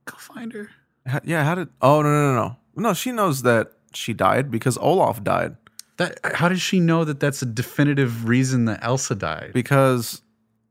go 0.06 0.16
find 0.18 0.54
her. 0.54 0.70
Ha- 1.08 1.20
yeah. 1.24 1.44
How 1.44 1.56
did? 1.56 1.70
Oh 1.82 2.02
no 2.02 2.10
no 2.10 2.34
no 2.34 2.48
no 2.76 2.82
no. 2.90 2.94
She 2.94 3.12
knows 3.12 3.42
that 3.42 3.74
she 3.94 4.14
died 4.14 4.50
because 4.52 4.78
Olaf 4.78 5.24
died 5.24 5.56
That 5.98 6.20
how 6.24 6.50
does 6.50 6.62
she 6.62 6.80
know 6.80 7.04
that 7.04 7.20
that's 7.20 7.42
a 7.42 7.46
definitive 7.46 8.28
reason 8.30 8.66
that 8.66 8.80
Elsa 8.84 9.16
died? 9.16 9.52
because 9.54 10.22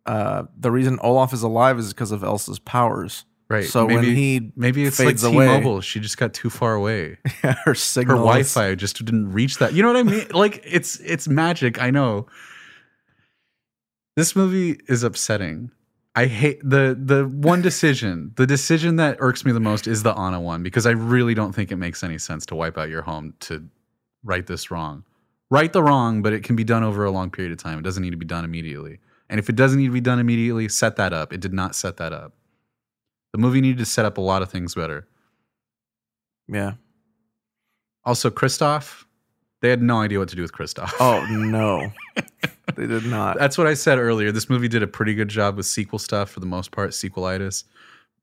uh, 0.07 0.45
the 0.59 0.71
reason 0.71 0.99
Olaf 1.03 1.33
is 1.33 1.43
alive 1.43 1.79
is 1.79 1.93
because 1.93 2.11
of 2.13 2.25
Elsa's 2.25 2.59
powers. 2.59 3.25
Right. 3.53 3.65
So 3.67 3.87
maybe, 3.87 3.95
when 4.07 4.17
he 4.17 4.53
maybe 4.57 4.85
it's 4.85 4.97
fades 4.97 5.23
like 5.23 5.35
away- 5.35 5.47
T-Mobile. 5.47 5.83
She 5.83 6.01
just 6.01 6.17
got 6.17 6.33
too 6.33 6.49
far 6.49 6.75
away. 6.75 7.19
her 7.43 7.53
Her 7.67 7.75
signal 7.75 8.17
is- 8.17 8.55
Wi-Fi 8.55 8.75
just 8.77 8.97
didn't 9.05 9.31
reach 9.31 9.59
that. 9.59 9.75
You 9.75 9.83
know 9.83 9.89
what 9.93 9.99
I 9.99 10.03
mean? 10.05 10.27
like 10.31 10.63
it's 10.67 10.99
it's 11.01 11.29
magic. 11.29 11.81
I 11.81 11.91
know. 11.91 12.27
This 14.17 14.35
movie 14.37 14.79
is 14.89 15.03
upsetting. 15.03 15.71
I 16.15 16.27
hate 16.27 16.61
the 16.63 16.97
the 16.99 17.25
one 17.27 17.63
decision. 17.63 18.33
the 18.37 18.47
decision 18.47 18.97
that 18.97 19.17
irks 19.21 19.45
me 19.45 19.53
the 19.53 19.61
most 19.61 19.87
is 19.87 20.03
the 20.03 20.13
Anna 20.19 20.41
one 20.41 20.63
because 20.63 20.87
I 20.87 20.91
really 20.91 21.35
don't 21.35 21.55
think 21.55 21.73
it 21.73 21.77
makes 21.77 22.03
any 22.03 22.19
sense 22.19 22.45
to 22.47 22.55
wipe 22.55 22.77
out 22.77 22.89
your 22.91 23.03
home 23.03 23.35
to 23.41 23.67
right 24.23 24.47
this 24.47 24.71
wrong. 24.71 25.05
Right 25.51 25.73
the 25.73 25.83
wrong, 25.83 26.23
but 26.23 26.33
it 26.33 26.43
can 26.45 26.57
be 26.57 26.65
done 26.65 26.83
over 26.83 27.05
a 27.05 27.11
long 27.11 27.31
period 27.31 27.53
of 27.53 27.59
time. 27.59 27.79
It 27.79 27.83
doesn't 27.83 28.03
need 28.03 28.11
to 28.11 28.17
be 28.17 28.27
done 28.27 28.45
immediately. 28.45 28.99
And 29.31 29.39
if 29.39 29.49
it 29.49 29.57
doesn't 29.57 29.79
need 29.79 29.87
to 29.87 29.93
be 29.93 30.01
done 30.01 30.19
immediately, 30.19 30.69
set 30.69 30.97
that 30.97 31.13
up. 31.15 31.33
It 31.33 31.41
did 31.41 31.53
not 31.55 31.75
set 31.75 31.97
that 31.99 32.13
up. 32.13 32.35
The 33.33 33.39
movie 33.39 33.61
needed 33.61 33.79
to 33.79 33.87
set 33.87 34.05
up 34.05 34.19
a 34.19 34.21
lot 34.21 34.43
of 34.43 34.51
things 34.51 34.75
better. 34.75 35.09
Yeah. 36.49 36.75
Also, 38.05 38.31
Kristoff, 38.31 39.05
they 39.61 39.71
had 39.71 39.83
no 39.83 40.01
idea 40.01 40.19
what 40.19 40.29
to 40.29 40.37
do 40.37 40.43
with 40.43 40.53
Kristoff. 40.53 40.93
Oh 41.01 41.25
no, 41.31 41.93
they 42.75 42.87
did 42.87 43.07
not. 43.07 43.39
That's 43.39 43.57
what 43.57 43.67
I 43.67 43.75
said 43.75 43.99
earlier. 43.99 44.33
This 44.33 44.51
movie 44.51 44.69
did 44.69 44.83
a 44.83 44.87
pretty 44.87 45.15
good 45.15 45.29
job 45.29 45.57
with 45.57 45.67
sequel 45.67 45.99
stuff 45.99 46.31
for 46.31 46.41
the 46.41 46.47
most 46.47 46.73
part, 46.73 46.91
sequelitis. 46.91 47.65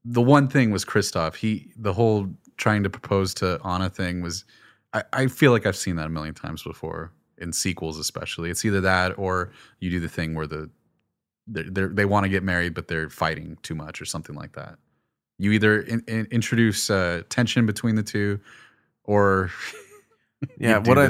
The 0.06 0.22
one 0.22 0.48
thing 0.48 0.72
was 0.72 0.86
Kristoff. 0.86 1.36
He, 1.36 1.72
the 1.76 1.94
whole 1.94 2.30
trying 2.58 2.84
to 2.84 2.90
propose 2.90 3.34
to 3.36 3.60
Anna 3.66 3.90
thing 3.90 4.22
was, 4.22 4.46
I, 4.94 5.04
I 5.14 5.28
feel 5.28 5.52
like 5.52 5.66
I've 5.66 5.76
seen 5.76 5.96
that 5.96 6.08
a 6.08 6.10
million 6.10 6.36
times 6.36 6.64
before 6.64 7.12
in 7.38 7.54
sequels, 7.54 7.98
especially. 7.98 8.50
It's 8.50 8.66
either 8.66 8.82
that 8.82 9.18
or 9.18 9.52
you 9.80 9.90
do 9.90 10.00
the 10.00 10.10
thing 10.10 10.36
where 10.36 10.48
the 10.48 10.70
they're, 11.48 11.64
they're, 11.64 11.88
they 11.88 12.06
want 12.06 12.26
to 12.26 12.30
get 12.30 12.44
married, 12.44 12.74
but 12.74 12.88
they're 12.88 13.10
fighting 13.10 13.58
too 13.64 13.76
much 13.76 14.02
or 14.02 14.06
something 14.06 14.36
like 14.36 14.54
that. 14.54 14.78
You 15.40 15.52
either 15.54 15.80
in, 15.82 16.04
in, 16.08 16.28
introduce 16.32 16.90
uh, 16.92 17.24
tension 17.30 17.66
between 17.66 17.96
the 17.96 18.04
two, 18.04 18.40
or 19.06 19.50
Yeah, 20.60 20.78
what 20.78 20.98
I- 21.00 21.10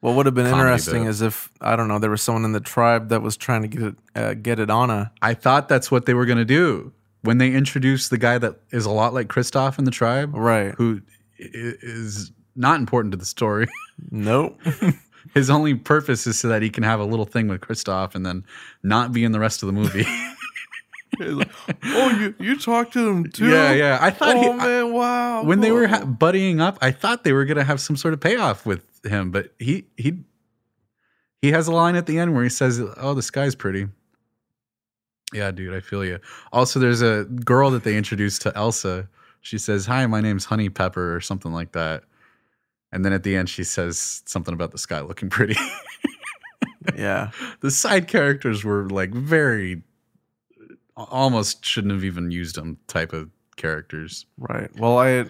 What 0.00 0.16
would 0.16 0.26
have 0.26 0.34
been 0.34 0.46
interesting 0.46 1.04
bit. 1.04 1.10
is 1.10 1.22
if 1.22 1.50
I 1.62 1.76
don't 1.76 1.88
know 1.88 1.98
there 1.98 2.10
was 2.10 2.20
someone 2.20 2.44
in 2.44 2.52
the 2.52 2.60
tribe 2.60 3.08
that 3.08 3.22
was 3.22 3.36
trying 3.38 3.62
to 3.62 3.68
get 3.68 3.82
it 3.82 3.94
uh, 4.14 4.34
get 4.34 4.58
it 4.60 4.68
on 4.70 4.90
a 4.90 5.10
I 5.22 5.32
thought 5.34 5.68
that's 5.68 5.90
what 5.90 6.04
they 6.04 6.12
were 6.12 6.26
going 6.26 6.36
to 6.38 6.44
do 6.44 6.92
when 7.22 7.38
they 7.38 7.52
introduced 7.54 8.10
the 8.10 8.18
guy 8.18 8.36
that 8.36 8.56
is 8.70 8.84
a 8.84 8.90
lot 8.90 9.14
like 9.14 9.28
Kristoff 9.28 9.78
in 9.78 9.84
the 9.86 9.90
tribe, 9.90 10.34
right. 10.34 10.74
Who 10.76 11.00
is 11.38 12.32
not 12.54 12.78
important 12.80 13.12
to 13.12 13.16
the 13.18 13.24
story. 13.24 13.66
Nope. 14.10 14.60
His 15.34 15.48
only 15.50 15.74
purpose 15.74 16.26
is 16.26 16.38
so 16.38 16.48
that 16.48 16.62
he 16.62 16.68
can 16.68 16.82
have 16.82 16.98
a 17.00 17.04
little 17.04 17.24
thing 17.24 17.46
with 17.48 17.60
Kristoff 17.60 18.14
and 18.16 18.26
then 18.26 18.44
not 18.82 19.12
be 19.12 19.22
in 19.24 19.30
the 19.32 19.38
rest 19.40 19.62
of 19.62 19.68
the 19.68 19.72
movie. 19.72 20.04
Like, 21.18 21.50
oh, 21.84 22.10
you 22.18 22.34
you 22.38 22.58
talked 22.58 22.92
to 22.94 23.04
them 23.04 23.30
too? 23.30 23.48
yeah, 23.50 23.72
yeah. 23.72 23.98
I 24.00 24.10
thought 24.10 24.36
Oh 24.36 24.52
he, 24.52 24.56
man, 24.58 24.92
wow. 24.92 25.42
when 25.44 25.60
they 25.60 25.70
were 25.70 25.86
cool. 25.86 25.96
ha- 25.98 26.04
buddying 26.04 26.60
up, 26.60 26.78
I 26.80 26.90
thought 26.90 27.24
they 27.24 27.32
were 27.32 27.44
gonna 27.44 27.64
have 27.64 27.80
some 27.80 27.96
sort 27.96 28.14
of 28.14 28.20
payoff 28.20 28.64
with 28.66 28.82
him, 29.04 29.30
but 29.30 29.52
he 29.58 29.86
he 29.96 30.18
he 31.42 31.52
has 31.52 31.68
a 31.68 31.72
line 31.72 31.94
at 31.96 32.06
the 32.06 32.18
end 32.18 32.34
where 32.34 32.42
he 32.42 32.48
says, 32.50 32.80
"Oh, 32.96 33.14
the 33.14 33.22
sky's 33.22 33.54
pretty." 33.54 33.88
Yeah, 35.32 35.50
dude, 35.50 35.74
I 35.74 35.80
feel 35.80 36.04
you. 36.04 36.20
Also, 36.52 36.78
there's 36.78 37.02
a 37.02 37.24
girl 37.24 37.70
that 37.70 37.84
they 37.84 37.96
introduced 37.96 38.42
to 38.42 38.56
Elsa. 38.56 39.08
She 39.40 39.58
says, 39.58 39.86
"Hi, 39.86 40.06
my 40.06 40.20
name's 40.20 40.44
Honey 40.46 40.68
Pepper" 40.68 41.14
or 41.14 41.20
something 41.20 41.52
like 41.52 41.72
that. 41.72 42.04
And 42.92 43.04
then 43.04 43.12
at 43.12 43.24
the 43.24 43.34
end, 43.36 43.48
she 43.50 43.64
says 43.64 44.22
something 44.26 44.54
about 44.54 44.70
the 44.70 44.78
sky 44.78 45.00
looking 45.00 45.28
pretty. 45.28 45.56
yeah, 46.96 47.30
the 47.60 47.70
side 47.70 48.06
characters 48.08 48.62
were 48.64 48.88
like 48.88 49.10
very, 49.12 49.82
almost 50.96 51.64
shouldn't 51.64 51.92
have 51.92 52.04
even 52.04 52.30
used 52.30 52.56
them 52.56 52.78
type 52.86 53.12
of 53.12 53.30
characters. 53.56 54.26
right. 54.38 54.70
Well, 54.78 54.98
I 54.98 55.26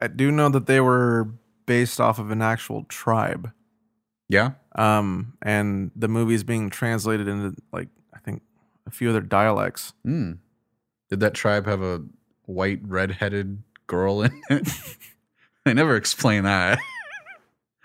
I 0.00 0.08
do 0.08 0.30
know 0.30 0.48
that 0.48 0.66
they 0.66 0.80
were 0.80 1.28
based 1.66 2.00
off 2.00 2.18
of 2.18 2.30
an 2.30 2.42
actual 2.42 2.84
tribe. 2.84 3.52
Yeah. 4.28 4.52
Um, 4.76 5.34
and 5.42 5.90
the 5.94 6.08
movie's 6.08 6.44
being 6.44 6.70
translated 6.70 7.28
into 7.28 7.54
like 7.72 7.88
I 8.14 8.18
think 8.18 8.42
a 8.86 8.90
few 8.90 9.10
other 9.10 9.20
dialects. 9.20 9.92
Hmm. 10.04 10.32
Did 11.10 11.20
that 11.20 11.34
tribe 11.34 11.66
have 11.66 11.82
a 11.82 12.02
white 12.44 12.80
red-headed 12.84 13.62
girl 13.88 14.22
in 14.22 14.40
it? 14.50 14.68
they 15.64 15.74
never 15.74 15.96
explain 15.96 16.44
that. 16.44 16.78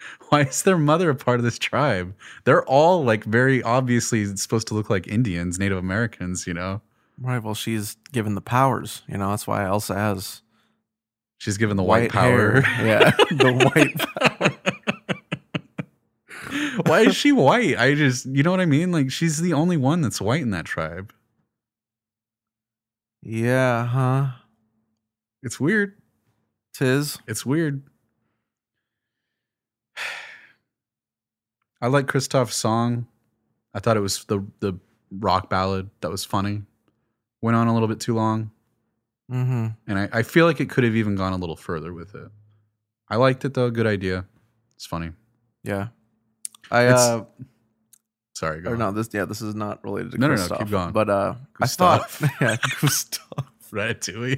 Why 0.30 0.42
is 0.42 0.64
their 0.64 0.78
mother 0.78 1.10
a 1.10 1.16
part 1.16 1.40
of 1.40 1.44
this 1.44 1.60
tribe? 1.60 2.16
They're 2.44 2.66
all 2.66 3.04
like 3.04 3.24
very 3.24 3.62
obviously 3.64 4.26
supposed 4.38 4.68
to 4.70 4.74
look 4.74 4.90
like 4.90 5.08
Indians, 5.08 5.60
Native 5.60 5.78
Americans, 5.78 6.48
you 6.48 6.54
know. 6.54 6.82
Right. 7.20 7.42
Well, 7.42 7.54
she's 7.56 7.96
given 8.12 8.36
the 8.36 8.42
powers. 8.42 9.04
You 9.08 9.18
know, 9.18 9.30
that's 9.30 9.48
why 9.48 9.66
Elsa 9.66 9.94
has 9.96 10.42
She's 11.38 11.58
given 11.58 11.78
the 11.78 11.84
white, 11.84 12.12
hair. 12.12 12.62
power. 12.62 12.66
Yeah, 12.86 13.12
the 13.30 13.72
white. 13.76 13.96
Power. 16.48 16.82
why 16.86 17.02
is 17.02 17.16
she 17.16 17.32
white? 17.32 17.78
I 17.78 17.94
just, 17.94 18.26
you 18.26 18.42
know 18.44 18.52
what 18.52 18.60
I 18.62 18.66
mean? 18.66 18.92
Like 18.92 19.12
she's 19.12 19.42
the 19.42 19.54
only 19.54 19.78
one 19.78 20.02
that's 20.02 20.22
white 20.22 20.42
in 20.42 20.52
that 20.52 20.66
tribe. 20.66 21.14
Yeah, 23.22 23.86
huh? 23.86 24.28
It's 25.44 25.60
weird. 25.60 25.94
Tis. 26.74 27.18
It's 27.28 27.46
weird. 27.46 27.84
I 31.82 31.88
like 31.88 32.06
Kristoff's 32.08 32.56
song. 32.56 33.08
I 33.74 33.80
thought 33.80 33.98
it 33.98 34.02
was 34.02 34.24
the 34.26 34.46
the 34.60 34.78
rock 35.12 35.50
ballad 35.50 35.90
that 36.02 36.10
was 36.10 36.24
funny. 36.26 36.64
Went 37.42 37.56
on 37.58 37.68
a 37.68 37.74
little 37.74 37.88
bit 37.88 38.00
too 38.00 38.16
long, 38.16 38.52
Mm-hmm. 39.32 39.68
and 39.88 40.00
I, 40.00 40.10
I 40.12 40.24
feel 40.24 40.46
like 40.46 40.60
it 40.60 40.70
could 40.70 40.84
have 40.84 40.96
even 40.96 41.16
gone 41.16 41.34
a 41.34 41.38
little 41.38 41.56
further 41.56 41.94
with 41.94 42.16
it. 42.16 42.30
I 43.10 43.18
liked 43.18 43.44
it 43.46 43.54
though. 43.54 43.70
Good 43.70 43.88
idea. 43.88 44.26
It's 44.76 44.86
funny. 44.86 45.12
Yeah. 45.64 45.88
I 46.72 46.88
uh 46.88 47.26
Sorry, 48.34 48.62
go 48.62 48.72
or 48.72 48.74
on. 48.74 48.80
no, 48.80 48.92
this 48.92 49.10
yeah, 49.14 49.26
this 49.26 49.42
is 49.42 49.54
not 49.56 49.84
related 49.84 50.12
to 50.14 50.18
No, 50.18 50.28
no, 50.28 50.36
no, 50.36 50.42
Kristoff, 50.42 50.58
keep 50.60 50.70
going. 50.70 50.92
But 50.92 51.10
uh 51.10 51.36
Gustav. 51.54 52.02
I 52.02 52.28
thought 52.28 52.32
yeah, 52.42 52.58
Gustav. 52.82 53.22
Ratatouille. 53.72 54.38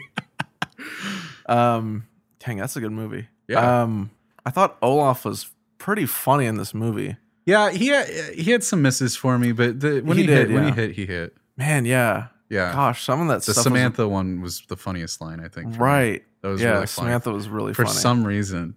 Um 1.45 2.05
dang, 2.39 2.57
that's 2.57 2.75
a 2.75 2.81
good 2.81 2.91
movie. 2.91 3.27
Yeah. 3.47 3.81
Um 3.83 4.11
I 4.45 4.49
thought 4.51 4.77
Olaf 4.81 5.25
was 5.25 5.49
pretty 5.77 6.05
funny 6.05 6.45
in 6.45 6.57
this 6.57 6.73
movie. 6.73 7.17
Yeah, 7.47 7.71
he 7.71 7.87
had, 7.87 8.07
he 8.35 8.51
had 8.51 8.63
some 8.63 8.81
misses 8.83 9.15
for 9.15 9.39
me, 9.39 9.53
but 9.53 9.79
the, 9.79 10.01
when 10.01 10.17
he, 10.17 10.23
He 10.25 10.29
hit, 10.29 10.47
did, 10.49 10.53
when 10.53 10.65
he 10.65 10.71
hit, 10.71 10.91
he 10.91 11.05
hit. 11.07 11.35
Man, 11.57 11.85
yeah. 11.85 12.27
Yeah, 12.49 12.71
Gosh, 12.73 13.03
some 13.03 13.21
of 13.21 13.27
that 13.29 13.43
the 13.45 13.53
stuff 13.53 13.63
Samantha 13.63 14.07
one 14.07 14.41
was 14.41 14.61
the 14.69 14.77
funniest 14.77 15.19
line 15.19 15.39
I 15.39 15.47
think. 15.49 15.67
was, 15.67 15.75
for 15.77 15.81
me. 15.83 15.89
right. 15.89 16.23
that 16.41 16.47
was 16.49 16.61
yeah, 16.61 16.67
really 16.73 16.87
funny. 16.87 17.07
Samantha 17.07 17.31
was 17.31 17.49
really 17.49 17.73
for 17.73 17.85
funny. 17.85 17.97
some 17.97 18.23
reason 18.25 18.75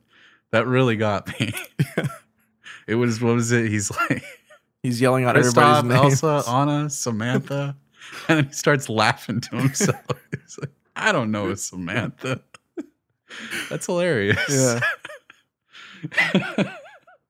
that 0.50 0.66
really 0.66 0.96
got 0.96 1.28
me 1.38 1.52
it 2.88 2.96
was 2.96 3.20
what 3.20 3.34
was 3.36 3.52
it 3.52 3.68
he's 3.70 3.90
like 3.92 4.24
He's 4.82 5.00
yelling 5.00 5.24
out 5.24 5.36
everybody's 5.36 5.84
names. 5.88 6.20
Elsa 6.24 6.42
Anna 6.50 6.90
Samantha 6.90 7.76
and 8.28 8.38
then 8.38 8.44
he 8.46 8.52
starts 8.52 8.88
laughing 8.88 9.40
to 9.42 9.56
himself 9.56 10.00
he's 10.32 10.58
like 10.58 10.70
I 10.96 11.12
don't 11.12 11.30
know 11.30 11.54
Samantha 11.54 12.40
that's 13.68 13.86
hilarious 13.86 14.38
Yeah. 14.48 14.80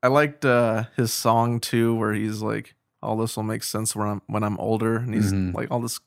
I 0.02 0.08
liked 0.08 0.44
uh 0.44 0.84
his 0.96 1.12
song 1.12 1.60
too, 1.60 1.94
where 1.94 2.12
he's 2.12 2.40
like, 2.42 2.74
"All 3.02 3.16
this 3.16 3.36
will 3.36 3.42
make 3.44 3.62
sense 3.62 3.94
when 3.94 4.08
I'm 4.08 4.22
when 4.26 4.42
I'm 4.42 4.58
older," 4.58 4.96
and 4.96 5.14
he's 5.14 5.32
Mhm. 5.32 5.54
like, 5.54 5.70
"All 5.70 5.80
this, 5.80 6.00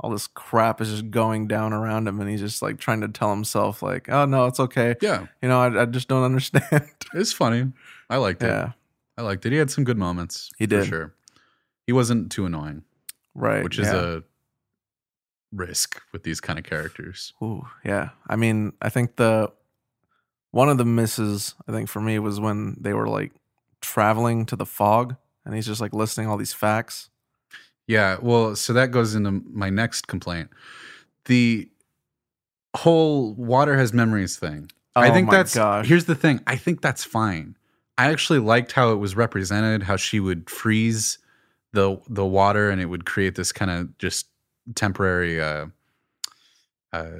all 0.00 0.10
this 0.10 0.26
crap 0.26 0.80
is 0.80 0.90
just 0.90 1.10
going 1.10 1.46
down 1.46 1.72
around 1.72 2.08
him," 2.08 2.20
and 2.20 2.30
he's 2.30 2.40
just 2.40 2.62
like 2.62 2.78
trying 2.78 3.00
to 3.02 3.08
tell 3.08 3.30
himself, 3.30 3.82
like, 3.82 4.08
"Oh 4.08 4.24
no, 4.24 4.46
it's 4.46 4.58
okay." 4.60 4.96
yeah 5.02 5.26
You 5.42 5.48
know, 5.48 5.60
I, 5.60 5.82
I 5.82 5.84
just 5.86 6.08
don't 6.08 6.24
understand. 6.24 6.88
it's 7.14 7.32
funny 7.32 7.72
I 8.08 8.16
liked 8.16 8.42
it 8.42 8.46
yeah, 8.46 8.72
I 9.18 9.22
liked 9.22 9.44
it 9.46 9.52
he 9.52 9.58
had 9.58 9.70
some 9.70 9.84
good 9.84 9.98
moments 9.98 10.50
He 10.58 10.64
for 10.64 10.70
did. 10.70 10.86
sure 10.86 11.14
he 11.86 11.92
wasn't 11.92 12.32
too 12.32 12.46
annoying 12.46 12.82
right. 13.34 13.62
which 13.64 13.78
is 13.78 13.86
yeah. 13.86 14.16
a 14.18 14.20
risk 15.52 16.00
with 16.12 16.22
these 16.24 16.40
kind 16.40 16.58
of 16.58 16.64
characters 16.64 17.32
Ooh, 17.42 17.66
yeah. 17.84 18.10
I 18.28 18.36
mean, 18.36 18.72
I 18.82 18.88
think 18.88 19.16
the 19.16 19.52
one 20.54 20.68
of 20.68 20.78
the 20.78 20.84
misses, 20.84 21.56
I 21.66 21.72
think 21.72 21.88
for 21.88 22.00
me, 22.00 22.16
was 22.20 22.38
when 22.38 22.76
they 22.80 22.92
were 22.92 23.08
like 23.08 23.32
traveling 23.80 24.46
to 24.46 24.54
the 24.54 24.64
fog, 24.64 25.16
and 25.44 25.52
he's 25.52 25.66
just 25.66 25.80
like 25.80 25.92
listing 25.92 26.28
all 26.28 26.36
these 26.36 26.52
facts. 26.52 27.10
Yeah, 27.88 28.18
well, 28.22 28.54
so 28.54 28.72
that 28.72 28.92
goes 28.92 29.16
into 29.16 29.42
my 29.50 29.68
next 29.68 30.06
complaint. 30.06 30.50
The 31.24 31.68
whole 32.76 33.34
water 33.34 33.76
has 33.76 33.92
memories 33.92 34.36
thing. 34.36 34.70
I 34.94 35.10
Oh 35.10 35.12
think 35.12 35.26
my 35.26 35.38
that's 35.38 35.56
gosh. 35.56 35.88
here's 35.88 36.04
the 36.04 36.14
thing. 36.14 36.40
I 36.46 36.54
think 36.54 36.82
that's 36.82 37.02
fine. 37.02 37.56
I 37.98 38.12
actually 38.12 38.38
liked 38.38 38.70
how 38.70 38.92
it 38.92 38.96
was 38.96 39.16
represented, 39.16 39.82
how 39.82 39.96
she 39.96 40.20
would 40.20 40.48
freeze 40.48 41.18
the 41.72 42.00
the 42.08 42.24
water 42.24 42.70
and 42.70 42.80
it 42.80 42.86
would 42.86 43.04
create 43.06 43.34
this 43.34 43.50
kind 43.50 43.72
of 43.72 43.98
just 43.98 44.28
temporary 44.76 45.40
uh, 45.40 45.66
uh, 46.92 47.10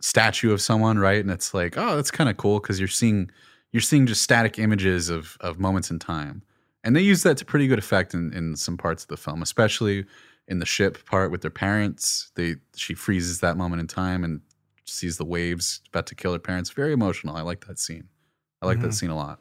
statue 0.00 0.52
of 0.52 0.60
someone, 0.60 0.98
right? 0.98 1.20
And 1.20 1.30
it's 1.30 1.52
like, 1.54 1.76
oh, 1.76 1.96
that's 1.96 2.10
kind 2.10 2.30
of 2.30 2.36
cool 2.36 2.60
because 2.60 2.78
you're 2.78 2.88
seeing 2.88 3.30
you're 3.72 3.80
seeing 3.82 4.06
just 4.06 4.22
static 4.22 4.58
images 4.58 5.08
of 5.08 5.36
of 5.40 5.58
moments 5.58 5.90
in 5.90 5.98
time, 5.98 6.42
and 6.84 6.94
they 6.96 7.00
use 7.02 7.22
that 7.24 7.36
to 7.38 7.44
pretty 7.44 7.66
good 7.66 7.78
effect 7.78 8.14
in 8.14 8.32
in 8.32 8.56
some 8.56 8.76
parts 8.76 9.02
of 9.04 9.08
the 9.08 9.16
film, 9.16 9.42
especially 9.42 10.06
in 10.48 10.60
the 10.60 10.66
ship 10.66 11.04
part 11.06 11.30
with 11.30 11.42
their 11.42 11.50
parents. 11.50 12.30
They 12.36 12.56
she 12.76 12.94
freezes 12.94 13.40
that 13.40 13.56
moment 13.56 13.80
in 13.80 13.86
time 13.86 14.24
and 14.24 14.40
sees 14.84 15.16
the 15.18 15.24
waves 15.24 15.80
about 15.88 16.06
to 16.06 16.14
kill 16.14 16.32
her 16.32 16.38
parents. 16.38 16.70
Very 16.70 16.92
emotional. 16.92 17.36
I 17.36 17.42
like 17.42 17.66
that 17.66 17.78
scene. 17.78 18.08
I 18.62 18.66
like 18.66 18.80
that 18.80 18.90
Mhm. 18.90 18.94
scene 18.94 19.10
a 19.10 19.16
lot. 19.16 19.40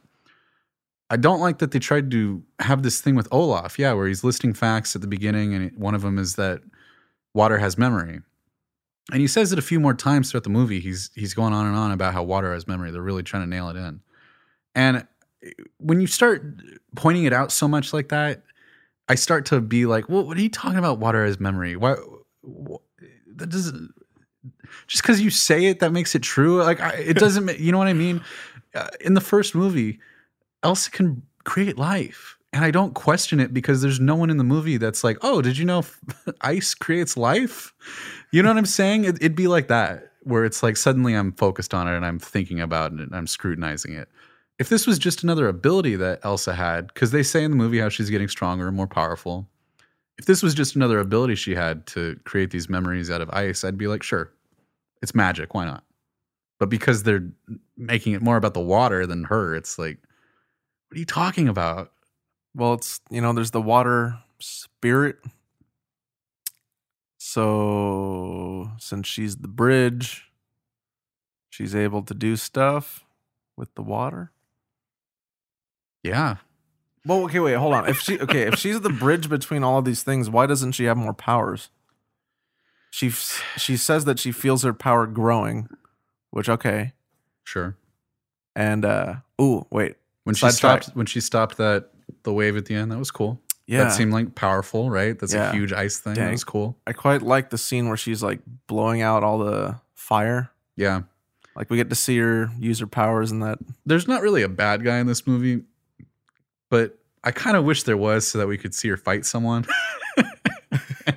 I 1.11 1.17
don't 1.17 1.39
like 1.39 1.59
that 1.59 1.69
they 1.69 1.77
tried 1.79 2.09
to 2.11 2.43
have 2.59 2.81
this 2.81 2.99
thing 2.99 3.13
with 3.13 3.27
Olaf, 3.31 3.77
yeah, 3.77 3.93
where 3.93 4.07
he's 4.07 4.23
listing 4.23 4.53
facts 4.55 4.95
at 4.95 5.01
the 5.01 5.07
beginning, 5.07 5.53
and 5.53 5.71
one 5.77 5.93
of 5.93 6.01
them 6.01 6.17
is 6.17 6.33
that 6.35 6.61
water 7.35 7.59
has 7.59 7.77
memory. 7.77 8.21
And 9.11 9.21
he 9.21 9.27
says 9.27 9.51
it 9.51 9.59
a 9.59 9.61
few 9.61 9.79
more 9.79 9.93
times 9.93 10.31
throughout 10.31 10.43
the 10.43 10.49
movie. 10.49 10.79
He's 10.79 11.11
he's 11.13 11.33
going 11.33 11.53
on 11.53 11.67
and 11.67 11.75
on 11.75 11.91
about 11.91 12.13
how 12.13 12.23
water 12.23 12.53
has 12.53 12.67
memory. 12.67 12.91
They're 12.91 13.01
really 13.01 13.23
trying 13.23 13.43
to 13.43 13.49
nail 13.49 13.69
it 13.69 13.75
in. 13.75 14.01
And 14.73 15.07
when 15.77 16.01
you 16.01 16.07
start 16.07 16.43
pointing 16.95 17.25
it 17.25 17.33
out 17.33 17.51
so 17.51 17.67
much 17.67 17.93
like 17.93 18.09
that, 18.09 18.43
I 19.07 19.15
start 19.15 19.45
to 19.47 19.61
be 19.61 19.85
like, 19.85 20.09
"Well, 20.09 20.25
what 20.25 20.37
are 20.37 20.41
you 20.41 20.49
talking 20.49 20.79
about? 20.79 20.97
Water 20.97 21.23
has 21.23 21.39
memory? 21.39 21.75
Why? 21.75 21.95
wh- 22.43 22.81
that 23.35 23.49
doesn't 23.49 23.93
just 24.87 25.03
because 25.03 25.21
you 25.21 25.29
say 25.29 25.65
it 25.65 25.79
that 25.79 25.91
makes 25.91 26.15
it 26.15 26.21
true. 26.23 26.61
Like 26.63 26.79
I, 26.79 26.91
it 26.93 27.17
doesn't. 27.17 27.59
You 27.59 27.71
know 27.71 27.77
what 27.77 27.87
I 27.87 27.93
mean? 27.93 28.21
Uh, 28.73 28.87
in 29.01 29.13
the 29.13 29.21
first 29.21 29.55
movie, 29.55 29.99
Elsa 30.63 30.91
can 30.91 31.21
create 31.43 31.77
life, 31.77 32.34
and 32.55 32.63
I 32.63 32.71
don't 32.71 32.93
question 32.93 33.41
it 33.41 33.53
because 33.53 33.81
there's 33.81 33.99
no 33.99 34.15
one 34.15 34.29
in 34.29 34.37
the 34.37 34.43
movie 34.45 34.77
that's 34.77 35.03
like, 35.03 35.17
"Oh, 35.21 35.41
did 35.41 35.57
you 35.57 35.65
know 35.65 35.83
ice 36.41 36.73
creates 36.73 37.17
life?" 37.17 37.73
You 38.31 38.41
know 38.41 38.49
what 38.49 38.57
I'm 38.57 38.65
saying? 38.65 39.03
It, 39.03 39.15
it'd 39.17 39.35
be 39.35 39.47
like 39.47 39.67
that, 39.67 40.13
where 40.23 40.45
it's 40.45 40.63
like 40.63 40.77
suddenly 40.77 41.13
I'm 41.13 41.33
focused 41.33 41.73
on 41.73 41.89
it 41.89 41.97
and 41.97 42.05
I'm 42.05 42.17
thinking 42.17 42.61
about 42.61 42.93
it 42.93 43.01
and 43.01 43.13
I'm 43.13 43.27
scrutinizing 43.27 43.93
it. 43.93 44.07
If 44.57 44.69
this 44.69 44.87
was 44.87 44.97
just 44.97 45.21
another 45.21 45.49
ability 45.49 45.97
that 45.97 46.21
Elsa 46.23 46.55
had, 46.55 46.87
because 46.87 47.11
they 47.11 47.23
say 47.23 47.43
in 47.43 47.51
the 47.51 47.57
movie 47.57 47.79
how 47.79 47.89
she's 47.89 48.09
getting 48.09 48.29
stronger 48.29 48.69
and 48.69 48.77
more 48.77 48.87
powerful. 48.87 49.49
If 50.17 50.23
this 50.23 50.41
was 50.41 50.53
just 50.53 50.77
another 50.77 50.99
ability 50.99 51.35
she 51.35 51.55
had 51.55 51.85
to 51.87 52.17
create 52.23 52.51
these 52.51 52.69
memories 52.69 53.11
out 53.11 53.19
of 53.19 53.29
ice, 53.31 53.65
I'd 53.65 53.77
be 53.77 53.87
like, 53.87 54.01
sure, 54.01 54.31
it's 55.01 55.13
magic. 55.13 55.53
Why 55.53 55.65
not? 55.65 55.83
But 56.57 56.69
because 56.69 57.03
they're 57.03 57.27
making 57.75 58.13
it 58.13 58.21
more 58.21 58.37
about 58.37 58.53
the 58.53 58.61
water 58.61 59.05
than 59.05 59.25
her, 59.25 59.55
it's 59.55 59.77
like, 59.77 59.97
what 60.87 60.95
are 60.95 60.99
you 60.99 61.05
talking 61.05 61.49
about? 61.49 61.91
Well, 62.55 62.73
it's 62.75 63.01
you 63.09 63.19
know, 63.21 63.33
there's 63.33 63.51
the 63.51 63.61
water 63.61 64.17
spirit. 64.39 65.17
So 67.17 68.71
since 68.77 69.07
she's 69.07 69.37
the 69.37 69.47
bridge, 69.47 70.31
she's 71.49 71.75
able 71.75 72.01
to 72.03 72.13
do 72.13 72.35
stuff. 72.35 73.03
with 73.57 73.73
the 73.75 73.81
water. 73.81 74.31
Yeah. 76.03 76.37
Well, 77.05 77.23
okay, 77.25 77.39
wait, 77.39 77.53
hold 77.55 77.73
on. 77.73 77.87
If 77.87 77.99
she 77.99 78.19
okay, 78.19 78.43
if 78.43 78.55
she's 78.55 78.81
the 78.81 78.89
bridge 78.89 79.29
between 79.29 79.63
all 79.63 79.79
of 79.79 79.85
these 79.85 80.03
things, 80.03 80.29
why 80.29 80.45
doesn't 80.45 80.73
she 80.73 80.85
have 80.85 80.97
more 80.97 81.13
powers? 81.13 81.69
She 82.91 83.09
she 83.09 83.77
says 83.77 84.05
that 84.05 84.19
she 84.19 84.31
feels 84.31 84.63
her 84.63 84.73
power 84.73 85.07
growing, 85.07 85.67
which 86.31 86.49
okay, 86.49 86.93
Sure. 87.43 87.75
and 88.55 88.83
uh, 88.85 89.15
ooh, 89.41 89.65
wait, 89.71 89.95
When 90.23 90.35
she 90.35 90.49
stopped 90.51 90.87
when 90.95 91.05
she 91.05 91.19
stopped 91.21 91.57
that 91.57 91.91
the 92.25 92.33
wave 92.33 92.57
at 92.57 92.65
the 92.65 92.75
end, 92.75 92.91
that 92.91 92.97
was 92.99 93.09
cool. 93.11 93.39
yeah, 93.67 93.85
That 93.85 93.93
seemed 93.93 94.11
like 94.13 94.35
powerful, 94.35 94.89
right? 94.91 95.17
That's 95.17 95.33
Yeah. 95.33 95.49
a 95.49 95.53
huge 95.53 95.71
ice 95.71 95.97
thing. 95.99 96.15
That 96.15 96.31
was 96.31 96.43
cool. 96.43 96.77
I 96.85 96.91
quite 96.93 97.21
like 97.21 97.49
the 97.49 97.57
scene 97.57 97.87
where 97.87 97.97
she's 97.97 98.21
like 98.21 98.41
blowing 98.67 99.01
out 99.01 99.23
all 99.23 99.39
the 99.39 99.79
fire. 99.93 100.51
Yeah. 100.75 101.03
Like 101.55 101.69
we 101.69 101.77
get 101.77 101.89
to 101.89 101.95
see 101.95 102.17
her 102.17 102.49
use 102.59 102.79
her 102.79 102.87
powers 102.87 103.31
and 103.31 103.41
that. 103.41 103.59
There's 103.85 104.07
not 104.09 104.21
really 104.21 104.41
a 104.43 104.49
bad 104.49 104.83
guy 104.83 104.97
in 104.99 105.07
this 105.07 105.25
movie, 105.25 105.63
but 106.69 106.97
I 107.23 107.31
kind 107.31 107.55
of 107.57 107.63
wish 107.63 107.83
there 107.83 107.95
was 107.97 108.27
so 108.27 108.37
that 108.39 108.47
we 108.47 108.57
could 108.57 108.75
see 108.75 108.89
her 108.89 108.97
fight 108.97 109.25
someone. 109.25 109.65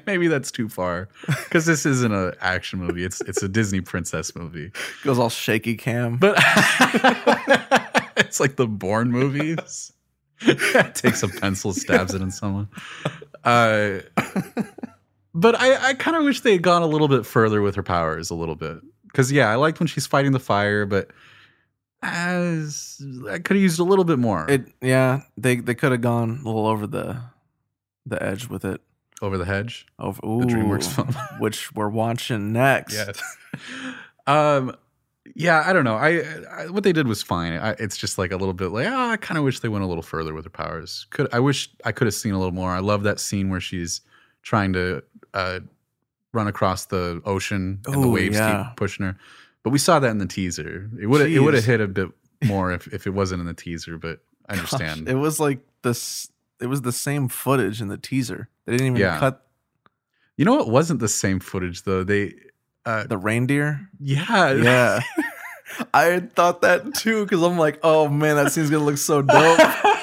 Maybe 0.07 0.29
that's 0.29 0.51
too 0.51 0.69
far 0.71 1.09
because 1.27 1.67
this 1.67 1.85
isn't 1.85 2.13
an 2.13 2.33
action 2.41 2.79
movie. 2.79 3.05
It's 3.05 3.21
it's 3.23 3.43
a 3.43 3.49
Disney 3.49 3.81
princess 3.83 4.35
movie. 4.35 4.71
Goes 5.05 5.19
all 5.19 5.29
shaky 5.29 5.77
cam. 5.77 6.17
But 6.17 6.37
it's 8.17 8.41
like 8.41 8.57
the 8.57 8.67
Bourne 8.67 9.11
movies. 9.11 9.93
Takes 10.95 11.23
a 11.23 11.29
pencil, 11.29 11.73
stabs 11.73 12.15
it 12.15 12.23
in 12.23 12.31
someone. 12.31 12.69
Uh, 13.45 14.01
but 15.35 15.59
I, 15.61 15.89
I 15.91 15.95
kind 15.95 16.17
of 16.17 16.25
wish 16.25 16.41
they 16.41 16.53
had 16.53 16.63
gone 16.63 16.83
a 16.83 16.87
little 16.87 17.09
bit 17.09 17.27
further 17.27 17.63
with 17.63 17.75
her 17.75 17.83
powers, 17.83 18.31
a 18.31 18.35
little 18.35 18.55
bit. 18.55 18.79
Because 19.05 19.33
yeah, 19.33 19.51
I 19.51 19.57
liked 19.57 19.81
when 19.81 19.87
she's 19.87 20.07
fighting 20.07 20.33
the 20.33 20.41
fire, 20.41 20.87
but 20.87 21.11
as 22.03 23.01
I 23.29 23.39
could 23.39 23.57
have 23.57 23.63
used 23.63 23.81
a 23.81 23.85
little 23.85 24.05
bit 24.05 24.21
more 24.21 24.47
It 24.49 24.67
yeah, 24.81 25.23
they 25.37 25.57
they 25.57 25.75
could 25.75 25.91
have 25.91 26.01
gone 26.01 26.39
a 26.43 26.47
little 26.47 26.67
over 26.67 26.87
the 26.87 27.21
the 28.07 28.23
edge 28.23 28.47
with 28.49 28.65
it. 28.65 28.81
over 29.21 29.37
the 29.37 29.45
hedge. 29.45 29.87
Over 29.99 30.21
ooh, 30.25 30.43
DreamWorks 30.43 30.95
film. 30.95 31.41
which 31.41 31.75
we're 31.75 31.89
watching 31.89 32.53
next. 32.53 32.95
Yes. 32.95 33.37
um. 34.27 34.77
Yeah, 35.35 35.63
I 35.67 35.73
don't 35.73 35.85
know. 35.85 35.97
I, 35.97 36.23
I 36.51 36.69
what 36.69 36.83
they 36.85 36.93
did 36.93 37.07
was 37.07 37.23
fine. 37.23 37.53
I, 37.53 37.71
it's 37.73 37.97
just 37.97 38.19
like 38.19 38.33
a 38.33 38.37
little 38.37 38.55
bit 38.55 38.69
like 38.69 38.87
oh, 38.87 39.11
I 39.11 39.17
kind 39.17 39.39
of 39.39 39.45
wish 39.45 39.61
they 39.61 39.69
went 39.69 39.85
a 39.85 39.87
little 39.87 40.03
further 40.03 40.35
with 40.35 40.45
her 40.45 40.51
powers. 40.51 41.07
Could 41.11 41.29
I 41.33 41.41
wish 41.41 41.71
I 41.85 41.93
could 41.93 42.07
have 42.07 42.15
seen 42.15 42.33
a 42.33 42.39
little 42.39 42.53
more. 42.53 42.71
I 42.71 42.81
love 42.81 43.03
that 43.05 43.21
scene 43.21 43.51
where 43.51 43.61
she's 43.61 44.01
trying 44.43 44.73
to 44.75 45.03
uh, 45.35 45.61
run 46.33 46.47
across 46.47 46.87
the 46.87 47.21
ocean 47.25 47.81
and 47.87 48.03
the 48.03 48.09
waves 48.09 48.37
yeah. 48.37 48.67
keep 48.69 48.77
pushing 48.77 49.07
her. 49.07 49.17
But 49.63 49.71
we 49.71 49.79
saw 49.79 49.99
that 49.99 50.11
in 50.11 50.19
the 50.19 50.27
teaser. 50.27 50.91
It 51.01 51.07
would 51.07 51.31
it 51.31 51.41
would 51.41 51.55
have 51.55 51.65
hit 51.65 51.81
a 51.81 51.89
bit 51.89 52.09
more 52.45 52.73
if, 52.73 52.87
if 52.93 53.07
it 53.07 53.11
wasn't 53.11 53.41
in 53.41 53.47
the 53.47 53.55
teaser. 53.55 53.99
But 53.99 54.21
I 54.49 54.57
Gosh, 54.57 54.73
understand. 54.73 55.09
it 55.09 55.17
was 55.17 55.41
like 55.41 55.61
this. 55.83 56.31
It 56.61 56.67
was 56.67 56.83
the 56.83 56.93
same 56.93 57.29
footage 57.29 57.81
in 57.81 57.89
the 57.89 57.99
teaser. 57.99 58.49
They 58.65 58.73
didn't 58.73 58.87
even 58.87 59.01
Yeah. 59.01 59.19
cut 59.19 59.45
you 60.39 60.45
know, 60.45 60.61
it 60.61 60.69
wasn't 60.69 61.01
the 61.01 61.09
same 61.09 61.41
footage 61.41 61.83
though. 61.83 62.05
They 62.05 62.33
uh, 62.89 63.07
the 63.07 63.19
reindeer. 63.19 63.89
yeah 64.01 64.53
Yeah, 64.53 65.01
I 65.95 66.21
thought 66.21 66.63
that 66.63 66.95
too 66.95 67.25
because 67.25 67.43
I'm 67.43 67.59
like, 67.59 67.79
oh 67.83 68.09
man, 68.09 68.37
that 68.37 68.53
scene's 68.53 68.71
gonna 68.71 68.85
look 68.85 68.99
so 68.99 69.23
dope. 69.23 69.61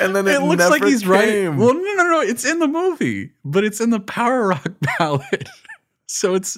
And 0.00 0.16
then 0.16 0.26
it, 0.26 0.36
it 0.36 0.42
looks 0.42 0.70
like 0.70 0.82
he's 0.82 1.06
right. 1.06 1.48
Well, 1.48 1.74
no, 1.74 1.80
no, 1.80 2.04
no. 2.08 2.20
It's 2.22 2.44
in 2.46 2.58
the 2.58 2.66
movie, 2.66 3.32
but 3.44 3.64
it's 3.64 3.80
in 3.82 3.90
the 3.90 4.00
Power 4.00 4.48
Rock 4.48 4.72
ballad. 4.98 5.48
so 6.06 6.34
it's 6.34 6.56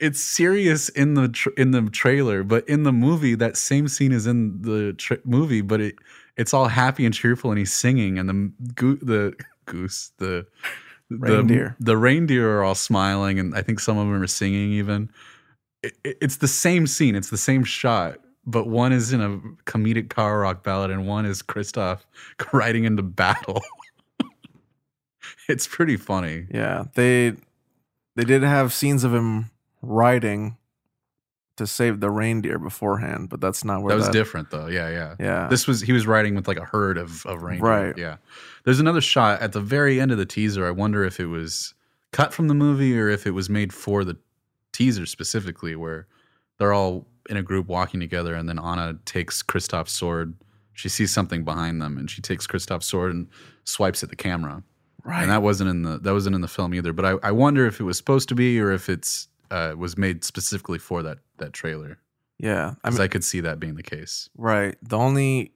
it's 0.00 0.20
serious 0.20 0.90
in 0.90 1.14
the 1.14 1.28
tr- 1.28 1.56
in 1.56 1.70
the 1.70 1.88
trailer, 1.90 2.42
but 2.44 2.68
in 2.68 2.82
the 2.82 2.92
movie, 2.92 3.34
that 3.36 3.56
same 3.56 3.88
scene 3.88 4.12
is 4.12 4.26
in 4.26 4.60
the 4.60 4.92
tr- 4.98 5.14
movie, 5.24 5.62
but 5.62 5.80
it 5.80 5.94
it's 6.36 6.52
all 6.52 6.68
happy 6.68 7.06
and 7.06 7.14
cheerful, 7.14 7.50
and 7.50 7.58
he's 7.58 7.72
singing, 7.72 8.18
and 8.18 8.28
the 8.28 8.52
goo- 8.74 8.98
the 9.00 9.34
goose 9.64 10.12
the 10.18 10.46
Reindeer. 11.18 11.76
the, 11.78 11.84
the 11.84 11.96
reindeer 11.96 12.58
are 12.58 12.62
all 12.64 12.74
smiling, 12.74 13.38
and 13.38 13.54
I 13.54 13.62
think 13.62 13.80
some 13.80 13.96
of 13.98 14.06
them 14.06 14.22
are 14.22 14.26
singing 14.26 14.72
even. 14.72 15.10
It, 15.82 15.92
it- 16.04 16.18
it's 16.20 16.36
the 16.36 16.48
same 16.48 16.86
scene, 16.86 17.14
it's 17.14 17.30
the 17.30 17.36
same 17.38 17.64
shot, 17.64 18.18
but 18.46 18.66
one 18.68 18.92
is 18.92 19.12
in 19.12 19.20
a 19.20 19.38
comedic 19.70 20.10
power 20.10 20.40
rock 20.40 20.62
ballad, 20.62 20.90
and 20.90 21.06
one 21.06 21.26
is 21.26 21.42
Kristoff 21.42 22.00
riding 22.52 22.84
into 22.84 23.02
battle. 23.02 23.62
it's 25.48 25.66
pretty 25.66 25.96
funny. 25.96 26.46
Yeah, 26.50 26.84
they 26.94 27.34
they 28.16 28.24
did 28.24 28.42
have 28.42 28.72
scenes 28.72 29.04
of 29.04 29.12
him 29.14 29.50
riding 29.82 30.56
to 31.56 31.66
save 31.66 32.00
the 32.00 32.10
reindeer 32.10 32.58
beforehand, 32.58 33.28
but 33.28 33.40
that's 33.40 33.64
not 33.64 33.82
where 33.82 33.90
that 33.90 33.96
was 33.96 34.06
that, 34.06 34.12
different 34.12 34.50
though. 34.50 34.66
Yeah, 34.66 34.88
yeah. 34.90 35.14
Yeah, 35.20 35.48
This 35.48 35.66
was 35.66 35.80
he 35.80 35.92
was 35.92 36.06
riding 36.06 36.34
with 36.34 36.48
like 36.48 36.56
a 36.56 36.64
herd 36.64 36.98
of 36.98 37.24
of 37.26 37.42
reindeer. 37.42 37.68
Right. 37.68 37.98
Yeah. 37.98 38.16
There's 38.64 38.80
another 38.80 39.00
shot 39.00 39.40
at 39.40 39.52
the 39.52 39.60
very 39.60 40.00
end 40.00 40.10
of 40.10 40.18
the 40.18 40.26
teaser. 40.26 40.66
I 40.66 40.70
wonder 40.70 41.04
if 41.04 41.20
it 41.20 41.26
was 41.26 41.74
cut 42.12 42.32
from 42.32 42.48
the 42.48 42.54
movie 42.54 42.98
or 42.98 43.08
if 43.08 43.26
it 43.26 43.32
was 43.32 43.48
made 43.48 43.72
for 43.72 44.04
the 44.04 44.16
teaser 44.72 45.06
specifically, 45.06 45.76
where 45.76 46.06
they're 46.58 46.72
all 46.72 47.06
in 47.30 47.36
a 47.36 47.42
group 47.42 47.68
walking 47.68 48.00
together, 48.00 48.34
and 48.34 48.48
then 48.48 48.58
Anna 48.58 48.98
takes 49.04 49.42
Kristoff's 49.42 49.92
sword. 49.92 50.34
She 50.72 50.88
sees 50.88 51.12
something 51.12 51.44
behind 51.44 51.80
them, 51.80 51.96
and 51.98 52.10
she 52.10 52.20
takes 52.20 52.46
Kristoff's 52.46 52.86
sword 52.86 53.12
and 53.14 53.28
swipes 53.64 54.02
at 54.02 54.10
the 54.10 54.16
camera. 54.16 54.62
right. 55.04 55.22
And 55.22 55.30
that 55.30 55.42
wasn't 55.42 55.70
in 55.70 55.82
the 55.82 55.98
that 56.00 56.12
wasn't 56.12 56.34
in 56.34 56.40
the 56.40 56.48
film 56.48 56.74
either. 56.74 56.92
But 56.92 57.04
I, 57.04 57.28
I 57.28 57.30
wonder 57.30 57.64
if 57.66 57.78
it 57.80 57.84
was 57.84 57.96
supposed 57.96 58.28
to 58.30 58.34
be 58.34 58.60
or 58.60 58.72
if 58.72 58.88
it's 58.88 59.28
uh, 59.50 59.74
was 59.76 59.96
made 59.98 60.24
specifically 60.24 60.78
for 60.78 61.02
that 61.02 61.18
that 61.38 61.52
trailer. 61.52 61.98
yeah, 62.38 62.68
I 62.68 62.88
Because 62.88 62.94
mean, 62.98 63.04
I 63.04 63.08
could 63.08 63.24
see 63.24 63.40
that 63.40 63.58
being 63.60 63.74
the 63.76 63.82
case. 63.82 64.28
right. 64.36 64.76
The 64.82 64.96
only 64.98 65.52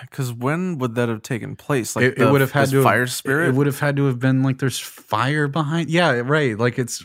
because 0.00 0.32
when 0.32 0.78
would 0.78 0.94
that 0.96 1.08
have 1.08 1.22
taken 1.22 1.54
place? 1.56 1.94
Like 1.94 2.06
it, 2.06 2.18
it 2.18 2.30
would 2.32 2.40
have 2.40 2.50
had 2.52 2.68
to 2.70 2.76
have- 2.76 2.84
fire 2.84 3.06
spirit. 3.06 3.48
It 3.50 3.54
would 3.54 3.66
have 3.66 3.78
had 3.78 3.96
to 3.96 4.06
have 4.06 4.18
been 4.18 4.42
like 4.42 4.58
there's 4.58 4.78
fire 4.80 5.46
behind. 5.48 5.90
Yeah, 5.90 6.10
right. 6.24 6.58
Like 6.58 6.78
it's 6.78 7.04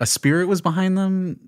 a 0.00 0.06
spirit 0.06 0.48
was 0.48 0.60
behind 0.60 0.98
them. 0.98 1.38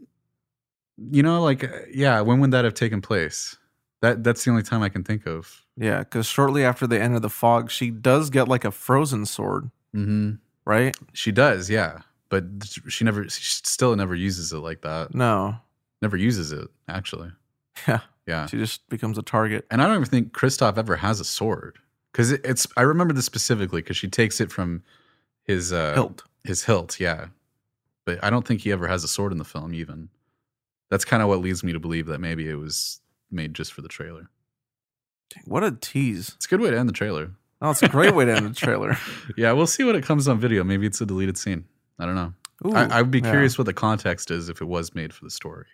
You 1.11 1.23
know, 1.23 1.43
like 1.43 1.65
uh, 1.65 1.69
yeah. 1.93 2.21
When 2.23 2.41
would 2.41 2.53
that 2.53 2.65
have 2.65 2.75
taken 2.75 3.03
place? 3.03 3.57
That 4.03 4.25
that's 4.25 4.45
the 4.45 4.51
only 4.51 4.63
time 4.63 4.83
I 4.83 4.89
can 4.89 5.05
think 5.05 5.27
of. 5.27 5.65
yeah, 5.77 5.99
because 6.01 6.27
shortly 6.27 6.65
after 6.65 6.87
they 6.87 7.01
of 7.03 7.23
the 7.23 7.29
fog, 7.31 7.71
she 7.71 7.91
does 7.91 8.31
get 8.31 8.49
like 8.49 8.65
a 8.65 8.71
frozen 8.71 9.27
sword, 9.27 9.71
hmm 9.93 10.33
right? 10.65 10.97
She 11.13 11.33
does, 11.33 11.69
yeah. 11.71 12.01
But 12.29 12.45
she 12.89 13.05
never, 13.05 13.29
she 13.29 13.43
still 13.65 13.95
never 13.95 14.15
uses 14.15 14.53
it 14.53 14.59
like 14.59 14.83
that. 14.83 15.15
No, 15.15 15.57
Never 16.03 16.17
uses 16.17 16.53
it 16.53 16.69
actually. 16.89 17.31
yeah, 17.89 18.01
Yeah. 18.27 18.47
she 18.47 18.59
just 18.59 18.87
becomes 18.89 19.17
a 19.19 19.23
target. 19.23 19.65
And 19.71 19.81
I 19.81 19.87
don't 19.87 19.97
even 19.97 20.07
think 20.07 20.33
Kristoff 20.33 20.77
ever 20.77 20.97
has 20.97 21.21
a 21.21 21.25
sword 21.25 21.79
because 22.13 22.33
it, 22.33 22.41
it's. 22.45 22.67
I 22.77 22.83
remember 22.83 23.15
this 23.15 23.25
specifically 23.27 23.81
because 23.81 23.97
she 23.97 24.09
takes 24.09 24.41
it 24.41 24.51
from 24.53 24.83
his 25.45 25.73
uh, 25.73 25.95
Hilt. 25.95 26.25
His 26.45 26.65
hilt, 26.65 27.01
yeah. 27.01 27.27
But 28.05 28.23
I 28.23 28.31
don't 28.31 28.47
think 28.47 28.61
he 28.61 28.73
ever 28.73 28.87
has 28.89 29.03
a 29.05 29.09
sword 29.09 29.33
in 29.33 29.39
the 29.39 29.45
film. 29.45 29.73
Even 29.75 30.09
that's 30.91 31.05
kind 31.05 31.23
of 31.23 31.29
what 31.29 31.41
leads 31.41 31.65
me 31.65 31.73
to 31.73 31.81
believe 31.81 32.07
that 32.07 32.21
maybe 32.21 32.49
it 32.49 32.55
was 32.57 33.01
made 33.31 33.55
just 33.55 33.73
for 33.73 33.83
the 33.83 33.89
trailer. 33.89 34.29
What 35.45 35.65
a 35.65 35.73
tease! 35.73 36.33
It's 36.37 36.47
a 36.47 36.49
good 36.49 36.61
way 36.61 36.71
to 36.71 36.79
end 36.79 36.89
the 36.89 36.93
trailer. 36.93 37.31
Oh, 37.63 37.71
it's 37.71 37.83
a 37.83 37.89
great 37.89 38.15
way 38.15 38.25
to 38.27 38.33
end 38.35 38.47
the 38.47 38.55
trailer. 38.55 38.97
Yeah, 39.37 39.53
we'll 39.53 39.67
see 39.67 39.83
what 39.83 39.97
it 39.97 40.05
comes 40.05 40.29
on 40.29 40.39
video. 40.39 40.63
Maybe 40.63 40.87
it's 40.87 41.01
a 41.01 41.07
deleted 41.07 41.37
scene. 41.39 41.65
I 41.99 42.07
don't 42.07 42.15
know. 42.15 42.33
Ooh, 42.67 42.75
I, 42.75 42.99
I'd 42.99 43.11
be 43.11 43.21
yeah. 43.21 43.31
curious 43.31 43.59
what 43.59 43.65
the 43.67 43.73
context 43.75 44.31
is 44.31 44.49
if 44.49 44.61
it 44.61 44.67
was 44.67 44.95
made 44.95 45.13
for 45.13 45.25
the 45.25 45.31
story. 45.31 45.67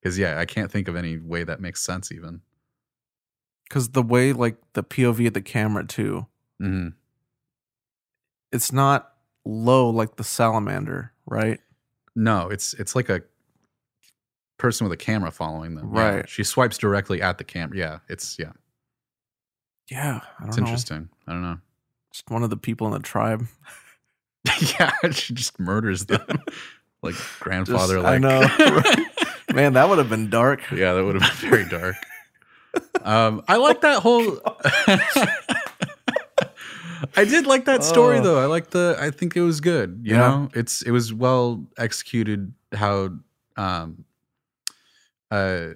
Because 0.00 0.18
yeah, 0.18 0.38
I 0.38 0.44
can't 0.44 0.70
think 0.70 0.88
of 0.88 0.96
any 0.96 1.18
way 1.18 1.44
that 1.44 1.60
makes 1.60 1.82
sense. 1.82 2.12
Even. 2.12 2.40
because 3.68 3.90
the 3.90 4.02
way 4.02 4.32
like 4.32 4.56
the 4.74 4.82
POV 4.84 5.26
of 5.28 5.34
the 5.34 5.42
camera 5.42 5.86
too, 5.86 6.26
hmm 6.60 6.88
it's 8.52 8.72
not 8.72 9.12
low 9.44 9.90
like 9.90 10.16
the 10.16 10.24
salamander, 10.24 11.12
right? 11.26 11.60
No, 12.16 12.48
it's 12.48 12.72
it's 12.74 12.94
like 12.96 13.08
a 13.10 13.22
person 14.58 14.84
with 14.86 14.92
a 14.92 14.96
camera 14.96 15.30
following 15.30 15.74
them. 15.74 15.90
Yeah. 15.94 16.00
Right. 16.16 16.28
She 16.28 16.44
swipes 16.44 16.78
directly 16.78 17.20
at 17.22 17.38
the 17.38 17.44
camera. 17.44 17.76
Yeah, 17.76 17.98
it's 18.08 18.38
yeah, 18.38 18.52
Yeah, 19.90 20.20
I 20.38 20.40
don't 20.40 20.48
it's 20.48 20.56
know. 20.58 20.62
interesting. 20.64 21.08
I 21.26 21.32
don't 21.32 21.42
know. 21.42 21.58
Just 22.12 22.30
one 22.30 22.42
of 22.42 22.50
the 22.50 22.56
people 22.56 22.86
in 22.86 22.92
the 22.94 22.98
tribe. 23.00 23.46
yeah, 24.80 24.92
she 25.10 25.34
just 25.34 25.58
murders 25.60 26.06
them 26.06 26.22
like 27.02 27.14
grandfather. 27.40 27.94
Just- 27.96 28.04
like 28.04 28.14
I 28.14 28.18
know. 28.18 29.54
Man, 29.54 29.72
that 29.74 29.88
would 29.88 29.98
have 29.98 30.10
been 30.10 30.28
dark. 30.30 30.60
yeah, 30.70 30.92
that 30.94 31.04
would 31.04 31.20
have 31.20 31.40
been 31.40 31.50
very 31.50 31.68
dark. 31.68 31.96
Um, 33.02 33.42
I 33.48 33.56
like 33.56 33.80
that 33.80 34.00
whole. 34.02 34.38
I 37.16 37.24
did 37.24 37.46
like 37.46 37.64
that 37.66 37.84
story 37.84 38.18
Oh. 38.18 38.22
though. 38.22 38.38
I 38.42 38.46
like 38.46 38.70
the. 38.70 38.96
I 38.98 39.10
think 39.10 39.36
it 39.36 39.40
was 39.40 39.60
good. 39.60 40.00
You 40.02 40.12
Yeah. 40.14 40.18
know, 40.18 40.48
it's 40.54 40.82
it 40.82 40.90
was 40.90 41.12
well 41.12 41.64
executed. 41.78 42.52
How 42.72 43.10
um, 43.56 44.04
uh, 45.30 45.68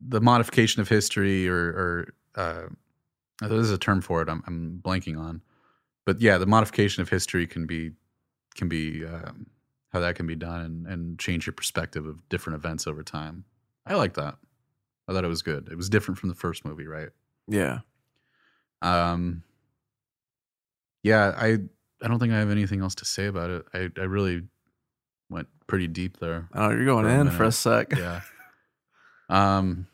the 0.00 0.20
modification 0.20 0.80
of 0.80 0.88
history, 0.88 1.48
or 1.48 1.56
or 1.56 2.14
uh, 2.34 2.62
there's 3.40 3.70
a 3.70 3.78
term 3.78 4.00
for 4.00 4.22
it. 4.22 4.28
I'm 4.28 4.42
I'm 4.46 4.80
blanking 4.84 5.18
on, 5.18 5.42
but 6.06 6.20
yeah, 6.20 6.38
the 6.38 6.46
modification 6.46 7.02
of 7.02 7.10
history 7.10 7.46
can 7.46 7.66
be 7.66 7.92
can 8.54 8.68
be 8.68 9.04
um, 9.04 9.46
how 9.92 10.00
that 10.00 10.14
can 10.14 10.26
be 10.26 10.34
done 10.36 10.60
and 10.62 10.86
and 10.86 11.18
change 11.18 11.46
your 11.46 11.52
perspective 11.52 12.06
of 12.06 12.26
different 12.30 12.56
events 12.56 12.86
over 12.86 13.02
time. 13.02 13.44
I 13.84 13.94
like 13.94 14.14
that. 14.14 14.36
I 15.08 15.12
thought 15.12 15.24
it 15.24 15.28
was 15.28 15.42
good. 15.42 15.68
It 15.70 15.76
was 15.76 15.88
different 15.90 16.18
from 16.18 16.30
the 16.30 16.34
first 16.34 16.64
movie, 16.64 16.86
right? 16.86 17.10
Yeah. 17.46 17.80
Um, 18.82 19.42
yeah, 21.02 21.34
I 21.36 21.58
I 22.02 22.08
don't 22.08 22.18
think 22.18 22.32
I 22.32 22.38
have 22.38 22.50
anything 22.50 22.80
else 22.80 22.94
to 22.96 23.04
say 23.04 23.26
about 23.26 23.50
it. 23.50 23.66
I 23.74 23.90
I 24.00 24.04
really 24.04 24.42
went 25.28 25.48
pretty 25.66 25.86
deep 25.88 26.18
there. 26.18 26.48
Oh, 26.54 26.70
you're 26.70 26.84
going 26.84 27.04
For 27.04 27.10
a 27.10 27.20
in 27.20 27.30
for 27.30 27.44
a 27.44 27.52
sec. 27.52 27.96
Yeah. 27.96 28.20
um, 29.28 29.86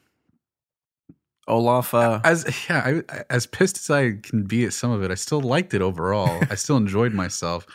Olaf. 1.52 1.92
Uh, 1.92 2.20
as 2.24 2.44
yeah, 2.68 3.02
I, 3.08 3.22
as 3.30 3.46
pissed 3.46 3.76
as 3.78 3.90
I 3.90 4.12
can 4.22 4.44
be 4.44 4.64
at 4.64 4.72
some 4.72 4.90
of 4.90 5.02
it, 5.02 5.10
I 5.10 5.14
still 5.14 5.40
liked 5.40 5.74
it 5.74 5.82
overall. 5.82 6.42
I 6.50 6.54
still 6.54 6.76
enjoyed 6.76 7.12
myself, 7.12 7.66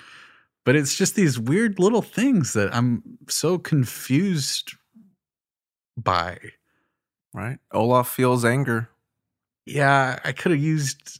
but 0.65 0.75
it's 0.75 0.95
just 0.95 1.15
these 1.15 1.39
weird 1.39 1.80
little 1.80 2.01
things 2.01 2.53
that 2.53 2.73
I'm 2.75 3.03
so 3.30 3.57
confused 3.57 4.73
by. 5.95 6.38
right. 7.34 7.59
Olaf 7.71 8.09
feels 8.09 8.43
anger. 8.43 8.89
Yeah, 9.65 10.19
I 10.23 10.32
could 10.32 10.51
have 10.51 10.61
used 10.61 11.19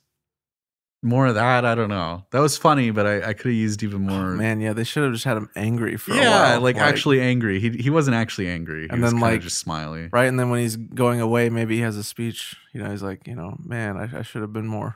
more 1.04 1.28
of 1.28 1.36
that. 1.36 1.64
I 1.66 1.76
don't 1.76 1.90
know. 1.90 2.26
That 2.32 2.40
was 2.40 2.58
funny, 2.58 2.92
but 2.92 3.06
I, 3.06 3.30
I 3.30 3.34
could 3.34 3.46
have 3.48 3.54
used 3.56 3.84
even 3.84 4.10
Oh, 4.10 4.14
more. 4.14 4.32
man, 4.32 4.60
yeah, 4.60 4.74
they 4.74 4.84
should 4.84 5.04
have 5.04 5.14
just 5.14 5.26
had 5.26 5.38
him 5.38 5.50
angry 5.56 5.96
for 5.98 6.12
a 6.14 6.16
yeah, 6.16 6.52
while. 6.54 6.62
like, 6.62 6.76
actually 6.78 7.22
angry. 7.22 7.60
He 7.60 7.70
he 7.70 7.90
wasn't 7.90 8.16
actually 8.16 8.48
angry. 8.50 8.84
He 8.84 8.90
And 8.90 9.02
was 9.02 9.12
then, 9.12 9.22
like, 9.22 9.42
just 9.42 9.60
smiley. 9.60 10.10
right. 10.12 10.26
And 10.28 10.40
then 10.40 10.50
when 10.50 10.60
he's 10.62 10.76
going 10.76 11.22
away, 11.22 11.50
maybe 11.50 11.76
he 11.76 11.82
has 11.82 11.96
a 11.98 12.04
speech. 12.04 12.56
You 12.74 12.84
know, 12.84 12.90
he's 12.92 13.04
like, 13.04 13.28
you 13.28 13.36
know, 13.36 13.58
man, 13.64 13.96
I, 13.98 14.20
I 14.20 14.22
should 14.24 14.42
have 14.42 14.54
been 14.54 14.68
more, 14.68 14.96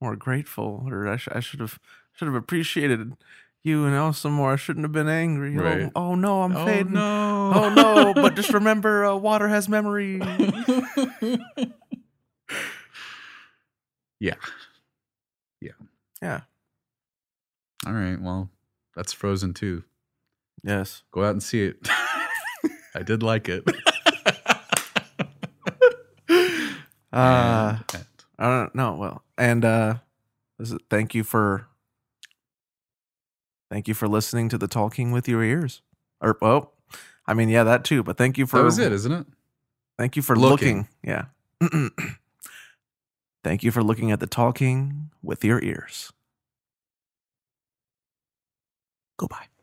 more 0.00 0.16
grateful, 0.16 0.84
or 0.86 1.08
I, 1.08 1.16
sh- 1.16 1.28
I 1.32 1.40
should 1.40 1.60
have, 1.60 1.78
should 2.12 2.26
have 2.26 2.34
appreciated 2.36 3.12
you 3.64 3.86
and 3.86 3.94
Elsa 3.94 4.28
more. 4.30 4.52
I 4.52 4.56
shouldn't 4.56 4.84
have 4.84 4.92
been 4.92 5.08
angry. 5.08 5.56
Right. 5.56 5.90
Oh, 5.96 6.10
oh 6.10 6.14
no, 6.14 6.42
I'm 6.42 6.54
oh 6.56 6.64
fading. 6.66 6.92
no! 6.92 7.52
Oh 7.54 7.72
no! 7.74 8.12
But 8.14 8.34
just 8.36 8.52
remember, 8.52 9.04
uh, 9.06 9.16
water 9.16 9.48
has 9.48 9.68
memory. 9.68 10.20
yeah. 14.20 14.34
Yeah. 16.24 16.40
All 17.86 17.92
right. 17.92 18.18
Well, 18.20 18.48
that's 18.96 19.12
Frozen 19.12 19.52
2. 19.54 19.84
Yes. 20.62 21.02
Go 21.12 21.22
out 21.22 21.32
and 21.32 21.42
see 21.42 21.64
it. 21.64 21.76
I 22.94 23.02
did 23.04 23.22
like 23.22 23.48
it. 23.48 23.64
Uh, 27.12 27.78
And- 27.94 28.04
I 28.40 28.48
don't 28.58 28.74
know. 28.74 28.94
Well, 28.96 29.22
and 29.38 29.64
uh, 29.64 29.94
this 30.58 30.72
is, 30.72 30.78
thank 30.90 31.14
you 31.14 31.22
for 31.22 31.68
thank 33.70 33.86
you 33.86 33.94
for 33.94 34.08
listening 34.08 34.48
to 34.48 34.58
the 34.58 34.66
talking 34.66 35.12
with 35.12 35.28
your 35.28 35.44
ears. 35.44 35.82
Or 36.20 36.36
oh, 36.42 36.70
I 37.28 37.34
mean, 37.34 37.48
yeah, 37.48 37.62
that 37.62 37.84
too. 37.84 38.02
But 38.02 38.16
thank 38.16 38.36
you 38.36 38.46
for 38.46 38.58
that 38.58 38.64
was 38.64 38.80
it, 38.80 38.90
isn't 38.90 39.12
it? 39.12 39.26
Thank 39.96 40.16
you 40.16 40.22
for 40.22 40.34
Looking. 40.34 40.88
looking. 40.88 40.88
Yeah. 41.04 41.26
thank 43.44 43.62
you 43.62 43.70
for 43.70 43.84
looking 43.84 44.10
at 44.10 44.18
the 44.18 44.26
talking 44.26 45.10
with 45.22 45.44
your 45.44 45.62
ears. 45.62 46.12
Goodbye. 49.16 49.53